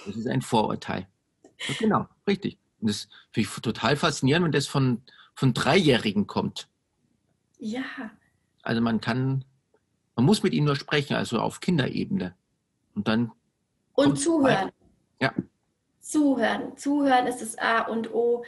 Das 0.05 0.15
ist 0.15 0.27
ein 0.27 0.41
Vorurteil. 0.41 1.07
Ja, 1.67 1.75
genau, 1.79 2.07
richtig. 2.27 2.57
Und 2.81 2.89
das 2.89 3.07
finde 3.31 3.49
ich 3.49 3.61
total 3.61 3.95
faszinierend, 3.95 4.45
wenn 4.45 4.51
das 4.51 4.67
von, 4.67 5.01
von 5.35 5.53
Dreijährigen 5.53 6.27
kommt. 6.27 6.67
Ja. 7.59 7.83
Also 8.61 8.81
man 8.81 8.99
kann, 9.01 9.45
man 10.15 10.25
muss 10.25 10.43
mit 10.43 10.53
ihnen 10.53 10.65
nur 10.65 10.75
sprechen, 10.75 11.15
also 11.15 11.39
auf 11.39 11.59
Kinderebene. 11.59 12.35
Und 12.95 13.07
dann. 13.07 13.31
Und 13.93 14.19
zuhören. 14.19 14.71
Ja. 15.21 15.33
Zuhören. 15.99 16.75
Zuhören 16.77 17.27
ist 17.27 17.41
das 17.41 17.57
A 17.57 17.81
und 17.81 18.13
O. 18.13 18.43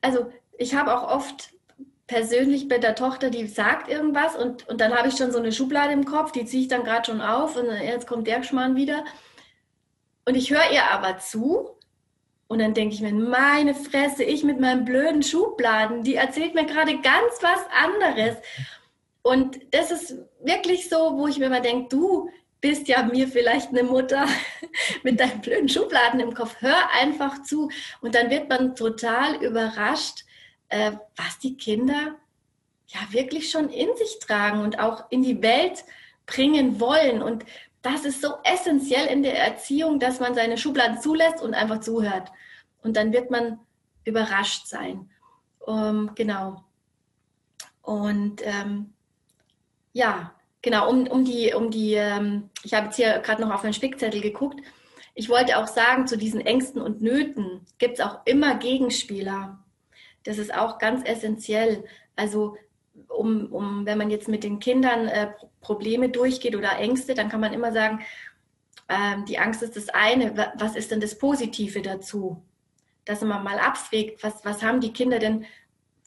Also 0.00 0.32
ich 0.58 0.74
habe 0.74 0.96
auch 0.96 1.08
oft 1.08 1.54
persönlich 2.08 2.66
mit 2.66 2.82
der 2.82 2.94
Tochter, 2.94 3.30
die 3.30 3.46
sagt 3.46 3.88
irgendwas 3.88 4.34
und, 4.34 4.66
und 4.68 4.80
dann 4.80 4.92
habe 4.94 5.08
ich 5.08 5.16
schon 5.16 5.30
so 5.30 5.38
eine 5.38 5.52
Schublade 5.52 5.92
im 5.92 6.04
Kopf, 6.04 6.32
die 6.32 6.44
ziehe 6.46 6.62
ich 6.62 6.68
dann 6.68 6.82
gerade 6.82 7.04
schon 7.04 7.20
auf 7.20 7.54
und 7.56 7.66
jetzt 7.66 8.06
kommt 8.06 8.26
der 8.26 8.42
Schmarrn 8.42 8.74
wieder. 8.74 9.04
Und 10.28 10.34
ich 10.34 10.50
höre 10.50 10.70
ihr 10.70 10.84
aber 10.90 11.16
zu 11.20 11.70
und 12.48 12.58
dann 12.58 12.74
denke 12.74 12.94
ich 12.94 13.00
mir, 13.00 13.14
meine 13.14 13.74
Fresse, 13.74 14.24
ich 14.24 14.44
mit 14.44 14.60
meinen 14.60 14.84
blöden 14.84 15.22
Schubladen, 15.22 16.02
die 16.02 16.16
erzählt 16.16 16.54
mir 16.54 16.66
gerade 16.66 17.00
ganz 17.00 17.38
was 17.40 17.60
anderes. 17.74 18.36
Und 19.22 19.58
das 19.70 19.90
ist 19.90 20.16
wirklich 20.44 20.90
so, 20.90 21.16
wo 21.16 21.28
ich 21.28 21.38
mir 21.38 21.46
immer 21.46 21.62
denke, 21.62 21.88
du 21.88 22.28
bist 22.60 22.88
ja 22.88 23.04
mir 23.04 23.26
vielleicht 23.26 23.70
eine 23.70 23.84
Mutter 23.84 24.26
mit 25.02 25.18
deinen 25.18 25.40
blöden 25.40 25.70
Schubladen 25.70 26.20
im 26.20 26.34
Kopf. 26.34 26.56
Hör 26.60 26.90
einfach 26.90 27.42
zu. 27.44 27.70
Und 28.02 28.14
dann 28.14 28.28
wird 28.28 28.50
man 28.50 28.76
total 28.76 29.42
überrascht, 29.42 30.26
äh, 30.68 30.92
was 31.16 31.38
die 31.38 31.56
Kinder 31.56 32.16
ja 32.88 33.00
wirklich 33.12 33.50
schon 33.50 33.70
in 33.70 33.96
sich 33.96 34.18
tragen 34.18 34.60
und 34.60 34.78
auch 34.78 35.10
in 35.10 35.22
die 35.22 35.40
Welt 35.40 35.86
bringen 36.26 36.80
wollen. 36.80 37.22
Und 37.22 37.46
das 37.82 38.04
ist 38.04 38.20
so 38.20 38.34
essentiell 38.44 39.06
in 39.06 39.22
der 39.22 39.38
Erziehung, 39.38 40.00
dass 40.00 40.20
man 40.20 40.34
seine 40.34 40.58
Schubladen 40.58 41.00
zulässt 41.00 41.42
und 41.42 41.54
einfach 41.54 41.80
zuhört. 41.80 42.30
Und 42.82 42.96
dann 42.96 43.12
wird 43.12 43.30
man 43.30 43.58
überrascht 44.04 44.66
sein. 44.66 45.10
Ähm, 45.66 46.10
genau. 46.14 46.64
Und 47.82 48.42
ähm, 48.44 48.94
ja, 49.92 50.34
genau, 50.62 50.90
um, 50.90 51.06
um 51.06 51.24
die, 51.24 51.54
um 51.54 51.70
die 51.70 51.94
ähm, 51.94 52.50
ich 52.62 52.74
habe 52.74 52.86
jetzt 52.86 52.96
hier 52.96 53.18
gerade 53.20 53.42
noch 53.42 53.52
auf 53.52 53.64
einen 53.64 53.72
Spickzettel 53.72 54.20
geguckt. 54.20 54.60
Ich 55.14 55.28
wollte 55.28 55.58
auch 55.58 55.66
sagen, 55.66 56.06
zu 56.06 56.16
diesen 56.16 56.40
Ängsten 56.40 56.80
und 56.80 57.02
Nöten 57.02 57.66
gibt 57.78 57.98
es 57.98 58.04
auch 58.04 58.20
immer 58.24 58.54
Gegenspieler. 58.56 59.64
Das 60.24 60.38
ist 60.38 60.54
auch 60.54 60.78
ganz 60.78 61.04
essentiell. 61.04 61.84
Also 62.14 62.56
um, 63.08 63.46
um, 63.52 63.86
wenn 63.86 63.98
man 63.98 64.10
jetzt 64.10 64.28
mit 64.28 64.44
den 64.44 64.60
Kindern 64.60 65.08
äh, 65.08 65.28
Probleme 65.60 66.08
durchgeht 66.08 66.54
oder 66.54 66.78
Ängste, 66.78 67.14
dann 67.14 67.28
kann 67.28 67.40
man 67.40 67.52
immer 67.52 67.72
sagen, 67.72 68.00
äh, 68.88 69.16
die 69.26 69.38
Angst 69.38 69.62
ist 69.62 69.76
das 69.76 69.88
eine, 69.88 70.52
was 70.56 70.76
ist 70.76 70.90
denn 70.90 71.00
das 71.00 71.18
Positive 71.18 71.82
dazu? 71.82 72.42
Dass 73.04 73.22
man 73.22 73.42
mal 73.42 73.58
abwägt, 73.58 74.22
was, 74.22 74.44
was 74.44 74.62
haben 74.62 74.80
die 74.80 74.92
Kinder 74.92 75.18
denn 75.18 75.46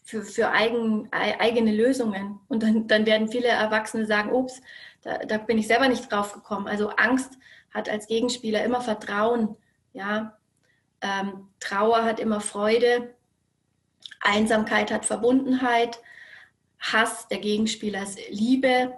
für, 0.03 0.23
für 0.23 0.51
eigen, 0.51 1.09
eigene 1.11 1.75
Lösungen? 1.75 2.39
Und 2.47 2.63
dann, 2.63 2.87
dann 2.87 3.05
werden 3.05 3.29
viele 3.29 3.47
Erwachsene 3.47 4.05
sagen, 4.05 4.31
ups, 4.31 4.61
da, 5.01 5.17
da 5.19 5.37
bin 5.37 5.57
ich 5.57 5.67
selber 5.67 5.87
nicht 5.87 6.11
drauf 6.11 6.33
gekommen. 6.33 6.67
Also 6.67 6.89
Angst 6.89 7.37
hat 7.73 7.89
als 7.89 8.07
Gegenspieler 8.07 8.63
immer 8.63 8.81
Vertrauen, 8.81 9.55
ja. 9.93 10.37
Ähm, 11.03 11.47
Trauer 11.59 12.03
hat 12.03 12.19
immer 12.19 12.41
Freude, 12.41 13.15
Einsamkeit 14.19 14.91
hat 14.91 15.05
Verbundenheit, 15.05 15.99
Hass, 16.81 17.27
der 17.27 17.39
Gegenspieler 17.39 18.03
ist 18.03 18.19
Liebe, 18.29 18.93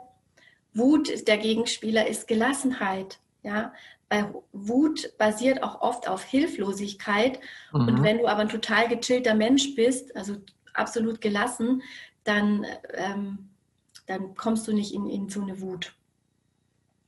Wut, 0.74 1.28
der 1.28 1.38
Gegenspieler 1.38 2.08
ist 2.08 2.28
Gelassenheit. 2.28 3.20
Ja, 3.44 3.74
weil 4.10 4.34
Wut 4.52 5.18
basiert 5.18 5.64
auch 5.64 5.82
oft 5.82 6.08
auf 6.08 6.24
Hilflosigkeit. 6.24 7.40
Mhm. 7.72 7.88
Und 7.88 8.04
wenn 8.04 8.18
du 8.20 8.28
aber 8.28 8.42
ein 8.42 8.50
total 8.50 8.88
gechillter 8.88 9.36
Mensch 9.36 9.76
bist, 9.76 10.16
also 10.16 10.38
absolut 10.74 11.20
gelassen, 11.20 11.84
dann, 12.24 12.66
ähm, 12.94 13.50
dann 14.08 14.36
kommst 14.36 14.68
du 14.68 14.74
nicht 14.74 14.94
in, 14.94 15.08
in 15.10 15.30
so 15.30 15.42
eine 15.42 15.60
Wut. 15.62 15.94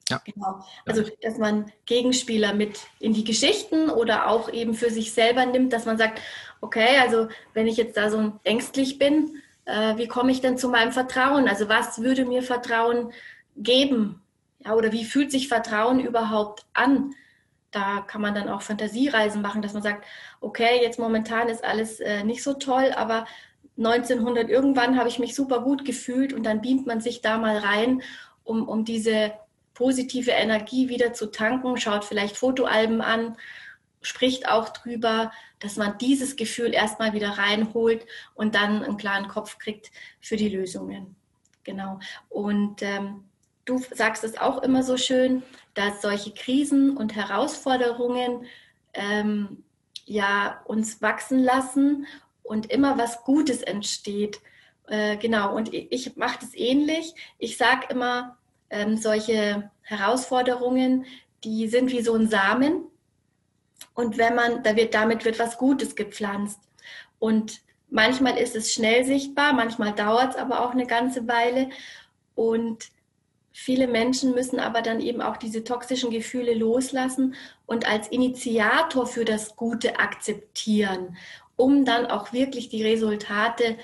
Ja. 0.09 0.21
Genau. 0.23 0.63
Also, 0.85 1.03
dass 1.21 1.37
man 1.37 1.71
Gegenspieler 1.85 2.53
mit 2.53 2.79
in 2.99 3.13
die 3.13 3.23
Geschichten 3.23 3.89
oder 3.89 4.27
auch 4.29 4.51
eben 4.51 4.75
für 4.75 4.91
sich 4.91 5.13
selber 5.13 5.45
nimmt, 5.45 5.73
dass 5.73 5.85
man 5.85 5.97
sagt, 5.97 6.21
okay, 6.61 6.97
also 7.01 7.27
wenn 7.53 7.65
ich 7.65 7.77
jetzt 7.77 7.97
da 7.97 8.11
so 8.11 8.33
ängstlich 8.43 8.99
bin, 8.99 9.41
äh, 9.65 9.97
wie 9.97 10.07
komme 10.07 10.31
ich 10.31 10.41
denn 10.41 10.57
zu 10.57 10.69
meinem 10.69 10.91
Vertrauen? 10.91 11.47
Also 11.47 11.69
was 11.69 12.01
würde 12.01 12.25
mir 12.25 12.43
Vertrauen 12.43 13.11
geben? 13.57 14.21
Ja, 14.59 14.73
oder 14.73 14.91
wie 14.91 15.05
fühlt 15.05 15.31
sich 15.31 15.47
Vertrauen 15.47 15.99
überhaupt 15.99 16.65
an? 16.73 17.13
Da 17.71 18.01
kann 18.01 18.21
man 18.21 18.33
dann 18.33 18.47
auch 18.47 18.61
Fantasiereisen 18.61 19.41
machen, 19.41 19.61
dass 19.61 19.73
man 19.73 19.83
sagt, 19.83 20.05
okay, 20.39 20.79
jetzt 20.81 20.99
momentan 20.99 21.49
ist 21.49 21.63
alles 21.63 21.99
äh, 21.99 22.23
nicht 22.23 22.41
so 22.41 22.53
toll, 22.53 22.93
aber 22.95 23.25
1900 23.77 24.49
irgendwann 24.49 24.97
habe 24.97 25.09
ich 25.09 25.19
mich 25.19 25.35
super 25.35 25.59
gut 25.61 25.83
gefühlt 25.83 26.31
und 26.31 26.43
dann 26.43 26.61
beamt 26.61 26.87
man 26.87 27.01
sich 27.01 27.21
da 27.21 27.37
mal 27.37 27.57
rein, 27.57 28.01
um, 28.43 28.67
um 28.67 28.85
diese 28.85 29.33
positive 29.73 30.31
Energie 30.31 30.87
wieder 30.87 31.11
zu 31.11 31.27
tanken, 31.27 31.77
schaut 31.77 32.05
vielleicht 32.05 32.37
Fotoalben 32.37 33.01
an, 33.01 33.35
spricht 34.01 34.47
auch 34.47 34.69
drüber, 34.69 35.31
dass 35.59 35.77
man 35.77 35.97
dieses 35.97 36.35
Gefühl 36.35 36.73
erstmal 36.73 37.13
wieder 37.13 37.31
reinholt 37.37 38.05
und 38.33 38.55
dann 38.55 38.83
einen 38.83 38.97
klaren 38.97 39.27
Kopf 39.27 39.57
kriegt 39.57 39.91
für 40.21 40.35
die 40.35 40.49
Lösungen. 40.49 41.15
Genau. 41.63 41.99
Und 42.29 42.81
ähm, 42.81 43.23
du 43.65 43.79
sagst 43.93 44.23
es 44.23 44.37
auch 44.37 44.61
immer 44.63 44.83
so 44.83 44.97
schön, 44.97 45.43
dass 45.73 46.01
solche 46.01 46.31
Krisen 46.31 46.95
und 46.95 47.15
Herausforderungen 47.15 48.45
ähm, 48.93 49.63
ja 50.05 50.61
uns 50.65 51.01
wachsen 51.01 51.39
lassen 51.39 52.05
und 52.43 52.71
immer 52.71 52.97
was 52.97 53.23
Gutes 53.23 53.61
entsteht. 53.61 54.39
Äh, 54.87 55.17
genau. 55.17 55.55
Und 55.55 55.73
ich, 55.73 55.91
ich 55.91 56.15
mache 56.15 56.39
das 56.41 56.53
ähnlich. 56.53 57.13
Ich 57.39 57.57
sage 57.57 57.87
immer, 57.89 58.37
ähm, 58.69 58.97
solche 58.97 59.71
Herausforderungen, 59.81 61.05
die 61.43 61.67
sind 61.67 61.91
wie 61.91 62.01
so 62.01 62.13
ein 62.15 62.27
Samen 62.27 62.85
und 63.93 64.17
wenn 64.17 64.35
man, 64.35 64.63
da 64.63 64.75
wird, 64.75 64.93
damit 64.93 65.25
wird 65.25 65.39
was 65.39 65.57
Gutes 65.57 65.95
gepflanzt. 65.95 66.59
Und 67.19 67.61
manchmal 67.89 68.37
ist 68.37 68.55
es 68.55 68.73
schnell 68.73 69.05
sichtbar, 69.05 69.53
manchmal 69.53 69.93
dauert 69.93 70.31
es 70.31 70.35
aber 70.35 70.61
auch 70.65 70.71
eine 70.71 70.85
ganze 70.85 71.27
Weile. 71.27 71.69
Und 72.35 72.89
viele 73.51 73.87
Menschen 73.87 74.33
müssen 74.33 74.59
aber 74.59 74.81
dann 74.81 74.99
eben 74.99 75.21
auch 75.21 75.37
diese 75.37 75.63
toxischen 75.63 76.11
Gefühle 76.11 76.53
loslassen 76.53 77.35
und 77.65 77.87
als 77.87 78.09
Initiator 78.09 79.07
für 79.07 79.23
das 79.23 79.55
Gute 79.55 79.97
akzeptieren, 79.97 81.15
um 81.55 81.85
dann 81.85 82.05
auch 82.07 82.33
wirklich 82.33 82.67
die 82.67 82.83
Resultate 82.83 83.77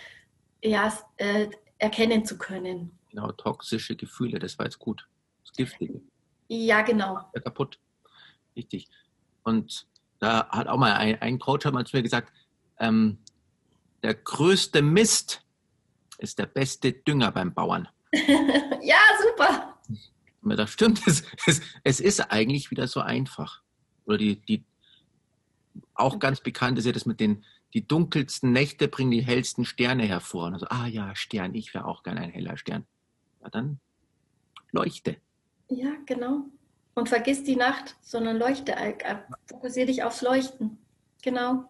ja, 0.61 0.91
äh, 1.17 1.47
erkennen 1.77 2.25
zu 2.25 2.37
können. 2.37 2.91
Genau, 3.09 3.31
toxische 3.31 3.95
Gefühle, 3.95 4.39
das 4.39 4.59
war 4.59 4.65
jetzt 4.65 4.79
gut. 4.79 5.07
Das 5.43 5.53
Giftige. 5.53 6.01
Ja, 6.49 6.81
genau. 6.81 7.19
Ja, 7.33 7.41
kaputt. 7.41 7.79
Richtig. 8.55 8.89
Und 9.43 9.87
da 10.19 10.47
hat 10.49 10.67
auch 10.67 10.77
mal 10.77 10.93
ein, 10.93 11.21
ein 11.21 11.39
Coach 11.39 11.65
hat 11.65 11.73
mal 11.73 11.85
zu 11.85 11.95
mir 11.95 12.03
gesagt, 12.03 12.31
ähm, 12.79 13.17
der 14.03 14.15
größte 14.15 14.81
Mist 14.81 15.45
ist 16.17 16.39
der 16.39 16.45
beste 16.45 16.93
Dünger 16.93 17.31
beim 17.31 17.53
Bauern. 17.53 17.87
ja, 18.81 18.99
super. 19.21 19.79
Das 20.43 20.71
stimmt, 20.71 21.05
es, 21.05 21.23
es, 21.45 21.61
es, 21.83 21.99
ist 21.99 22.19
eigentlich 22.31 22.71
wieder 22.71 22.87
so 22.87 22.99
einfach. 22.99 23.61
Oder 24.05 24.17
die, 24.17 24.37
die 24.37 24.65
auch 25.93 26.19
ganz 26.19 26.41
bekannt 26.41 26.79
ist 26.79 26.85
ja 26.85 26.91
das 26.91 27.05
mit 27.05 27.19
den 27.19 27.43
die 27.73 27.87
dunkelsten 27.87 28.51
Nächte 28.51 28.87
bringen 28.87 29.11
die 29.11 29.21
hellsten 29.21 29.65
Sterne 29.65 30.03
hervor. 30.03 30.47
Und 30.47 30.55
also, 30.55 30.67
ah 30.69 30.87
ja, 30.87 31.15
Stern, 31.15 31.55
ich 31.55 31.73
wäre 31.73 31.85
auch 31.85 32.03
gerne 32.03 32.21
ein 32.21 32.31
heller 32.31 32.57
Stern. 32.57 32.85
Ja, 33.41 33.49
dann 33.49 33.79
leuchte. 34.71 35.17
Ja, 35.69 35.95
genau. 36.05 36.45
Und 36.93 37.09
vergiss 37.09 37.43
die 37.43 37.55
Nacht, 37.55 37.95
sondern 38.01 38.37
leuchte, 38.37 38.73
äh, 38.73 38.93
fokussiere 39.45 39.87
dich 39.87 40.03
aufs 40.03 40.21
Leuchten. 40.21 40.77
Genau. 41.23 41.63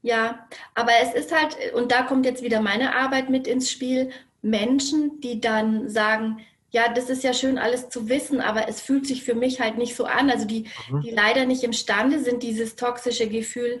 Ja, 0.00 0.46
aber 0.74 0.92
es 1.02 1.14
ist 1.14 1.34
halt, 1.34 1.56
und 1.74 1.92
da 1.92 2.02
kommt 2.02 2.26
jetzt 2.26 2.42
wieder 2.42 2.60
meine 2.60 2.94
Arbeit 2.94 3.30
mit 3.30 3.46
ins 3.46 3.70
Spiel, 3.70 4.10
Menschen, 4.42 5.20
die 5.20 5.40
dann 5.40 5.88
sagen, 5.88 6.40
ja, 6.70 6.92
das 6.92 7.08
ist 7.08 7.22
ja 7.22 7.32
schön 7.32 7.56
alles 7.56 7.88
zu 7.88 8.08
wissen, 8.08 8.40
aber 8.40 8.68
es 8.68 8.80
fühlt 8.80 9.06
sich 9.06 9.22
für 9.22 9.34
mich 9.34 9.60
halt 9.60 9.78
nicht 9.78 9.94
so 9.94 10.04
an. 10.04 10.28
Also 10.28 10.44
die, 10.44 10.66
mhm. 10.90 11.02
die 11.02 11.10
leider 11.10 11.46
nicht 11.46 11.62
imstande 11.62 12.18
sind, 12.18 12.42
dieses 12.42 12.76
toxische 12.76 13.28
Gefühl 13.28 13.80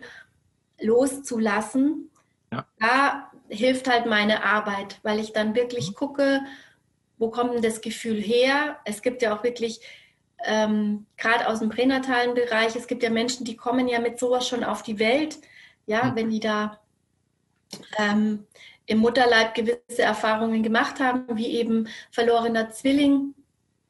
loszulassen. 0.80 2.10
Ja. 2.52 2.66
Da 2.78 3.30
hilft 3.48 3.90
halt 3.90 4.06
meine 4.06 4.44
Arbeit, 4.44 5.00
weil 5.02 5.18
ich 5.18 5.32
dann 5.32 5.54
wirklich 5.54 5.90
mhm. 5.90 5.94
gucke, 5.94 6.40
wo 7.18 7.30
kommt 7.30 7.54
denn 7.54 7.62
das 7.62 7.80
Gefühl 7.80 8.20
her? 8.20 8.78
Es 8.84 9.02
gibt 9.02 9.22
ja 9.22 9.36
auch 9.36 9.42
wirklich 9.42 9.80
ähm, 10.44 11.06
gerade 11.16 11.48
aus 11.48 11.60
dem 11.60 11.70
pränatalen 11.70 12.34
Bereich, 12.34 12.76
es 12.76 12.86
gibt 12.86 13.02
ja 13.02 13.10
Menschen, 13.10 13.44
die 13.44 13.56
kommen 13.56 13.88
ja 13.88 14.00
mit 14.00 14.18
sowas 14.18 14.48
schon 14.48 14.64
auf 14.64 14.82
die 14.82 14.98
Welt, 14.98 15.38
ja, 15.86 16.04
mhm. 16.04 16.16
wenn 16.16 16.30
die 16.30 16.40
da 16.40 16.80
ähm, 17.98 18.46
im 18.86 18.98
Mutterleib 18.98 19.54
gewisse 19.54 20.02
Erfahrungen 20.02 20.62
gemacht 20.62 21.00
haben, 21.00 21.24
wie 21.36 21.48
eben 21.48 21.88
verlorener 22.10 22.70
Zwilling. 22.70 23.34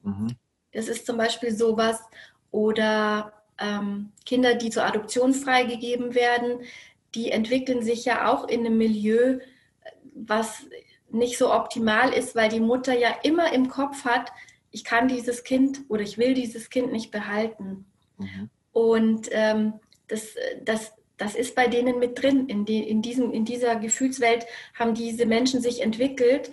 Mhm. 0.03 0.37
Das 0.73 0.89
ist 0.89 1.07
zum 1.07 1.17
Beispiel 1.17 1.55
sowas. 1.55 2.01
Oder 2.51 3.33
ähm, 3.59 4.13
Kinder, 4.25 4.55
die 4.55 4.71
zur 4.71 4.85
Adoption 4.85 5.35
freigegeben 5.35 6.15
werden, 6.15 6.61
die 7.15 7.31
entwickeln 7.31 7.83
sich 7.83 8.05
ja 8.05 8.29
auch 8.33 8.49
in 8.49 8.61
einem 8.61 8.79
Milieu, 8.79 9.39
was 10.15 10.67
nicht 11.11 11.39
so 11.39 11.53
optimal 11.53 12.13
ist, 12.13 12.35
weil 12.35 12.49
die 12.49 12.61
Mutter 12.61 12.97
ja 12.97 13.11
immer 13.23 13.53
im 13.53 13.69
Kopf 13.69 14.05
hat, 14.05 14.33
ich 14.75 14.83
kann 14.83 15.07
dieses 15.07 15.45
Kind 15.45 15.83
oder 15.89 16.03
ich 16.03 16.19
will 16.19 16.35
dieses 16.35 16.69
Kind 16.69 16.91
nicht 16.91 17.13
behalten. 17.13 17.87
Mhm. 18.19 18.51
Und 18.73 19.29
ähm, 19.31 19.75
das, 20.09 20.35
das, 20.63 20.93
das 21.17 21.37
ist 21.37 21.55
bei 21.55 21.69
denen 21.69 22.01
mit 22.01 22.21
drin. 22.21 22.49
In, 22.49 22.65
die, 22.65 22.83
in, 22.83 23.01
diesem, 23.01 23.33
in 23.33 23.45
dieser 23.45 23.77
Gefühlswelt 23.77 24.47
haben 24.75 24.95
diese 24.95 25.27
Menschen 25.27 25.61
sich 25.61 25.81
entwickelt. 25.81 26.51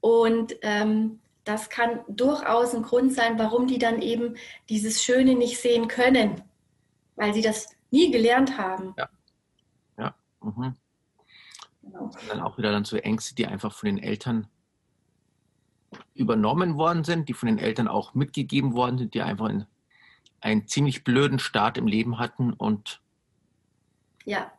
Und 0.00 0.56
ähm, 0.62 1.20
das 1.44 1.70
kann 1.70 2.00
durchaus 2.08 2.74
ein 2.74 2.82
Grund 2.82 3.12
sein, 3.12 3.38
warum 3.38 3.68
die 3.68 3.78
dann 3.78 4.02
eben 4.02 4.34
dieses 4.68 5.04
Schöne 5.04 5.36
nicht 5.36 5.60
sehen 5.60 5.86
können, 5.86 6.42
weil 7.14 7.32
sie 7.32 7.42
das 7.42 7.68
nie 7.92 8.10
gelernt 8.10 8.58
haben. 8.58 8.94
Ja. 8.98 9.08
Ja. 9.96 10.14
Mhm. 10.42 10.74
Genau. 11.82 12.10
Dann 12.28 12.40
auch 12.40 12.58
wieder 12.58 12.72
dann 12.72 12.84
so 12.84 12.96
Ängste, 12.96 13.36
die 13.36 13.46
einfach 13.46 13.72
von 13.72 13.86
den 13.86 13.98
Eltern 13.98 14.48
übernommen 16.14 16.76
worden 16.76 17.04
sind, 17.04 17.28
die 17.28 17.34
von 17.34 17.46
den 17.48 17.58
Eltern 17.58 17.88
auch 17.88 18.14
mitgegeben 18.14 18.74
worden 18.74 18.98
sind, 18.98 19.14
die 19.14 19.22
einfach 19.22 19.48
einen, 19.48 19.66
einen 20.40 20.68
ziemlich 20.68 21.04
blöden 21.04 21.38
Start 21.38 21.78
im 21.78 21.86
Leben 21.86 22.18
hatten 22.18 22.52
und 22.52 23.00
ja. 24.24 24.52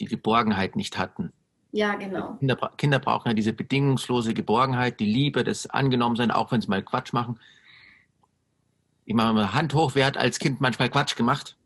die 0.00 0.06
Geborgenheit 0.06 0.76
nicht 0.76 0.98
hatten. 0.98 1.32
Ja, 1.70 1.94
genau. 1.94 2.34
Kinder, 2.34 2.56
Kinder, 2.76 2.98
brauchen 2.98 3.28
ja 3.28 3.34
diese 3.34 3.52
bedingungslose 3.52 4.34
Geborgenheit, 4.34 5.00
die 5.00 5.06
Liebe, 5.06 5.42
das 5.42 5.66
Angenommensein, 5.68 6.30
auch 6.30 6.52
wenn 6.52 6.60
sie 6.60 6.68
mal 6.68 6.82
Quatsch 6.82 7.14
machen. 7.14 7.40
Ich 9.06 9.14
mache 9.14 9.32
mal 9.32 9.54
Hand 9.54 9.72
hoch, 9.72 9.92
wer 9.94 10.06
hat 10.06 10.18
als 10.18 10.38
Kind 10.38 10.60
manchmal 10.60 10.90
Quatsch 10.90 11.16
gemacht? 11.16 11.56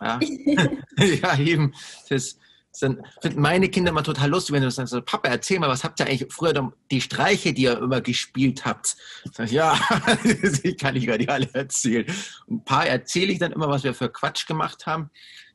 Ja, 0.00 0.18
ja 0.98 1.38
eben. 1.38 1.74
Das, 2.08 2.38
dann 2.82 3.02
finden 3.22 3.40
meine 3.40 3.68
Kinder 3.68 3.90
immer 3.90 4.02
total 4.02 4.30
lustig, 4.30 4.54
wenn 4.54 4.62
du 4.62 4.70
sagst, 4.70 4.94
Papa, 5.06 5.28
erzähl 5.28 5.58
mal, 5.58 5.68
was 5.68 5.84
habt 5.84 6.00
ihr 6.00 6.06
eigentlich 6.06 6.32
früher 6.32 6.72
die 6.90 7.00
Streiche, 7.00 7.52
die 7.52 7.62
ihr 7.62 7.78
immer 7.78 8.00
gespielt 8.00 8.64
habt? 8.64 8.96
Sag 9.32 9.46
ich, 9.46 9.52
ja, 9.52 9.78
ich 10.62 10.76
kann 10.76 10.96
ich 10.96 11.06
gar 11.06 11.16
nicht 11.16 11.30
alle 11.30 11.48
erzählen. 11.54 12.06
Und 12.46 12.56
ein 12.56 12.64
paar 12.64 12.86
erzähle 12.86 13.32
ich 13.32 13.38
dann 13.38 13.52
immer, 13.52 13.68
was 13.68 13.84
wir 13.84 13.94
für 13.94 14.08
Quatsch 14.08 14.46
gemacht 14.46 14.86
haben. 14.86 15.10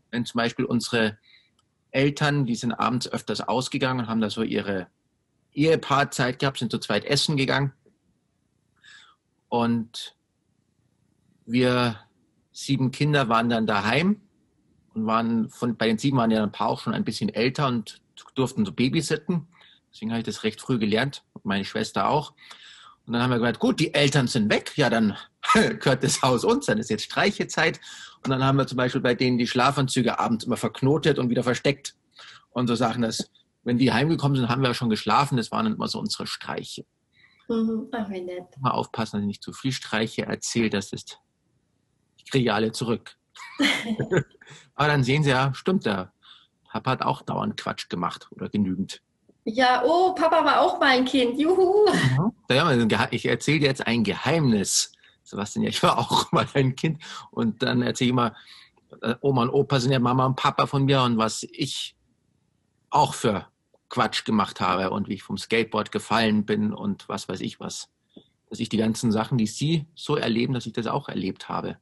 Wenn 0.10 0.26
zum 0.26 0.40
Beispiel 0.40 0.66
unsere 0.66 1.18
Eltern, 1.92 2.46
die 2.46 2.56
sind 2.56 2.74
abends 2.74 3.08
öfters 3.08 3.42
ausgegangen, 3.42 4.08
haben 4.08 4.22
da 4.22 4.30
so 4.30 4.44
ihre 4.44 4.88
Ehepaarzeit 5.54 6.40
gehabt, 6.40 6.60
sind 6.60 6.72
zu 6.72 6.80
zweit 6.80 7.06
essen 7.06 7.38
gegangen. 7.38 7.74
Und 9.50 10.16
wir 11.46 12.00
sieben 12.52 12.92
Kinder 12.92 13.30
waren 13.30 13.50
dann 13.50 13.68
daheim 13.68 14.22
und 14.94 15.06
waren 15.06 15.50
von, 15.50 15.78
bei 15.78 15.88
den 15.88 15.98
sieben 15.98 16.18
waren 16.18 16.32
ja 16.32 16.44
ein 16.44 16.52
paar 16.52 16.70
auch 16.70 16.82
schon 16.82 16.94
ein 16.94 17.04
bisschen 17.04 17.30
älter 17.30 17.68
und 17.68 18.02
durften 18.36 18.66
so 18.66 18.72
babysitten. 18.72 19.48
Deswegen 19.92 20.12
habe 20.12 20.20
ich 20.20 20.26
das 20.26 20.44
recht 20.44 20.62
früh 20.62 20.80
gelernt 20.80 21.24
und 21.34 21.46
meine 21.46 21.66
Schwester 21.66 22.10
auch. 22.10 22.34
Und 23.06 23.14
dann 23.14 23.24
haben 23.24 23.32
wir 23.32 23.40
gesagt, 23.40 23.60
gut, 23.60 23.80
die 23.80 23.94
Eltern 23.94 24.28
sind 24.28 24.50
weg, 24.52 24.74
ja, 24.78 24.90
dann 24.90 25.18
gehört 25.54 26.04
das 26.04 26.22
Haus 26.22 26.44
uns, 26.44 26.68
dann 26.68 26.78
ist 26.78 26.90
jetzt 26.90 27.04
Streichezeit. 27.04 27.80
Und 28.24 28.30
dann 28.30 28.44
haben 28.44 28.58
wir 28.58 28.68
zum 28.68 28.78
Beispiel 28.78 29.02
bei 29.02 29.16
denen 29.16 29.38
die 29.38 29.48
Schlafanzüge 29.48 30.20
abends 30.20 30.46
immer 30.46 30.58
verknotet 30.58 31.18
und 31.18 31.30
wieder 31.30 31.44
versteckt. 31.44 31.96
Und 32.52 32.68
so 32.68 32.76
Sachen, 32.76 33.02
dass, 33.02 33.32
wenn 33.64 33.78
die 33.78 33.92
heimgekommen 33.92 34.38
sind, 34.38 34.50
haben 34.50 34.62
wir 34.62 34.70
ja 34.70 34.74
schon 34.74 34.90
geschlafen, 34.90 35.38
das 35.38 35.52
waren 35.52 35.66
immer 35.66 35.88
so 35.88 36.00
unsere 36.00 36.28
Streiche. 36.28 36.86
Mhm. 37.48 37.88
Ach, 37.92 38.10
wie 38.10 38.22
nett. 38.22 38.46
Mal 38.60 38.72
aufpassen, 38.72 39.18
dass 39.18 39.22
ich 39.22 39.28
nicht 39.28 39.44
zu 39.44 39.54
viel 39.54 39.72
Streiche 39.72 40.26
erzähle, 40.26 40.70
das 40.70 40.94
ist, 40.94 41.20
ich 42.18 42.30
kriege 42.30 42.54
alle 42.54 42.72
zurück. 42.72 43.18
Aber 44.82 44.88
dann 44.88 45.04
sehen 45.04 45.22
Sie 45.22 45.30
ja, 45.30 45.54
stimmt, 45.54 45.86
der 45.86 46.12
Papa 46.68 46.90
hat 46.90 47.02
auch 47.04 47.22
dauernd 47.22 47.56
Quatsch 47.56 47.88
gemacht 47.88 48.28
oder 48.32 48.50
genügend. 48.50 49.04
Ja, 49.44 49.84
oh, 49.86 50.16
Papa 50.16 50.44
war 50.44 50.60
auch 50.60 50.80
mein 50.80 51.06
Kind. 51.06 51.40
Juhu. 51.40 51.86
Ja, 52.50 53.08
ich 53.12 53.28
erzähle 53.28 53.60
jetzt 53.60 53.86
ein 53.86 54.04
Geheimnis. 54.04 54.92
Sebastian, 55.22 55.66
ja, 55.66 55.70
ich 55.70 55.84
war 55.84 56.00
auch 56.00 56.32
mal 56.32 56.48
ein 56.56 56.76
Kind. 56.76 57.00
Und 57.30 57.62
dann 57.62 57.84
erzähle 57.84 58.08
ich 58.08 58.12
immer, 58.12 58.36
äh, 59.04 59.14
Oma 59.22 59.44
und 59.44 59.52
Opa 59.52 59.80
sind 59.80 59.92
ja 59.92 60.00
Mama 60.00 60.26
und 60.26 60.36
Papa 60.36 60.66
von 60.66 60.86
mir 60.86 61.04
und 61.04 61.20
was 61.20 61.44
ich 61.44 61.96
auch 62.90 63.14
für 63.14 63.46
Quatsch 63.90 64.26
gemacht 64.26 64.62
habe 64.62 64.90
und 64.90 65.10
wie 65.10 65.14
ich 65.14 65.22
vom 65.22 65.38
Skateboard 65.38 65.92
gefallen 65.92 66.44
bin 66.44 66.74
und 66.74 67.08
was 67.08 67.30
weiß 67.30 67.42
ich 67.42 67.60
was. 67.60 67.88
Dass 68.50 68.60
ich 68.60 68.70
die 68.70 68.78
ganzen 68.78 69.12
Sachen, 69.12 69.38
die 69.38 69.46
Sie 69.46 69.86
so 69.94 70.16
erleben, 70.16 70.56
dass 70.56 70.66
ich 70.66 70.74
das 70.74 70.88
auch 70.88 71.08
erlebt 71.08 71.50
habe. 71.50 71.78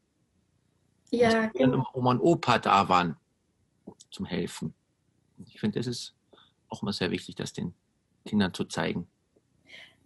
Ja, 1.12 1.47
genau. 1.47 1.86
Oma 1.93 2.12
und 2.12 2.20
Opa 2.20 2.60
da 2.60 2.88
waren 2.89 3.18
zum 4.12 4.26
Helfen. 4.26 4.74
Ich 5.45 5.60
finde, 5.60 5.80
das 5.80 5.88
ist 5.88 6.16
auch 6.70 6.82
immer 6.82 6.93
sehr 6.93 7.12
wichtig, 7.12 7.36
das 7.36 7.53
den 7.53 7.74
Kindern 8.26 8.53
zu 8.53 8.66
zeigen. 8.66 9.07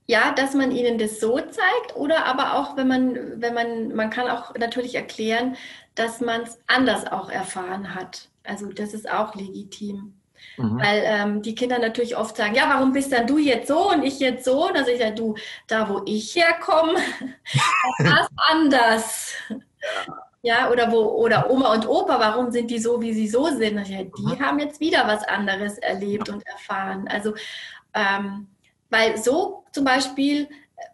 Ja, 0.05 0.33
dass 0.33 0.53
man 0.53 0.71
ihnen 0.71 0.97
das 0.97 1.19
so 1.19 1.37
zeigt 1.39 1.95
oder 1.95 2.25
aber 2.25 2.55
auch, 2.55 2.75
wenn 2.75 2.87
man, 2.87 3.41
wenn 3.41 3.53
man, 3.53 3.95
man 3.95 4.09
kann 4.09 4.29
auch 4.29 4.53
natürlich 4.55 4.95
erklären, 4.95 5.55
dass 5.95 6.19
man 6.19 6.41
es 6.41 6.59
anders 6.67 7.07
auch 7.07 7.29
erfahren 7.29 7.95
hat. 7.95 8.29
Also 8.43 8.67
das 8.67 8.93
ist 8.93 9.09
auch 9.09 9.33
legitim. 9.35 10.13
Mhm. 10.57 10.77
Weil 10.77 11.03
ähm, 11.05 11.41
die 11.41 11.55
Kinder 11.55 11.79
natürlich 11.79 12.17
oft 12.17 12.35
sagen, 12.35 12.53
ja, 12.53 12.67
warum 12.67 12.91
bist 12.91 13.13
dann 13.13 13.27
du 13.27 13.37
jetzt 13.37 13.69
so 13.69 13.91
und 13.91 14.03
ich 14.03 14.19
jetzt 14.19 14.43
so? 14.43 14.67
Und 14.67 14.75
dann 14.75 14.83
sage 14.83 14.95
ich, 14.97 15.01
ja, 15.01 15.11
du, 15.11 15.35
da 15.67 15.87
wo 15.87 16.01
ich 16.05 16.35
herkomme, 16.35 16.99
das 17.99 18.27
anders. 18.49 19.33
Ja, 20.45 20.69
oder 20.69 20.91
wo, 20.91 20.99
oder 20.99 21.49
Oma 21.49 21.73
und 21.73 21.87
Opa, 21.87 22.19
warum 22.19 22.51
sind 22.51 22.69
die 22.69 22.77
so, 22.77 23.01
wie 23.01 23.13
sie 23.13 23.29
so 23.29 23.45
sind? 23.45 23.87
Ja, 23.87 24.03
die 24.03 24.41
haben 24.41 24.59
jetzt 24.59 24.81
wieder 24.81 25.07
was 25.07 25.23
anderes 25.23 25.77
erlebt 25.77 26.27
und 26.27 26.45
erfahren. 26.45 27.07
Also, 27.07 27.33
ähm, 27.93 28.47
weil 28.89 29.17
so 29.17 29.63
zum 29.71 29.85
Beispiel 29.85 30.49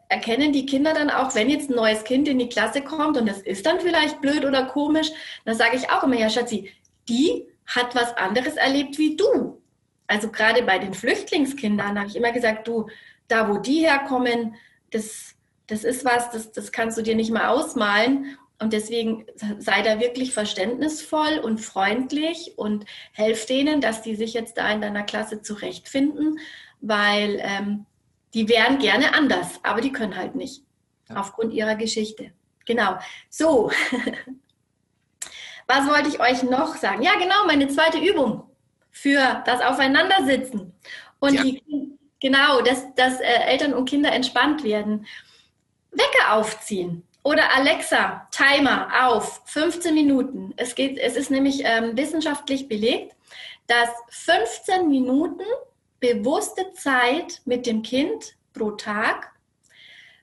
erkennen 0.07 0.53
die 0.53 0.67
Kinder 0.67 0.93
dann 0.93 1.09
auch, 1.09 1.33
wenn 1.33 1.49
jetzt 1.49 1.71
ein 1.71 1.75
neues 1.75 2.03
Kind 2.03 2.27
in 2.27 2.37
die 2.37 2.47
Klasse 2.47 2.83
kommt 2.83 3.17
und 3.17 3.27
das 3.27 3.41
ist 3.41 3.65
dann 3.65 3.79
vielleicht 3.79 4.21
blöd 4.21 4.45
oder 4.45 4.65
komisch, 4.65 5.09
dann 5.45 5.55
sage 5.55 5.77
ich 5.77 5.89
auch 5.89 6.03
immer, 6.03 6.15
ja, 6.15 6.29
Schatzi, 6.29 6.71
die 7.07 7.47
hat 7.65 7.95
was 7.95 8.15
anderes 8.17 8.55
erlebt 8.55 8.99
wie 8.99 9.15
du. 9.15 9.59
Also 10.05 10.29
gerade 10.29 10.61
bei 10.61 10.77
den 10.77 10.93
Flüchtlingskindern 10.93 11.97
habe 11.97 12.07
ich 12.07 12.15
immer 12.15 12.31
gesagt, 12.31 12.67
du, 12.67 12.87
da 13.27 13.49
wo 13.49 13.57
die 13.57 13.79
herkommen, 13.79 14.55
das, 14.91 15.35
das 15.65 15.83
ist 15.83 16.05
was, 16.05 16.29
das, 16.29 16.51
das 16.51 16.71
kannst 16.71 16.99
du 16.99 17.01
dir 17.01 17.15
nicht 17.15 17.31
mal 17.31 17.47
ausmalen. 17.47 18.37
Und 18.61 18.73
deswegen 18.73 19.25
sei 19.57 19.81
da 19.81 20.01
wirklich 20.01 20.33
verständnisvoll 20.33 21.39
und 21.39 21.59
freundlich 21.59 22.57
und 22.57 22.85
helf 23.13 23.45
denen, 23.45 23.79
dass 23.79 24.01
die 24.01 24.15
sich 24.15 24.33
jetzt 24.33 24.57
da 24.57 24.69
in 24.69 24.81
deiner 24.81 25.03
Klasse 25.03 25.41
zurechtfinden, 25.41 26.39
weil 26.81 27.39
ähm, 27.41 27.85
die 28.33 28.49
wären 28.49 28.77
gerne 28.79 29.13
anders, 29.13 29.59
aber 29.63 29.79
die 29.79 29.93
können 29.93 30.17
halt 30.17 30.35
nicht 30.35 30.63
ja. 31.09 31.15
aufgrund 31.15 31.53
ihrer 31.53 31.75
Geschichte. 31.75 32.33
Genau. 32.65 32.99
So, 33.29 33.71
was 35.67 35.87
wollte 35.87 36.09
ich 36.09 36.19
euch 36.19 36.43
noch 36.43 36.75
sagen? 36.75 37.01
Ja, 37.01 37.13
genau, 37.17 37.45
meine 37.47 37.69
zweite 37.69 37.97
Übung 37.97 38.43
für 38.91 39.41
das 39.45 39.61
Aufeinandersitzen 39.61 40.73
und 41.19 41.33
ja. 41.33 41.43
die, 41.43 41.63
genau, 42.19 42.61
dass, 42.61 42.93
dass 42.95 43.21
äh, 43.21 43.43
Eltern 43.47 43.73
und 43.73 43.87
Kinder 43.87 44.11
entspannt 44.11 44.63
werden. 44.63 45.05
Wecker 45.91 46.33
aufziehen. 46.33 47.03
Oder 47.29 47.55
Alexa, 47.55 48.27
Timer 48.31 48.89
auf 49.05 49.43
15 49.45 49.93
Minuten. 49.93 50.51
Es, 50.57 50.73
geht, 50.73 50.97
es 50.97 51.15
ist 51.15 51.29
nämlich 51.29 51.61
ähm, 51.63 51.95
wissenschaftlich 51.95 52.67
belegt, 52.67 53.15
dass 53.67 53.89
15 54.09 54.89
Minuten 54.89 55.43
bewusste 55.99 56.73
Zeit 56.73 57.43
mit 57.45 57.67
dem 57.67 57.83
Kind 57.83 58.35
pro 58.51 58.71
Tag 58.71 59.31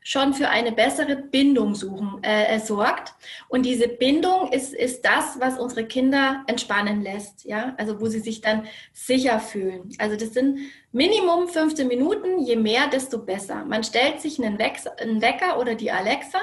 schon 0.02 0.34
für 0.34 0.48
eine 0.48 0.72
bessere 0.72 1.14
Bindung 1.14 1.76
suchen, 1.76 2.24
äh, 2.24 2.58
sorgt. 2.58 3.14
Und 3.48 3.62
diese 3.62 3.86
Bindung 3.86 4.50
ist, 4.50 4.74
ist 4.74 5.04
das, 5.04 5.38
was 5.38 5.60
unsere 5.60 5.86
Kinder 5.86 6.42
entspannen 6.48 7.02
lässt, 7.02 7.44
ja, 7.44 7.76
also 7.78 8.00
wo 8.00 8.06
sie 8.06 8.18
sich 8.18 8.40
dann 8.40 8.66
sicher 8.92 9.38
fühlen. 9.38 9.90
Also 9.98 10.16
das 10.16 10.34
sind 10.34 10.58
Minimum 10.90 11.46
15 11.46 11.86
Minuten, 11.86 12.40
je 12.40 12.56
mehr, 12.56 12.88
desto 12.88 13.18
besser. 13.18 13.64
Man 13.64 13.84
stellt 13.84 14.20
sich 14.20 14.42
einen, 14.42 14.58
einen 14.60 15.22
Wecker 15.22 15.60
oder 15.60 15.76
die 15.76 15.92
Alexa 15.92 16.40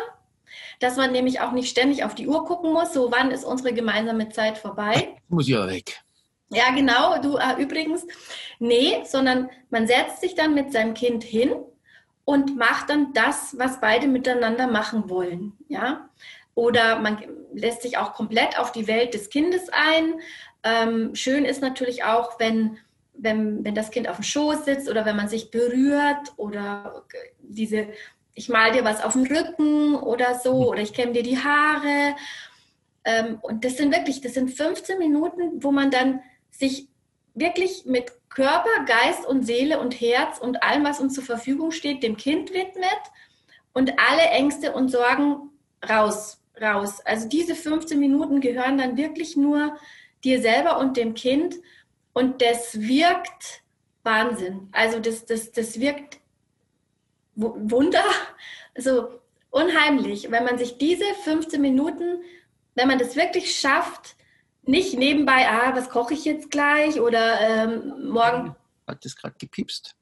dass 0.84 0.97
man 0.97 1.13
nämlich 1.13 1.39
auch 1.39 1.53
nicht 1.53 1.69
ständig 1.69 2.03
auf 2.03 2.13
die 2.13 2.27
Uhr 2.27 2.45
gucken 2.45 2.73
muss, 2.73 2.93
so 2.93 3.09
wann 3.09 3.31
ist 3.31 3.45
unsere 3.45 3.73
gemeinsame 3.73 4.29
Zeit 4.29 4.57
vorbei. 4.57 5.15
Muss 5.29 5.47
ja 5.47 5.65
weg. 5.65 6.01
Ja, 6.49 6.71
genau, 6.75 7.19
du 7.21 7.38
äh, 7.38 7.61
übrigens. 7.61 8.05
Nee, 8.59 9.01
sondern 9.05 9.49
man 9.69 9.88
setzt 9.88 10.19
sich 10.19 10.36
dann 10.36 10.53
mit 10.53 10.73
seinem 10.73 10.93
Kind 10.93 11.23
hin 11.23 11.53
und 12.25 12.57
macht 12.57 12.89
dann 12.89 13.13
das, 13.13 13.57
was 13.57 13.79
beide 13.79 14.07
miteinander 14.07 14.67
machen 14.67 15.09
wollen. 15.09 15.53
Ja? 15.69 16.09
Oder 16.53 16.99
man 16.99 17.17
lässt 17.53 17.81
sich 17.81 17.97
auch 17.97 18.13
komplett 18.13 18.59
auf 18.59 18.71
die 18.71 18.88
Welt 18.88 19.13
des 19.13 19.29
Kindes 19.29 19.69
ein. 19.71 20.15
Ähm, 20.63 21.15
schön 21.15 21.45
ist 21.45 21.61
natürlich 21.61 22.03
auch, 22.03 22.39
wenn, 22.39 22.77
wenn, 23.13 23.63
wenn 23.63 23.73
das 23.73 23.89
Kind 23.89 24.09
auf 24.09 24.17
dem 24.17 24.23
Schoß 24.23 24.65
sitzt 24.65 24.89
oder 24.89 25.05
wenn 25.05 25.15
man 25.15 25.29
sich 25.29 25.49
berührt 25.49 26.34
oder 26.38 27.05
diese 27.39 27.88
ich 28.36 28.49
mal 28.49 28.71
dir 28.71 28.84
was 28.84 29.03
auf 29.03 29.13
dem 29.13 29.23
Rücken 29.23 29.95
oder 29.95 30.39
so, 30.39 30.55
mhm. 30.55 30.67
oder 30.67 30.81
ich 30.81 30.93
kämme 30.93 31.13
dir 31.13 31.23
die 31.23 31.38
Haare. 31.38 32.15
Ähm, 33.05 33.39
und 33.41 33.65
das 33.65 33.77
sind 33.77 33.93
wirklich, 33.93 34.21
das 34.21 34.34
sind 34.34 34.51
15 34.51 34.97
Minuten, 34.97 35.63
wo 35.63 35.71
man 35.71 35.91
dann 35.91 36.21
sich 36.51 36.88
wirklich 37.34 37.86
mit 37.86 38.11
Körper, 38.29 38.86
Geist 38.86 39.25
und 39.25 39.45
Seele 39.45 39.79
und 39.79 39.99
Herz 39.99 40.39
und 40.39 40.63
allem, 40.63 40.84
was 40.84 40.99
uns 40.99 41.13
zur 41.13 41.23
Verfügung 41.23 41.71
steht, 41.71 42.03
dem 42.03 42.17
Kind 42.17 42.53
widmet 42.53 42.89
und 43.73 43.93
alle 43.99 44.23
Ängste 44.23 44.73
und 44.73 44.89
Sorgen 44.89 45.51
raus, 45.88 46.41
raus. 46.59 46.99
Also 47.05 47.27
diese 47.27 47.55
15 47.55 47.99
Minuten 47.99 48.41
gehören 48.41 48.77
dann 48.77 48.97
wirklich 48.97 49.36
nur 49.36 49.77
dir 50.23 50.41
selber 50.41 50.79
und 50.79 50.97
dem 50.97 51.13
Kind 51.13 51.55
und 52.13 52.41
das 52.41 52.79
wirkt 52.79 53.61
Wahnsinn. 54.03 54.69
Also 54.71 54.99
das, 54.99 55.25
das, 55.25 55.51
das 55.51 55.79
wirkt 55.79 56.19
Wunder, 57.36 58.03
also 58.75 59.19
unheimlich, 59.49 60.29
wenn 60.31 60.43
man 60.43 60.57
sich 60.57 60.77
diese 60.77 61.05
15 61.23 61.61
Minuten, 61.61 62.21
wenn 62.75 62.88
man 62.88 62.99
das 62.99 63.15
wirklich 63.15 63.55
schafft, 63.55 64.15
nicht 64.65 64.97
nebenbei, 64.97 65.47
ah, 65.49 65.75
was 65.75 65.89
koche 65.89 66.13
ich 66.13 66.25
jetzt 66.25 66.49
gleich 66.49 66.99
oder 66.99 67.39
ähm, 67.41 68.09
morgen. 68.09 68.55
Hat 68.88 69.03
das 69.03 69.15
gerade 69.15 69.36
gepiepst? 69.38 69.95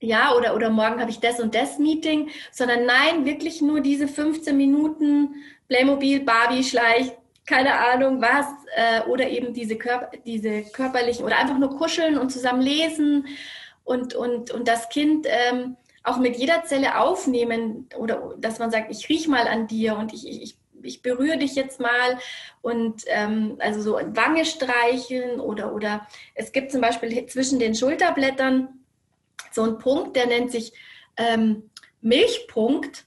Ja, 0.00 0.34
oder, 0.34 0.54
oder 0.54 0.70
morgen 0.70 1.00
habe 1.00 1.10
ich 1.10 1.20
das 1.20 1.40
und 1.40 1.54
das 1.54 1.78
Meeting, 1.78 2.30
sondern 2.50 2.86
nein, 2.86 3.26
wirklich 3.26 3.60
nur 3.60 3.80
diese 3.80 4.08
15 4.08 4.56
Minuten 4.56 5.34
Playmobil, 5.68 6.20
Barbie, 6.20 6.64
Schleich, 6.64 7.12
keine 7.46 7.74
Ahnung 7.74 8.20
was, 8.20 8.46
äh, 8.74 9.02
oder 9.08 9.28
eben 9.28 9.52
diese, 9.52 9.76
Körper, 9.76 10.10
diese 10.24 10.62
körperlichen, 10.62 11.24
oder 11.24 11.38
einfach 11.38 11.58
nur 11.58 11.76
kuscheln 11.76 12.18
und 12.18 12.30
zusammen 12.30 12.62
lesen 12.62 13.26
und, 13.84 14.14
und, 14.14 14.50
und 14.50 14.66
das 14.66 14.88
Kind 14.88 15.26
ähm, 15.28 15.76
auch 16.02 16.18
mit 16.18 16.36
jeder 16.36 16.64
Zelle 16.64 16.98
aufnehmen 16.98 17.88
oder 17.96 18.34
dass 18.38 18.58
man 18.58 18.70
sagt, 18.70 18.90
ich 18.90 19.08
riech 19.08 19.28
mal 19.28 19.46
an 19.46 19.66
dir 19.66 19.96
und 19.96 20.12
ich, 20.12 20.26
ich, 20.26 20.56
ich 20.82 21.02
berühre 21.02 21.38
dich 21.38 21.54
jetzt 21.54 21.80
mal 21.80 22.18
und 22.62 23.02
ähm, 23.06 23.56
also 23.58 23.82
so 23.82 23.92
Wange 23.94 24.44
streicheln 24.44 25.40
oder, 25.40 25.74
oder 25.74 26.06
es 26.34 26.52
gibt 26.52 26.72
zum 26.72 26.80
Beispiel 26.80 27.26
zwischen 27.26 27.58
den 27.58 27.74
Schulterblättern 27.74 28.68
so 29.52 29.62
einen 29.62 29.78
Punkt, 29.78 30.16
der 30.16 30.26
nennt 30.26 30.50
sich 30.50 30.72
ähm, 31.16 31.70
Milchpunkt. 32.00 33.04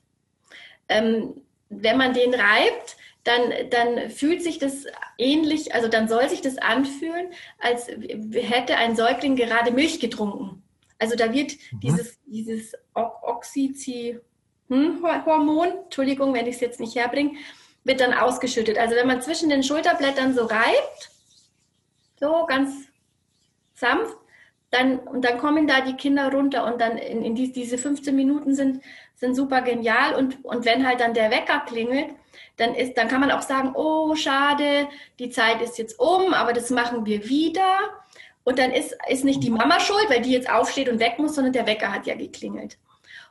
Ähm, 0.90 1.42
wenn 1.70 1.98
man 1.98 2.14
den 2.14 2.34
reibt, 2.34 2.98
dann, 3.24 3.42
dann 3.70 4.10
fühlt 4.10 4.44
sich 4.44 4.60
das 4.60 4.86
ähnlich, 5.18 5.74
also 5.74 5.88
dann 5.88 6.08
soll 6.08 6.30
sich 6.30 6.42
das 6.42 6.58
anfühlen, 6.58 7.28
als 7.58 7.88
hätte 7.88 8.76
ein 8.76 8.96
Säugling 8.96 9.36
gerade 9.36 9.72
Milch 9.72 10.00
getrunken. 10.00 10.63
Also 11.04 11.18
da 11.18 11.34
wird 11.34 11.52
mhm. 11.72 11.80
dieses, 11.82 12.18
dieses 12.26 12.74
Oxyzi, 12.94 14.22
hm, 14.70 15.04
Hormon, 15.26 15.68
Entschuldigung, 15.84 16.34
wenn 16.34 16.48
ich 16.48 16.56
es 16.56 16.62
jetzt 16.62 16.80
nicht 16.80 16.96
herbringe, 16.96 17.34
wird 17.84 18.00
dann 18.00 18.14
ausgeschüttet. 18.14 18.78
Also 18.78 18.96
wenn 18.96 19.08
man 19.08 19.22
zwischen 19.22 19.50
den 19.50 19.64
Schulterblättern 19.64 20.34
so 20.34 20.46
reibt, 20.46 21.12
so 22.22 22.46
ganz 22.48 22.88
sanft, 23.74 24.16
dann, 24.72 25.00
und 25.00 25.26
dann 25.26 25.40
kommen 25.40 25.68
da 25.68 25.82
die 25.82 25.98
Kinder 25.98 26.32
runter 26.32 26.66
und 26.66 26.80
dann 26.80 26.98
in, 26.98 27.22
in 27.22 27.36
die, 27.36 27.52
diese 27.52 27.78
15 27.78 28.16
Minuten 28.16 28.56
sind, 28.56 28.82
sind 29.16 29.36
super 29.36 29.62
genial. 29.62 30.16
Und, 30.16 30.46
und 30.46 30.64
wenn 30.64 30.88
halt 30.88 31.02
dann 31.02 31.14
der 31.14 31.32
Wecker 31.32 31.60
klingelt, 31.68 32.12
dann, 32.56 32.76
ist, 32.76 32.98
dann 32.98 33.10
kann 33.10 33.20
man 33.20 33.32
auch 33.32 33.42
sagen, 33.42 33.74
oh, 33.76 34.16
schade, 34.16 34.88
die 35.20 35.30
Zeit 35.30 35.62
ist 35.62 35.78
jetzt 35.78 36.00
um, 36.00 36.34
aber 36.34 36.54
das 36.54 36.70
machen 36.70 37.06
wir 37.06 37.28
wieder. 37.28 37.78
Und 38.44 38.60
dann 38.60 38.72
ist, 38.72 38.96
ist 39.10 39.24
nicht 39.24 39.44
die 39.44 39.50
Mama 39.50 39.80
schuld, 39.80 40.10
weil 40.10 40.22
die 40.22 40.32
jetzt 40.32 40.50
aufsteht 40.50 40.90
und 40.90 41.00
weg 41.00 41.16
muss, 41.18 41.36
sondern 41.36 41.54
der 41.54 41.66
Wecker 41.66 41.92
hat 41.92 42.06
ja 42.06 42.16
geklingelt. 42.16 42.78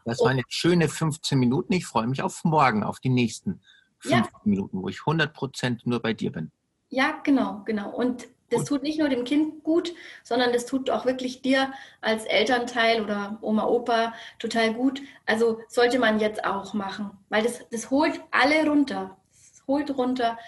Das 0.05 0.21
waren 0.21 0.39
jetzt 0.39 0.55
schöne 0.55 0.89
15 0.89 1.39
Minuten. 1.39 1.73
Ich 1.75 1.87
freue 1.87 2.07
mich 2.07 2.23
auf 2.23 2.45
morgen, 2.45 2.83
auf 2.83 2.99
die 2.99 3.11
nächsten 3.11 3.61
15 4.01 4.23
ja. 4.23 4.29
Minuten, 4.45 4.83
wo 4.83 4.89
ich 4.89 5.01
100 5.01 5.33
Prozent 5.33 5.87
nur 5.87 6.01
bei 6.01 6.13
dir 6.13 6.33
bin. 6.33 6.51
Ja, 6.89 7.21
genau, 7.23 7.63
genau. 7.65 7.91
Und 7.91 8.27
das 8.53 8.65
tut 8.65 8.83
nicht 8.83 8.99
nur 8.99 9.09
dem 9.09 9.25
Kind 9.25 9.65
gut, 9.65 9.95
sondern 10.23 10.53
das 10.53 10.67
tut 10.67 10.91
auch 10.91 11.07
wirklich 11.07 11.41
dir 11.41 11.73
als 12.01 12.25
Elternteil 12.25 13.03
oder 13.03 13.39
Oma, 13.41 13.65
Opa 13.65 14.13
total 14.39 14.75
gut. 14.75 15.01
Also 15.25 15.61
sollte 15.69 15.99
man 15.99 16.21
jetzt 16.21 16.45
auch 16.45 16.75
machen, 16.75 17.11
weil 17.31 17.43
das, 17.43 17.67
das 17.71 17.91
holt 17.91 18.21
alle 18.31 18.69
runter. 18.69 19.17
Das 19.31 19.63
holt 19.67 19.97
runter 19.97 20.39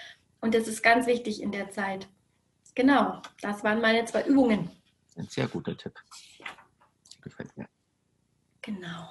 und 0.40 0.54
das 0.54 0.68
ist 0.68 0.82
ganz 0.82 1.06
wichtig 1.06 1.42
in 1.42 1.52
der 1.52 1.70
Zeit. 1.70 2.08
Genau, 2.74 3.22
das 3.40 3.62
waren 3.62 3.80
meine 3.80 4.04
zwei 4.04 4.22
Übungen. 4.24 4.70
Ein 5.16 5.28
sehr 5.28 5.46
guter 5.46 5.76
Tipp. 5.76 5.94
Gefällt 7.22 7.56
mir. 7.56 7.68
Genau. 8.62 9.10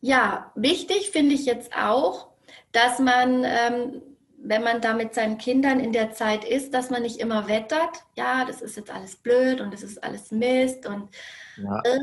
Ja, 0.00 0.50
wichtig 0.54 1.10
finde 1.10 1.34
ich 1.34 1.46
jetzt 1.46 1.74
auch, 1.76 2.28
dass 2.72 2.98
man, 2.98 3.44
ähm, 3.44 4.02
wenn 4.38 4.62
man 4.62 4.80
da 4.80 4.94
mit 4.94 5.14
seinen 5.14 5.38
Kindern 5.38 5.80
in 5.80 5.92
der 5.92 6.12
Zeit 6.12 6.44
ist, 6.44 6.74
dass 6.74 6.90
man 6.90 7.02
nicht 7.02 7.18
immer 7.18 7.48
wettert, 7.48 8.04
ja, 8.16 8.44
das 8.44 8.62
ist 8.62 8.76
jetzt 8.76 8.90
alles 8.90 9.16
blöd 9.16 9.60
und 9.60 9.72
das 9.72 9.82
ist 9.82 10.02
alles 10.02 10.30
Mist 10.30 10.86
und 10.86 11.10
ja. 11.56 11.80
äh, 11.84 11.98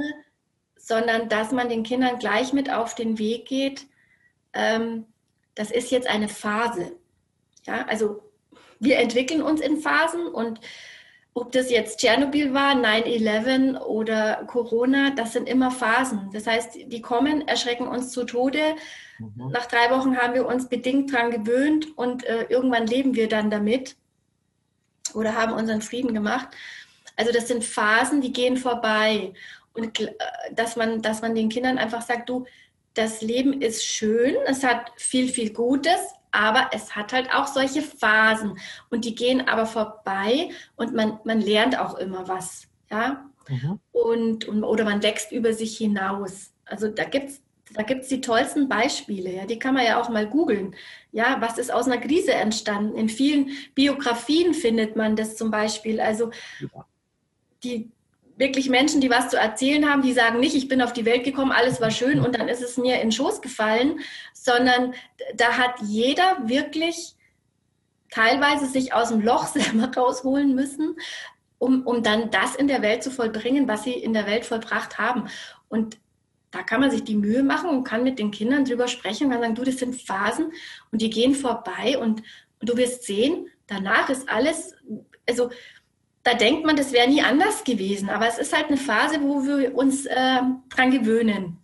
sondern 0.77 1.29
dass 1.29 1.51
man 1.51 1.69
den 1.69 1.83
Kindern 1.83 2.19
gleich 2.19 2.51
mit 2.51 2.69
auf 2.69 2.95
den 2.95 3.17
Weg 3.17 3.45
geht. 3.45 3.87
Ähm, 4.53 5.05
das 5.55 5.71
ist 5.71 5.91
jetzt 5.91 6.07
eine 6.07 6.27
Phase. 6.27 6.93
Ja, 7.65 7.85
also 7.85 8.21
wir 8.83 8.99
entwickeln 8.99 9.41
uns 9.41 9.61
in 9.61 9.77
Phasen 9.77 10.27
und 10.27 10.59
ob 11.35 11.51
das 11.51 11.71
jetzt 11.71 11.99
Tschernobyl 11.99 12.53
war, 12.53 12.73
9-11 12.73 13.79
oder 13.81 14.43
Corona, 14.45 15.09
das 15.11 15.33
sind 15.33 15.49
immer 15.49 15.71
Phasen. 15.71 16.29
Das 16.31 16.45
heißt, 16.45 16.77
die 16.85 17.01
kommen, 17.01 17.47
erschrecken 17.47 17.87
uns 17.87 18.11
zu 18.11 18.23
Tode. 18.23 18.75
Mhm. 19.17 19.49
Nach 19.51 19.65
drei 19.65 19.89
Wochen 19.89 20.17
haben 20.17 20.35
wir 20.35 20.45
uns 20.45 20.69
bedingt 20.69 21.11
daran 21.11 21.31
gewöhnt 21.31 21.97
und 21.97 22.23
äh, 22.25 22.45
irgendwann 22.49 22.85
leben 22.85 23.15
wir 23.15 23.27
dann 23.27 23.49
damit 23.49 23.95
oder 25.15 25.35
haben 25.35 25.53
unseren 25.53 25.81
Frieden 25.81 26.13
gemacht. 26.13 26.49
Also 27.15 27.31
das 27.31 27.47
sind 27.47 27.63
Phasen, 27.63 28.21
die 28.21 28.33
gehen 28.33 28.57
vorbei. 28.57 29.33
Und 29.73 29.99
äh, 29.99 30.11
dass 30.51 30.75
man, 30.75 31.01
dass 31.01 31.23
man 31.23 31.33
den 31.33 31.49
Kindern 31.49 31.79
einfach 31.79 32.03
sagt, 32.03 32.29
du, 32.29 32.45
das 32.93 33.21
Leben 33.21 33.61
ist 33.61 33.85
schön, 33.85 34.35
es 34.45 34.63
hat 34.63 34.91
viel, 34.97 35.29
viel 35.29 35.51
Gutes, 35.53 35.99
aber 36.31 36.69
es 36.73 36.95
hat 36.95 37.13
halt 37.13 37.33
auch 37.33 37.47
solche 37.47 37.81
Phasen 37.81 38.57
und 38.89 39.05
die 39.05 39.15
gehen 39.15 39.47
aber 39.47 39.65
vorbei 39.65 40.49
und 40.75 40.93
man, 40.93 41.19
man 41.23 41.41
lernt 41.41 41.79
auch 41.79 41.97
immer 41.97 42.27
was, 42.27 42.67
ja. 42.89 43.29
Mhm. 43.49 43.79
Und, 43.91 44.45
und, 44.45 44.63
oder 44.63 44.85
man 44.85 45.03
wächst 45.03 45.31
über 45.31 45.53
sich 45.53 45.77
hinaus. 45.77 46.53
Also 46.65 46.87
da 46.87 47.03
gibt 47.03 47.29
es 47.29 47.41
da 47.73 47.81
gibt's 47.81 48.07
die 48.07 48.21
tollsten 48.21 48.69
Beispiele, 48.69 49.33
ja, 49.33 49.45
die 49.45 49.57
kann 49.57 49.73
man 49.73 49.85
ja 49.85 49.99
auch 49.99 50.09
mal 50.09 50.27
googeln. 50.27 50.75
Ja, 51.11 51.37
was 51.39 51.57
ist 51.57 51.73
aus 51.73 51.87
einer 51.87 51.97
Krise 51.97 52.33
entstanden? 52.33 52.95
In 52.95 53.09
vielen 53.09 53.49
Biografien 53.73 54.53
findet 54.53 54.95
man 54.95 55.15
das 55.15 55.35
zum 55.37 55.49
Beispiel. 55.49 55.99
Also 55.99 56.29
die, 57.63 57.91
wirklich 58.35 58.69
Menschen, 58.69 59.01
die 59.01 59.09
was 59.09 59.29
zu 59.29 59.37
erzählen 59.37 59.89
haben, 59.89 60.01
die 60.01 60.13
sagen 60.13 60.39
nicht, 60.39 60.55
ich 60.55 60.67
bin 60.67 60.81
auf 60.81 60.93
die 60.93 61.05
Welt 61.05 61.23
gekommen, 61.23 61.51
alles 61.51 61.81
war 61.81 61.91
schön 61.91 62.19
und 62.19 62.35
dann 62.35 62.47
ist 62.47 62.61
es 62.61 62.77
mir 62.77 62.95
in 62.95 63.09
den 63.09 63.11
Schoß 63.11 63.41
gefallen, 63.41 63.99
sondern 64.33 64.93
da 65.35 65.57
hat 65.57 65.75
jeder 65.83 66.37
wirklich 66.45 67.15
teilweise 68.09 68.65
sich 68.67 68.93
aus 68.93 69.09
dem 69.09 69.21
Loch 69.21 69.47
selber 69.53 69.91
rausholen 69.95 70.55
müssen, 70.55 70.95
um, 71.57 71.85
um 71.85 72.03
dann 72.03 72.31
das 72.31 72.55
in 72.55 72.67
der 72.67 72.81
Welt 72.81 73.03
zu 73.03 73.11
vollbringen, 73.11 73.67
was 73.67 73.83
sie 73.83 73.93
in 73.93 74.13
der 74.13 74.25
Welt 74.25 74.45
vollbracht 74.45 74.97
haben. 74.97 75.27
Und 75.69 75.97
da 76.51 76.61
kann 76.61 76.81
man 76.81 76.91
sich 76.91 77.03
die 77.03 77.15
Mühe 77.15 77.41
machen 77.41 77.69
und 77.69 77.83
kann 77.83 78.03
mit 78.03 78.19
den 78.19 78.31
Kindern 78.31 78.65
drüber 78.65 78.87
sprechen 78.87 79.25
und 79.25 79.31
kann 79.31 79.41
sagen, 79.41 79.55
du, 79.55 79.63
das 79.63 79.77
sind 79.77 79.95
Phasen 79.95 80.51
und 80.91 81.01
die 81.01 81.09
gehen 81.09 81.33
vorbei 81.33 81.97
und, 81.97 82.21
und 82.59 82.69
du 82.69 82.77
wirst 82.77 83.03
sehen, 83.03 83.47
danach 83.65 84.09
ist 84.09 84.29
alles, 84.29 84.75
also 85.27 85.49
da 86.23 86.33
denkt 86.33 86.65
man, 86.65 86.75
das 86.75 86.93
wäre 86.93 87.07
nie 87.07 87.21
anders 87.21 87.63
gewesen. 87.63 88.09
Aber 88.09 88.27
es 88.27 88.37
ist 88.37 88.55
halt 88.55 88.67
eine 88.67 88.77
Phase, 88.77 89.21
wo 89.21 89.45
wir 89.45 89.75
uns 89.75 90.05
äh, 90.05 90.41
dran 90.69 90.91
gewöhnen. 90.91 91.57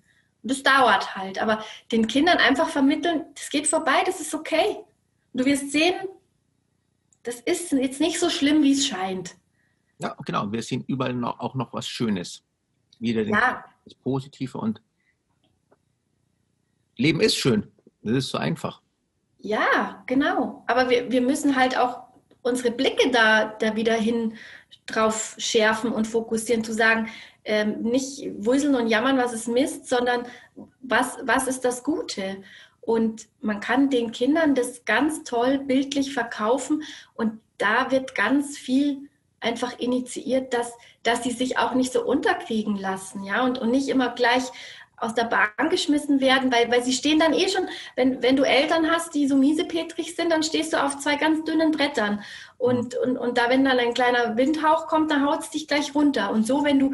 Und 0.44 0.52
das 0.52 0.64
dauert 0.64 1.16
halt. 1.16 1.42
Aber 1.42 1.64
den 1.92 2.08
Kindern 2.08 2.38
einfach 2.38 2.70
vermitteln, 2.70 3.26
das 3.36 3.50
geht 3.50 3.68
vorbei, 3.68 4.04
das 4.06 4.20
ist 4.20 4.34
okay. 4.34 4.78
Und 5.34 5.42
du 5.42 5.46
wirst 5.46 5.72
sehen, 5.72 5.96
das 7.24 7.40
ist 7.42 7.72
jetzt 7.72 8.02
nicht 8.02 8.20
so 8.20 8.30
schlimm, 8.30 8.64
wie 8.64 8.74
es 8.74 8.86
scheint. 8.86 9.36
Ja, 10.00 10.16
genau. 10.26 10.52
Wir 10.52 10.62
sehen 10.62 10.84
überall 10.88 11.14
noch, 11.14 11.40
auch 11.40 11.56
noch 11.56 11.74
was 11.74 11.88
Schönes. 11.88 12.44
Wieder 13.00 13.24
ja. 13.24 13.64
das 13.86 13.96
Positive 13.96 14.58
und 14.58 14.82
Leben 16.98 17.22
ist 17.22 17.38
schön. 17.38 17.72
Das 18.02 18.18
ist 18.18 18.30
so 18.30 18.38
einfach. 18.38 18.82
Ja, 19.40 20.04
genau. 20.06 20.64
Aber 20.68 20.90
wir, 20.90 21.10
wir 21.12 21.22
müssen 21.22 21.56
halt 21.56 21.78
auch 21.78 22.09
unsere 22.42 22.72
Blicke 22.72 23.12
da, 23.12 23.46
da 23.60 23.76
wieder 23.76 23.94
hin 23.94 24.34
drauf 24.86 25.36
schärfen 25.38 25.92
und 25.92 26.08
fokussieren, 26.08 26.64
zu 26.64 26.74
sagen, 26.74 27.10
ähm, 27.46 27.82
nicht 27.82 28.30
wuseln 28.38 28.76
und 28.76 28.88
jammern, 28.88 29.18
was 29.18 29.34
ist 29.34 29.48
Mist, 29.48 29.88
sondern 29.88 30.26
was, 30.82 31.18
was 31.24 31.48
ist 31.48 31.66
das 31.66 31.84
Gute? 31.84 32.38
Und 32.82 33.28
man 33.42 33.60
kann 33.60 33.90
den 33.90 34.12
Kindern 34.12 34.56
das 34.56 34.86
ganz 34.86 35.24
toll 35.24 35.60
bildlich 35.60 36.14
verkaufen 36.14 36.84
und 37.16 37.40
da 37.58 37.92
wird 37.92 38.16
ganz 38.16 38.58
viel 38.58 39.10
einfach 39.42 39.80
initiiert, 39.80 40.54
dass, 40.54 40.74
dass 41.04 41.24
sie 41.24 41.32
sich 41.32 41.58
auch 41.58 41.74
nicht 41.74 41.94
so 41.94 42.04
unterkriegen 42.04 42.76
lassen, 42.76 43.24
ja, 43.24 43.44
und, 43.44 43.58
und 43.58 43.72
nicht 43.72 43.90
immer 43.90 44.10
gleich 44.10 44.44
aus 45.02 45.14
der 45.14 45.26
Bahn 45.26 45.70
geschmissen 45.70 46.20
werden, 46.20 46.52
weil, 46.52 46.72
weil 46.72 46.84
sie 46.84 46.94
stehen 46.94 47.20
dann 47.20 47.34
eh 47.34 47.48
schon, 47.50 47.68
wenn, 47.96 48.22
wenn 48.22 48.36
du 48.36 48.44
Eltern 48.44 48.90
hast, 48.90 49.14
die 49.14 49.28
so 49.28 49.36
miesepetrig 49.36 50.16
sind, 50.16 50.32
dann 50.32 50.44
stehst 50.44 50.74
du 50.74 50.84
auf 50.84 51.00
zwei 51.00 51.16
ganz 51.16 51.44
dünnen 51.44 51.72
Brettern. 51.72 52.24
Und, 52.58 52.96
und, 52.96 53.18
und 53.18 53.38
da, 53.38 53.50
wenn 53.50 53.66
dann 53.66 53.80
ein 53.80 53.94
kleiner 53.94 54.36
Windhauch 54.36 54.88
kommt, 54.88 55.12
dann 55.12 55.26
haut 55.26 55.42
es 55.42 55.50
dich 55.50 55.68
gleich 55.68 55.96
runter. 55.96 56.32
Und 56.32 56.46
so, 56.46 56.64
wenn 56.64 56.80
du 56.80 56.92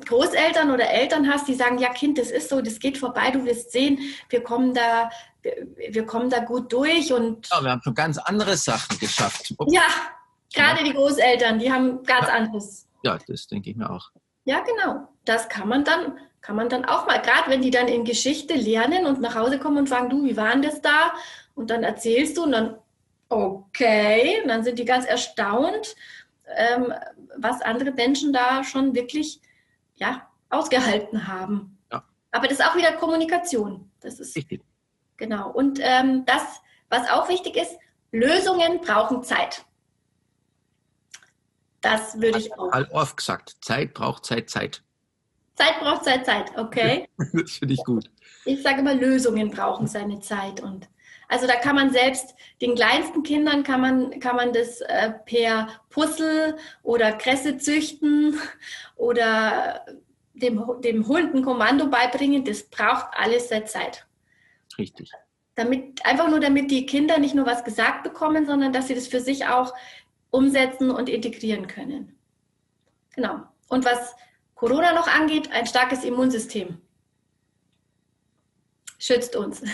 Großeltern 0.00 0.70
oder 0.70 0.88
Eltern 0.90 1.30
hast, 1.30 1.46
die 1.46 1.54
sagen, 1.54 1.78
ja 1.78 1.92
Kind, 1.92 2.18
das 2.18 2.30
ist 2.30 2.48
so, 2.48 2.60
das 2.60 2.80
geht 2.80 2.98
vorbei, 2.98 3.30
du 3.30 3.44
wirst 3.44 3.70
sehen, 3.70 3.98
wir 4.28 4.42
kommen 4.42 4.74
da, 4.74 5.10
wir, 5.42 5.68
wir 5.90 6.06
kommen 6.06 6.30
da 6.30 6.40
gut 6.40 6.72
durch 6.72 7.12
und. 7.12 7.48
Ja, 7.50 7.62
wir 7.62 7.70
haben 7.70 7.82
schon 7.82 7.94
ganz 7.94 8.18
andere 8.18 8.56
Sachen 8.56 8.98
geschafft. 8.98 9.54
Ups. 9.56 9.72
Ja, 9.72 9.82
gerade 10.52 10.80
ja. 10.80 10.84
die 10.84 10.94
Großeltern, 10.94 11.58
die 11.58 11.72
haben 11.72 12.02
ganz 12.02 12.26
ja. 12.26 12.34
anderes. 12.34 12.86
Ja, 13.04 13.18
das 13.28 13.46
denke 13.46 13.70
ich 13.70 13.76
mir 13.76 13.90
auch. 13.90 14.10
Ja, 14.44 14.60
genau. 14.60 15.08
Das 15.24 15.48
kann 15.48 15.68
man 15.68 15.84
dann 15.84 16.18
kann 16.44 16.56
man 16.56 16.68
dann 16.68 16.84
auch 16.84 17.06
mal, 17.06 17.22
gerade 17.22 17.50
wenn 17.50 17.62
die 17.62 17.70
dann 17.70 17.88
in 17.88 18.04
Geschichte 18.04 18.52
lernen 18.52 19.06
und 19.06 19.18
nach 19.18 19.34
Hause 19.34 19.58
kommen 19.58 19.78
und 19.78 19.88
fragen, 19.88 20.10
du, 20.10 20.24
wie 20.24 20.36
war 20.36 20.52
denn 20.52 20.60
das 20.60 20.82
da? 20.82 21.14
Und 21.54 21.70
dann 21.70 21.82
erzählst 21.82 22.36
du 22.36 22.42
und 22.42 22.52
dann, 22.52 22.76
okay, 23.30 24.42
und 24.42 24.48
dann 24.48 24.62
sind 24.62 24.78
die 24.78 24.84
ganz 24.84 25.06
erstaunt, 25.06 25.96
ähm, 26.54 26.92
was 27.38 27.62
andere 27.62 27.92
Menschen 27.92 28.34
da 28.34 28.62
schon 28.62 28.94
wirklich 28.94 29.40
ja, 29.94 30.28
ausgehalten 30.50 31.26
haben. 31.28 31.78
Ja. 31.90 32.04
Aber 32.30 32.46
das 32.46 32.58
ist 32.58 32.66
auch 32.66 32.76
wieder 32.76 32.92
Kommunikation. 32.92 33.90
Das 34.00 34.20
ist 34.20 34.36
wichtig. 34.36 34.60
Genau. 35.16 35.50
Und 35.50 35.78
ähm, 35.80 36.26
das, 36.26 36.60
was 36.90 37.08
auch 37.08 37.30
wichtig 37.30 37.56
ist, 37.56 37.78
Lösungen 38.12 38.82
brauchen 38.82 39.22
Zeit. 39.22 39.64
Das 41.80 42.20
würde 42.20 42.38
ich 42.38 42.52
auch. 42.52 42.70
oft 42.92 43.16
gesagt, 43.16 43.56
Zeit 43.62 43.94
braucht 43.94 44.26
Zeit, 44.26 44.50
Zeit. 44.50 44.83
Zeit 45.54 45.80
braucht 45.80 46.04
Zeit, 46.04 46.26
Zeit, 46.26 46.56
okay? 46.56 47.08
das 47.32 47.52
finde 47.52 47.74
ich 47.74 47.84
gut. 47.84 48.10
Ich 48.44 48.62
sage 48.62 48.80
immer, 48.80 48.94
Lösungen 48.94 49.50
brauchen 49.50 49.86
seine 49.86 50.20
Zeit. 50.20 50.60
Und 50.60 50.88
also 51.28 51.46
da 51.46 51.54
kann 51.56 51.76
man 51.76 51.90
selbst, 51.90 52.34
den 52.60 52.74
kleinsten 52.74 53.22
Kindern 53.22 53.62
kann 53.62 53.80
man, 53.80 54.20
kann 54.20 54.36
man 54.36 54.52
das 54.52 54.80
äh, 54.82 55.12
per 55.24 55.68
Puzzle 55.90 56.56
oder 56.82 57.12
Kresse 57.12 57.56
züchten 57.58 58.38
oder 58.96 59.84
dem, 60.34 60.62
dem 60.82 61.06
Hund 61.06 61.34
ein 61.34 61.42
Kommando 61.42 61.88
beibringen. 61.88 62.44
Das 62.44 62.64
braucht 62.64 63.06
alles 63.12 63.48
seine 63.48 63.64
Zeit. 63.64 64.06
Richtig. 64.76 65.12
damit, 65.54 66.04
einfach 66.04 66.28
nur 66.28 66.40
damit 66.40 66.70
die 66.72 66.84
Kinder 66.84 67.18
nicht 67.18 67.34
nur 67.34 67.46
was 67.46 67.62
gesagt 67.62 68.02
bekommen, 68.02 68.44
sondern 68.44 68.72
dass 68.72 68.88
sie 68.88 68.94
das 68.96 69.06
für 69.06 69.20
sich 69.20 69.46
auch 69.46 69.72
umsetzen 70.30 70.90
und 70.90 71.08
integrieren 71.08 71.68
können. 71.68 72.18
Genau. 73.14 73.42
Und 73.68 73.84
was 73.84 74.16
Corona 74.64 74.94
noch 74.94 75.08
angeht, 75.08 75.52
ein 75.52 75.66
starkes 75.66 76.04
Immunsystem 76.04 76.78
schützt 79.04 79.36
uns. 79.36 79.62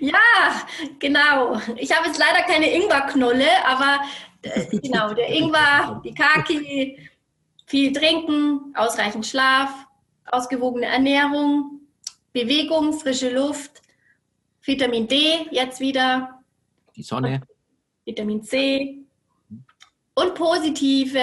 Ja, 0.00 0.66
genau. 0.98 1.60
Ich 1.76 1.96
habe 1.96 2.08
jetzt 2.08 2.18
leider 2.18 2.42
keine 2.42 2.68
Ingwerknolle, 2.68 3.46
aber 3.64 4.00
äh, 4.42 4.76
genau, 4.76 5.14
der 5.14 5.28
Ingwer, 5.28 6.00
die 6.04 6.12
Kaki, 6.12 7.08
viel 7.64 7.92
trinken, 7.92 8.74
ausreichend 8.74 9.24
Schlaf, 9.24 9.70
ausgewogene 10.24 10.86
Ernährung, 10.86 11.82
Bewegung, 12.32 12.92
frische 12.92 13.30
Luft, 13.30 13.80
Vitamin 14.62 15.06
D 15.06 15.46
jetzt 15.52 15.78
wieder. 15.78 16.42
Die 16.96 17.04
Sonne. 17.04 17.42
Vitamin 18.04 18.42
C 18.42 18.98
und 20.14 20.34
positive 20.34 21.20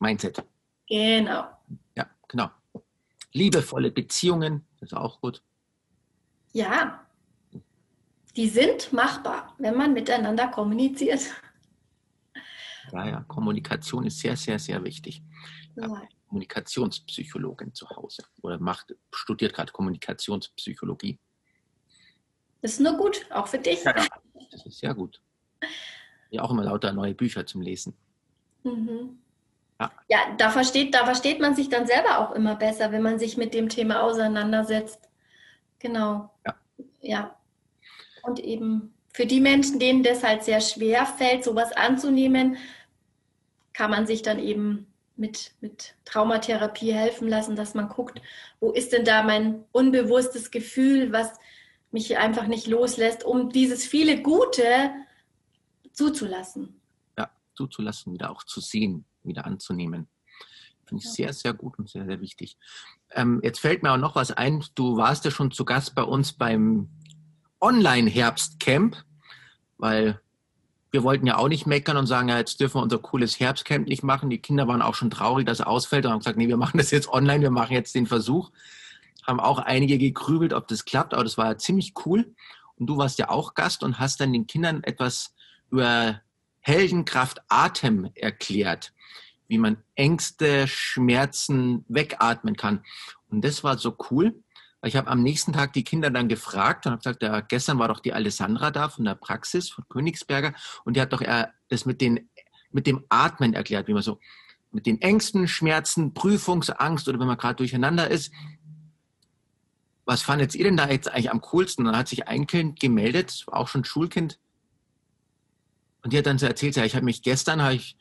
Mindset. 0.00 0.42
Genau. 0.88 1.44
Ja, 1.94 2.08
genau. 2.28 2.50
Liebevolle 3.32 3.90
Beziehungen, 3.90 4.66
das 4.80 4.92
ist 4.92 4.96
auch 4.96 5.20
gut. 5.20 5.42
Ja, 6.52 7.06
die 8.36 8.48
sind 8.48 8.92
machbar, 8.92 9.54
wenn 9.58 9.76
man 9.76 9.92
miteinander 9.92 10.48
kommuniziert. 10.48 11.20
Ja, 12.92 13.06
ja, 13.06 13.20
Kommunikation 13.28 14.06
ist 14.06 14.18
sehr, 14.20 14.36
sehr, 14.36 14.58
sehr 14.58 14.82
wichtig. 14.82 15.22
Ja. 15.76 16.02
Kommunikationspsychologin 16.28 17.74
zu 17.74 17.88
Hause 17.90 18.22
oder 18.42 18.58
macht, 18.58 18.94
studiert 19.12 19.54
gerade 19.54 19.72
Kommunikationspsychologie. 19.72 21.18
Das 22.62 22.72
ist 22.72 22.80
nur 22.80 22.96
gut, 22.96 23.26
auch 23.30 23.46
für 23.46 23.58
dich. 23.58 23.84
Ja, 23.84 24.06
das 24.50 24.66
ist 24.66 24.78
sehr 24.78 24.94
gut. 24.94 25.20
Ja, 26.30 26.42
auch 26.42 26.50
immer 26.50 26.64
lauter 26.64 26.92
neue 26.92 27.14
Bücher 27.14 27.46
zum 27.46 27.60
Lesen. 27.60 27.96
Mhm. 28.64 29.18
Ja, 29.80 29.92
ja 30.08 30.18
da, 30.36 30.50
versteht, 30.50 30.94
da 30.94 31.04
versteht 31.04 31.40
man 31.40 31.54
sich 31.54 31.68
dann 31.68 31.86
selber 31.86 32.18
auch 32.18 32.32
immer 32.32 32.56
besser, 32.56 32.92
wenn 32.92 33.02
man 33.02 33.18
sich 33.18 33.36
mit 33.36 33.54
dem 33.54 33.68
Thema 33.68 34.02
auseinandersetzt. 34.02 35.08
Genau. 35.78 36.30
Ja. 36.44 36.54
ja. 37.00 37.36
Und 38.22 38.40
eben 38.40 38.94
für 39.12 39.26
die 39.26 39.40
Menschen, 39.40 39.78
denen 39.78 40.02
das 40.02 40.22
halt 40.22 40.44
sehr 40.44 40.60
schwer 40.60 41.06
fällt, 41.06 41.44
sowas 41.44 41.72
anzunehmen, 41.72 42.56
kann 43.72 43.90
man 43.90 44.06
sich 44.06 44.22
dann 44.22 44.38
eben 44.38 44.86
mit, 45.16 45.52
mit 45.60 45.94
Traumatherapie 46.04 46.92
helfen 46.92 47.28
lassen, 47.28 47.56
dass 47.56 47.74
man 47.74 47.88
guckt, 47.88 48.20
wo 48.60 48.70
ist 48.70 48.92
denn 48.92 49.04
da 49.04 49.22
mein 49.22 49.64
unbewusstes 49.72 50.50
Gefühl, 50.50 51.12
was 51.12 51.32
mich 51.90 52.16
einfach 52.18 52.46
nicht 52.46 52.66
loslässt, 52.66 53.24
um 53.24 53.50
dieses 53.50 53.86
viele 53.86 54.22
Gute 54.22 54.90
zuzulassen. 55.92 56.80
Ja, 57.16 57.30
zuzulassen, 57.54 58.12
wieder 58.12 58.30
auch 58.30 58.44
zu 58.44 58.60
sehen, 58.60 59.04
wieder 59.22 59.46
anzunehmen. 59.46 60.08
Finde 60.88 61.04
ich 61.04 61.10
sehr, 61.10 61.32
sehr 61.32 61.52
gut 61.52 61.78
und 61.78 61.88
sehr, 61.88 62.06
sehr 62.06 62.20
wichtig. 62.20 62.56
Ähm, 63.10 63.40
jetzt 63.42 63.60
fällt 63.60 63.82
mir 63.82 63.92
auch 63.92 63.98
noch 63.98 64.14
was 64.14 64.30
ein. 64.30 64.64
Du 64.74 64.96
warst 64.96 65.24
ja 65.24 65.30
schon 65.30 65.50
zu 65.50 65.64
Gast 65.64 65.94
bei 65.94 66.02
uns 66.02 66.32
beim 66.32 66.88
Online-Herbstcamp, 67.60 68.96
weil 69.76 70.20
wir 70.90 71.02
wollten 71.02 71.26
ja 71.26 71.36
auch 71.36 71.48
nicht 71.48 71.66
meckern 71.66 71.98
und 71.98 72.06
sagen, 72.06 72.28
ja, 72.28 72.38
jetzt 72.38 72.60
dürfen 72.60 72.78
wir 72.78 72.82
unser 72.82 72.98
cooles 72.98 73.38
Herbstcamp 73.38 73.86
nicht 73.86 74.02
machen. 74.02 74.30
Die 74.30 74.38
Kinder 74.38 74.66
waren 74.66 74.80
auch 74.80 74.94
schon 74.94 75.10
traurig, 75.10 75.46
dass 75.46 75.60
es 75.60 75.66
ausfällt 75.66 76.06
und 76.06 76.12
haben 76.12 76.20
gesagt, 76.20 76.38
nee, 76.38 76.48
wir 76.48 76.56
machen 76.56 76.78
das 76.78 76.90
jetzt 76.90 77.08
online, 77.08 77.42
wir 77.42 77.50
machen 77.50 77.74
jetzt 77.74 77.94
den 77.94 78.06
Versuch. 78.06 78.50
Haben 79.26 79.40
auch 79.40 79.58
einige 79.58 79.98
gegrübelt, 79.98 80.54
ob 80.54 80.68
das 80.68 80.86
klappt, 80.86 81.12
aber 81.12 81.24
das 81.24 81.36
war 81.36 81.46
ja 81.46 81.58
ziemlich 81.58 81.92
cool. 82.06 82.34
Und 82.76 82.86
du 82.86 82.96
warst 82.96 83.18
ja 83.18 83.28
auch 83.28 83.54
Gast 83.54 83.82
und 83.82 83.98
hast 83.98 84.20
dann 84.20 84.32
den 84.32 84.46
Kindern 84.46 84.82
etwas 84.84 85.34
über 85.70 86.22
Heldenkraft 86.60 87.42
Atem 87.48 88.10
erklärt 88.14 88.92
wie 89.48 89.58
man 89.58 89.82
Ängste, 89.94 90.68
Schmerzen 90.68 91.84
wegatmen 91.88 92.56
kann. 92.56 92.84
Und 93.30 93.44
das 93.44 93.64
war 93.64 93.78
so 93.78 93.96
cool. 94.10 94.42
Ich 94.84 94.94
habe 94.94 95.10
am 95.10 95.22
nächsten 95.22 95.52
Tag 95.52 95.72
die 95.72 95.82
Kinder 95.82 96.10
dann 96.10 96.28
gefragt 96.28 96.86
und 96.86 96.92
habe 96.92 97.00
gesagt, 97.00 97.22
ja, 97.22 97.40
gestern 97.40 97.78
war 97.80 97.88
doch 97.88 97.98
die 97.98 98.12
Alessandra 98.12 98.70
da 98.70 98.88
von 98.88 99.04
der 99.04 99.16
Praxis 99.16 99.70
von 99.70 99.84
Königsberger 99.88 100.54
und 100.84 100.96
die 100.96 101.00
hat 101.00 101.12
doch 101.12 101.20
eher 101.20 101.52
das 101.68 101.84
mit, 101.84 102.00
den, 102.00 102.30
mit 102.70 102.86
dem 102.86 103.04
Atmen 103.08 103.54
erklärt, 103.54 103.88
wie 103.88 103.94
man 103.94 104.02
so 104.02 104.20
mit 104.70 104.86
den 104.86 105.00
Ängsten, 105.00 105.48
Schmerzen, 105.48 106.14
Prüfungsangst 106.14 107.08
oder 107.08 107.18
wenn 107.18 107.26
man 107.26 107.38
gerade 107.38 107.56
durcheinander 107.56 108.08
ist. 108.08 108.32
Was 110.04 110.22
fandet 110.22 110.54
ihr 110.54 110.64
denn 110.64 110.76
da 110.76 110.88
jetzt 110.88 111.10
eigentlich 111.10 111.30
am 111.30 111.40
coolsten? 111.40 111.82
Und 111.82 111.92
dann 111.92 111.98
hat 111.98 112.08
sich 112.08 112.28
ein 112.28 112.46
Kind 112.46 112.78
gemeldet, 112.78 113.44
auch 113.48 113.68
schon 113.68 113.84
Schulkind. 113.84 114.38
Und 116.02 116.12
die 116.12 116.18
hat 116.18 116.26
dann 116.26 116.38
so 116.38 116.46
erzählt, 116.46 116.76
ja, 116.76 116.84
ich 116.84 116.94
habe 116.94 117.04
mich 117.04 117.22
gestern, 117.22 117.62
habe 117.62 117.74
ich 117.74 117.96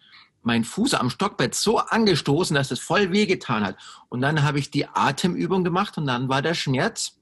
mein 0.48 0.64
Fuß 0.64 0.96
am 0.96 1.10
Stockbett 1.10 1.54
so 1.54 1.78
angestoßen, 1.78 2.56
dass 2.56 2.72
es 2.72 2.80
voll 2.80 3.12
wehgetan 3.12 3.66
hat. 3.66 3.76
Und 4.10 4.22
dann 4.22 4.44
habe 4.44 4.60
ich 4.60 4.72
die 4.72 4.88
Atemübung 4.88 5.64
gemacht 5.64 5.98
und 5.98 6.08
dann 6.08 6.30
war 6.30 6.42
der 6.42 6.56
Schmerz 6.56 7.20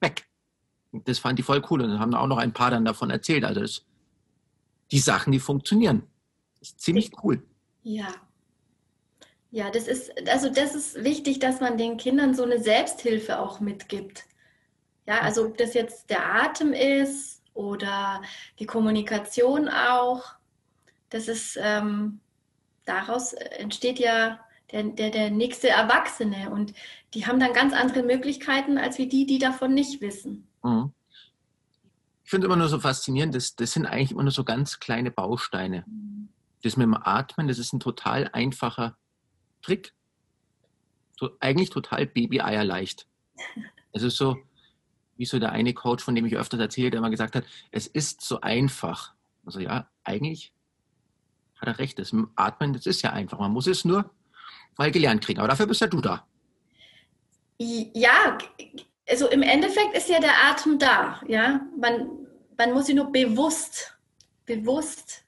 weg. 0.00 0.26
Das 0.92 1.20
fand 1.20 1.38
ich 1.38 1.46
voll 1.46 1.62
cool 1.70 1.82
und 1.82 1.90
dann 1.90 2.00
haben 2.00 2.14
auch 2.14 2.26
noch 2.26 2.38
ein 2.38 2.52
paar 2.52 2.70
dann 2.70 2.84
davon 2.84 3.10
erzählt. 3.10 3.44
Also 3.44 3.60
das, 3.60 3.86
die 4.90 4.98
Sachen, 4.98 5.32
die 5.32 5.38
funktionieren. 5.38 6.02
Das 6.58 6.70
ist 6.70 6.80
ziemlich 6.80 7.12
cool. 7.22 7.42
Ja. 7.82 8.08
Ja, 9.52 9.70
das 9.70 9.86
ist, 9.86 10.10
also 10.28 10.50
das 10.50 10.74
ist 10.74 11.04
wichtig, 11.04 11.38
dass 11.38 11.60
man 11.60 11.78
den 11.78 11.96
Kindern 11.96 12.34
so 12.34 12.42
eine 12.42 12.60
Selbsthilfe 12.60 13.38
auch 13.38 13.60
mitgibt. 13.60 14.24
Ja, 15.06 15.20
also 15.20 15.46
ob 15.46 15.56
das 15.56 15.74
jetzt 15.74 16.10
der 16.10 16.34
Atem 16.42 16.72
ist 16.72 17.42
oder 17.54 18.20
die 18.58 18.66
Kommunikation 18.66 19.68
auch 19.68 20.35
das 21.10 21.28
ist, 21.28 21.58
ähm, 21.60 22.20
daraus 22.84 23.32
entsteht 23.32 23.98
ja 23.98 24.40
der, 24.72 24.82
der, 24.84 25.10
der 25.10 25.30
nächste 25.30 25.68
Erwachsene 25.68 26.50
und 26.50 26.72
die 27.14 27.26
haben 27.26 27.38
dann 27.38 27.52
ganz 27.52 27.72
andere 27.72 28.02
Möglichkeiten 28.02 28.78
als 28.78 28.98
wie 28.98 29.08
die, 29.08 29.26
die 29.26 29.38
davon 29.38 29.74
nicht 29.74 30.00
wissen. 30.00 30.46
Mhm. 30.62 30.92
Ich 32.24 32.30
finde 32.30 32.46
immer 32.46 32.56
nur 32.56 32.68
so 32.68 32.80
faszinierend, 32.80 33.34
das, 33.34 33.54
das 33.54 33.72
sind 33.72 33.86
eigentlich 33.86 34.10
immer 34.10 34.24
nur 34.24 34.32
so 34.32 34.42
ganz 34.42 34.80
kleine 34.80 35.12
Bausteine. 35.12 35.84
Mhm. 35.86 36.28
Das 36.62 36.76
mit 36.76 36.84
dem 36.84 36.94
Atmen, 36.94 37.46
das 37.46 37.58
ist 37.58 37.72
ein 37.72 37.80
total 37.80 38.28
einfacher 38.32 38.96
Trick. 39.62 39.92
So, 41.18 41.30
eigentlich 41.38 41.70
total 41.70 42.06
Baby-Eier. 42.06 42.64
Es 43.92 44.02
ist 44.02 44.16
so, 44.16 44.36
wie 45.16 45.24
so 45.24 45.38
der 45.38 45.52
eine 45.52 45.72
Coach, 45.72 46.02
von 46.02 46.14
dem 46.14 46.26
ich 46.26 46.36
öfters 46.36 46.60
erzähle, 46.60 46.90
der 46.90 46.98
immer 46.98 47.10
gesagt 47.10 47.36
hat, 47.36 47.44
es 47.70 47.86
ist 47.86 48.22
so 48.22 48.40
einfach. 48.40 49.14
Also 49.44 49.60
ja, 49.60 49.88
eigentlich 50.02 50.52
hat 51.58 51.68
er 51.68 51.78
recht. 51.78 51.98
Das 51.98 52.14
Atmen, 52.34 52.72
das 52.72 52.86
ist 52.86 53.02
ja 53.02 53.12
einfach. 53.12 53.38
Man 53.38 53.52
muss 53.52 53.66
es 53.66 53.84
nur 53.84 54.10
mal 54.76 54.90
gelernt 54.90 55.24
kriegen. 55.24 55.40
Aber 55.40 55.48
dafür 55.48 55.66
bist 55.66 55.80
ja 55.80 55.86
du 55.86 56.00
da. 56.00 56.26
Ja, 57.58 58.36
also 59.08 59.28
im 59.28 59.42
Endeffekt 59.42 59.96
ist 59.96 60.08
ja 60.08 60.20
der 60.20 60.44
Atem 60.44 60.78
da. 60.78 61.20
Ja, 61.26 61.60
man, 61.78 62.08
man 62.58 62.72
muss 62.72 62.88
ihn 62.88 62.96
nur 62.96 63.10
bewusst, 63.10 63.96
bewusst 64.44 65.24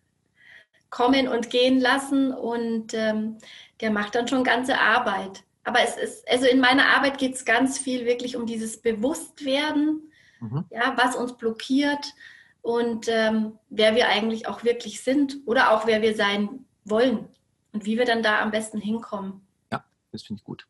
kommen 0.90 1.28
und 1.28 1.50
gehen 1.50 1.80
lassen 1.80 2.32
und 2.32 2.94
ähm, 2.94 3.38
der 3.80 3.90
macht 3.90 4.14
dann 4.14 4.28
schon 4.28 4.44
ganze 4.44 4.78
Arbeit. 4.78 5.44
Aber 5.64 5.80
es 5.80 5.96
ist, 5.96 6.28
also 6.28 6.46
in 6.46 6.60
meiner 6.60 6.86
Arbeit 6.86 7.18
geht 7.18 7.34
es 7.34 7.44
ganz 7.44 7.78
viel 7.78 8.06
wirklich 8.06 8.36
um 8.36 8.46
dieses 8.46 8.80
Bewusstwerden, 8.80 10.10
mhm. 10.40 10.64
ja, 10.70 10.94
was 10.96 11.14
uns 11.14 11.36
blockiert, 11.36 12.14
und 12.62 13.06
ähm, 13.08 13.58
wer 13.70 13.94
wir 13.94 14.08
eigentlich 14.08 14.46
auch 14.46 14.64
wirklich 14.64 15.02
sind 15.02 15.38
oder 15.46 15.72
auch 15.72 15.86
wer 15.86 16.02
wir 16.02 16.14
sein 16.14 16.66
wollen 16.84 17.28
und 17.72 17.84
wie 17.84 17.98
wir 17.98 18.04
dann 18.04 18.22
da 18.22 18.40
am 18.40 18.50
besten 18.50 18.80
hinkommen. 18.80 19.46
Ja, 19.72 19.84
das 20.12 20.22
finde 20.22 20.40
ich 20.40 20.44
gut. 20.44 20.66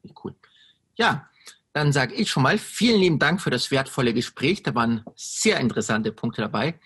Finde 0.00 0.14
ich 0.14 0.24
cool. 0.24 0.34
Ja, 0.96 1.28
dann 1.72 1.92
sage 1.92 2.14
ich 2.14 2.30
schon 2.30 2.42
mal 2.42 2.58
vielen 2.58 3.00
lieben 3.00 3.18
Dank 3.18 3.42
für 3.42 3.50
das 3.50 3.70
wertvolle 3.70 4.14
Gespräch. 4.14 4.62
Da 4.62 4.74
waren 4.74 5.04
sehr 5.14 5.60
interessante 5.60 6.10
Punkte 6.10 6.40
dabei. 6.40 6.78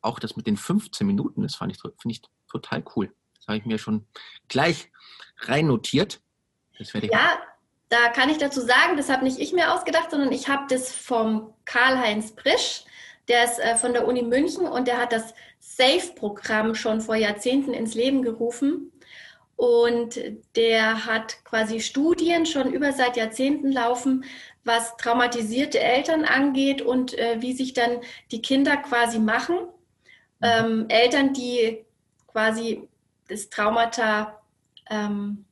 Auch 0.00 0.18
das 0.18 0.36
mit 0.36 0.46
den 0.46 0.56
15 0.56 1.06
Minuten, 1.06 1.42
das 1.42 1.56
fand 1.56 1.72
ich, 1.72 1.82
finde 1.82 2.12
ich 2.12 2.22
total 2.50 2.82
cool. 2.96 3.12
Das 3.36 3.46
habe 3.46 3.58
ich 3.58 3.66
mir 3.66 3.78
schon 3.78 4.06
gleich 4.48 4.90
rein 5.40 5.66
notiert. 5.66 6.20
ja, 6.78 7.38
da 7.88 8.08
kann 8.08 8.30
ich 8.30 8.38
dazu 8.38 8.60
sagen, 8.60 8.96
das 8.96 9.08
habe 9.10 9.24
nicht 9.24 9.38
ich 9.38 9.52
mir 9.52 9.72
ausgedacht, 9.72 10.10
sondern 10.10 10.32
ich 10.32 10.48
habe 10.48 10.64
das 10.68 10.94
vom 10.94 11.52
Karl-Heinz 11.64 12.32
Brisch 12.34 12.84
der 13.28 13.44
ist 13.44 13.58
äh, 13.58 13.76
von 13.76 13.92
der 13.92 14.06
Uni 14.06 14.22
München 14.22 14.66
und 14.66 14.88
der 14.88 14.98
hat 14.98 15.12
das 15.12 15.34
SAFE-Programm 15.60 16.74
schon 16.74 17.00
vor 17.00 17.16
Jahrzehnten 17.16 17.74
ins 17.74 17.94
Leben 17.94 18.22
gerufen. 18.22 18.92
Und 19.56 20.20
der 20.54 21.04
hat 21.04 21.44
quasi 21.44 21.80
Studien 21.80 22.46
schon 22.46 22.72
über 22.72 22.92
seit 22.92 23.16
Jahrzehnten 23.16 23.72
laufen, 23.72 24.24
was 24.62 24.96
traumatisierte 24.98 25.80
Eltern 25.80 26.24
angeht 26.24 26.80
und 26.80 27.18
äh, 27.18 27.38
wie 27.40 27.54
sich 27.54 27.72
dann 27.72 27.98
die 28.30 28.40
Kinder 28.40 28.76
quasi 28.76 29.18
machen. 29.18 29.58
Ähm, 30.40 30.86
Eltern, 30.88 31.32
die 31.32 31.84
quasi 32.28 32.88
das 33.26 33.50
Traumata 33.50 34.40
ähm, 34.88 35.44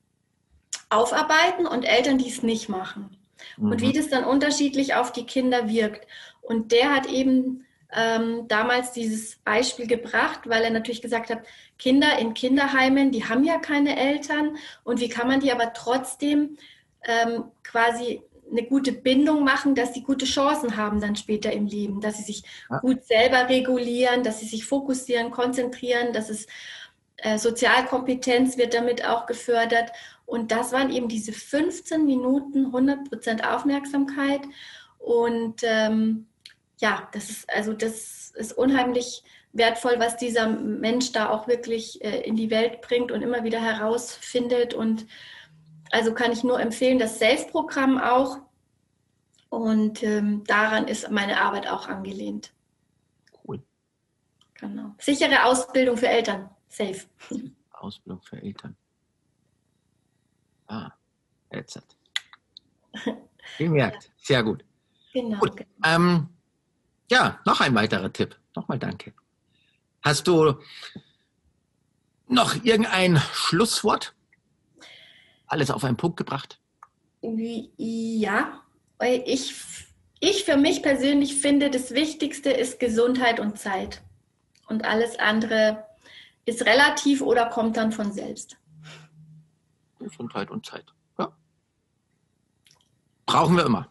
aufarbeiten 0.89 1.67
und 1.67 1.83
Eltern, 1.83 2.19
die 2.19 2.29
es 2.29 2.45
nicht 2.45 2.69
machen. 2.69 3.17
mhm. 3.57 3.73
und 3.73 3.81
wie 3.81 3.93
das 3.93 4.09
dann 4.09 4.25
unterschiedlich 4.25 4.95
auf 4.95 5.13
die 5.13 5.27
Kinder 5.27 5.69
wirkt. 5.69 6.07
Und 6.43 6.71
der 6.71 6.95
hat 6.95 7.07
eben 7.07 7.66
ähm, 7.93 8.49
damals 8.49 8.93
dieses 8.93 9.37
Beispiel 9.37 9.87
gebracht, 9.87 10.41
weil 10.47 10.65
er 10.65 10.71
natürlich 10.71 11.03
gesagt 11.03 11.31
hat, 11.31 11.41
Kinder 11.79 12.19
in 12.19 12.35
Kinderheimen, 12.35 13.13
die 13.13 13.25
haben 13.25 13.45
ja 13.45 13.59
keine 13.59 13.99
Eltern 13.99 14.57
und 14.85 15.01
wie 15.01 15.09
kann 15.09 15.29
man 15.29 15.41
die 15.41 15.53
aber 15.53 15.73
trotzdem 15.73 16.57
ähm, 17.07 17.45
quasi 17.63 18.23
eine 18.51 18.63
gute 18.63 18.93
Bindung 18.93 19.45
machen, 19.45 19.75
dass 19.75 19.95
sie 19.95 20.03
gute 20.03 20.25
Chancen 20.25 20.77
haben 20.77 21.01
dann 21.01 21.17
später 21.17 21.53
im 21.53 21.67
Leben, 21.67 22.01
dass 22.01 22.19
sie 22.19 22.23
sich 22.23 22.43
ja. 22.71 22.79
gut 22.79 23.05
selber 23.05 23.49
regulieren, 23.49 24.23
dass 24.23 24.41
sie 24.41 24.47
sich 24.47 24.65
fokussieren, 24.65 25.31
konzentrieren, 25.31 26.13
dass 26.13 26.31
es 26.31 26.47
äh, 27.17 27.39
Sozialkompetenz 27.39 28.57
wird 28.57 28.75
damit 28.75 29.05
auch 29.05 29.27
gefördert. 29.27 29.91
Und 30.27 30.53
das 30.53 30.73
waren 30.73 30.91
eben 30.91 31.09
diese 31.09 31.33
15 31.33 32.05
Minuten 32.05 32.67
100% 32.67 33.45
Aufmerksamkeit. 33.45 34.43
Und 34.99 35.63
ähm, 35.63 36.27
ja, 36.79 37.09
das 37.13 37.31
ist 37.31 37.51
also 37.55 37.73
das 37.73 38.31
ist 38.31 38.53
unheimlich 38.53 39.23
wertvoll, 39.53 39.99
was 39.99 40.17
dieser 40.17 40.49
Mensch 40.49 41.13
da 41.13 41.31
auch 41.31 41.49
wirklich 41.49 42.03
äh, 42.05 42.21
in 42.21 42.37
die 42.37 42.51
Welt 42.51 42.81
bringt 42.83 43.11
und 43.11 43.23
immer 43.23 43.45
wieder 43.45 43.61
herausfindet. 43.61 44.75
Und 44.75 45.07
also 45.91 46.15
kann 46.15 46.33
ich 46.33 46.45
nur 46.45 46.61
empfehlen, 46.61 46.99
das 46.99 47.19
Safe-Programm 47.19 47.99
auch. 47.99 48.39
Und 49.49 50.03
ähm, 50.03 50.45
daran 50.45 50.89
ist 50.89 51.11
meine 51.11 51.41
Arbeit 51.41 51.69
auch 51.69 51.89
angelehnt. 51.89 52.53
Cool. 53.45 53.63
Genau. 54.55 54.95
Sichere 54.99 55.45
Ausbildung 55.45 55.97
für 55.97 56.09
Eltern. 56.09 56.51
Safe. 56.69 57.07
Ausbildung 57.71 58.21
für 58.23 58.43
Eltern. 58.43 58.77
Ah, 60.67 60.91
jetzt. 61.53 61.81
Gemerkt. 63.59 64.11
Sehr 64.19 64.43
gut. 64.43 64.65
Genau. 65.13 65.39
Gut. 65.39 65.57
genau. 65.57 65.69
Ähm, 65.85 66.29
ja, 67.11 67.41
noch 67.45 67.61
ein 67.61 67.75
weiterer 67.75 68.13
Tipp. 68.13 68.37
Nochmal 68.55 68.79
danke. 68.79 69.13
Hast 70.03 70.27
du 70.27 70.55
noch 72.29 72.65
irgendein 72.65 73.19
Schlusswort? 73.33 74.15
Alles 75.47 75.71
auf 75.71 75.85
einen 75.85 75.97
Punkt 75.97 76.17
gebracht? 76.17 76.61
Ja, 77.77 78.63
ich, 79.01 79.55
ich 80.21 80.45
für 80.45 80.57
mich 80.57 80.83
persönlich 80.83 81.37
finde, 81.41 81.71
das 81.71 81.93
Wichtigste 81.93 82.51
ist 82.51 82.81
Gesundheit 82.81 83.41
und 83.41 83.59
Zeit. 83.59 84.03
Und 84.69 84.85
alles 84.85 85.19
andere 85.19 85.87
ist 86.45 86.67
relativ 86.67 87.23
oder 87.23 87.47
kommt 87.47 87.77
dann 87.77 87.93
von 87.93 88.13
selbst. 88.13 88.57
Gesundheit 89.99 90.51
und 90.51 90.67
Zeit. 90.67 90.87
Ja. 91.19 91.37
Brauchen 93.27 93.57
wir 93.57 93.65
immer. 93.65 93.89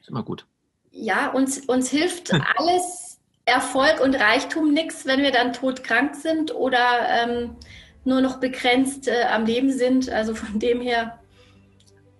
Ist 0.00 0.08
immer 0.08 0.22
gut 0.22 0.46
ja, 0.94 1.30
uns, 1.30 1.58
uns 1.66 1.90
hilft 1.90 2.32
alles 2.56 3.18
Erfolg 3.44 4.00
und 4.00 4.14
Reichtum 4.14 4.72
nichts, 4.72 5.04
wenn 5.06 5.22
wir 5.22 5.32
dann 5.32 5.52
todkrank 5.52 6.14
sind 6.14 6.54
oder 6.54 6.80
ähm, 7.08 7.56
nur 8.04 8.20
noch 8.20 8.38
begrenzt 8.38 9.08
äh, 9.08 9.24
am 9.24 9.44
Leben 9.44 9.70
sind. 9.70 10.08
Also 10.08 10.34
von 10.34 10.58
dem 10.58 10.80
her. 10.80 11.18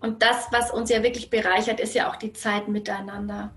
Und 0.00 0.22
das, 0.22 0.48
was 0.50 0.70
uns 0.70 0.90
ja 0.90 1.02
wirklich 1.02 1.30
bereichert, 1.30 1.80
ist 1.80 1.94
ja 1.94 2.10
auch 2.10 2.16
die 2.16 2.32
Zeit 2.32 2.68
miteinander. 2.68 3.54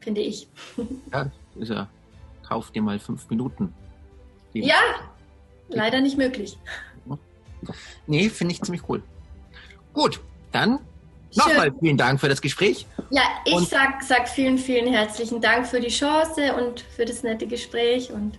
Finde 0.00 0.20
ich. 0.20 0.48
Ja, 1.12 1.30
ist 1.56 1.70
ja. 1.70 1.88
Kauf 2.46 2.70
dir 2.70 2.82
mal 2.82 2.98
fünf 2.98 3.28
Minuten. 3.30 3.74
Ja, 4.52 4.80
leider 5.68 6.00
nicht 6.00 6.16
möglich. 6.16 6.58
Nee, 8.06 8.28
finde 8.28 8.52
ich 8.52 8.62
ziemlich 8.62 8.88
cool. 8.88 9.02
Gut, 9.92 10.20
dann 10.52 10.80
Nochmal 11.36 11.72
vielen 11.80 11.96
Dank 11.96 12.20
für 12.20 12.28
das 12.28 12.40
Gespräch. 12.40 12.86
Ja, 13.10 13.22
ich 13.44 13.54
und 13.54 13.68
sag, 13.68 14.02
sag 14.02 14.28
vielen, 14.28 14.58
vielen 14.58 14.92
herzlichen 14.92 15.40
Dank 15.40 15.66
für 15.66 15.80
die 15.80 15.88
Chance 15.88 16.54
und 16.54 16.80
für 16.80 17.04
das 17.04 17.22
nette 17.22 17.46
Gespräch. 17.46 18.10
Und 18.12 18.38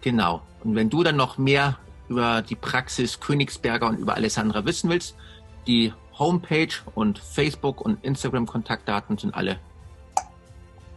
genau. 0.00 0.42
Und 0.64 0.74
wenn 0.74 0.90
du 0.90 1.02
dann 1.02 1.16
noch 1.16 1.38
mehr 1.38 1.78
über 2.08 2.42
die 2.42 2.56
Praxis 2.56 3.20
Königsberger 3.20 3.86
und 3.86 3.98
über 3.98 4.14
Alessandra 4.14 4.64
wissen 4.64 4.90
willst, 4.90 5.16
die 5.66 5.92
Homepage 6.18 6.74
und 6.94 7.18
Facebook 7.18 7.80
und 7.80 8.04
Instagram 8.04 8.46
Kontaktdaten 8.46 9.16
sind 9.18 9.34
alle 9.34 9.58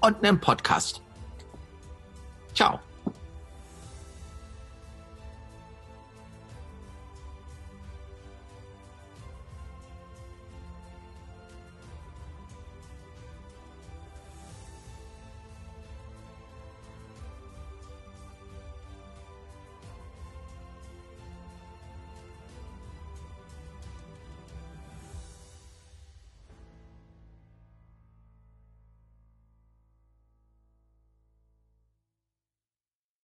unten 0.02 0.26
im 0.26 0.40
Podcast. 0.40 1.02
Ciao. 2.54 2.80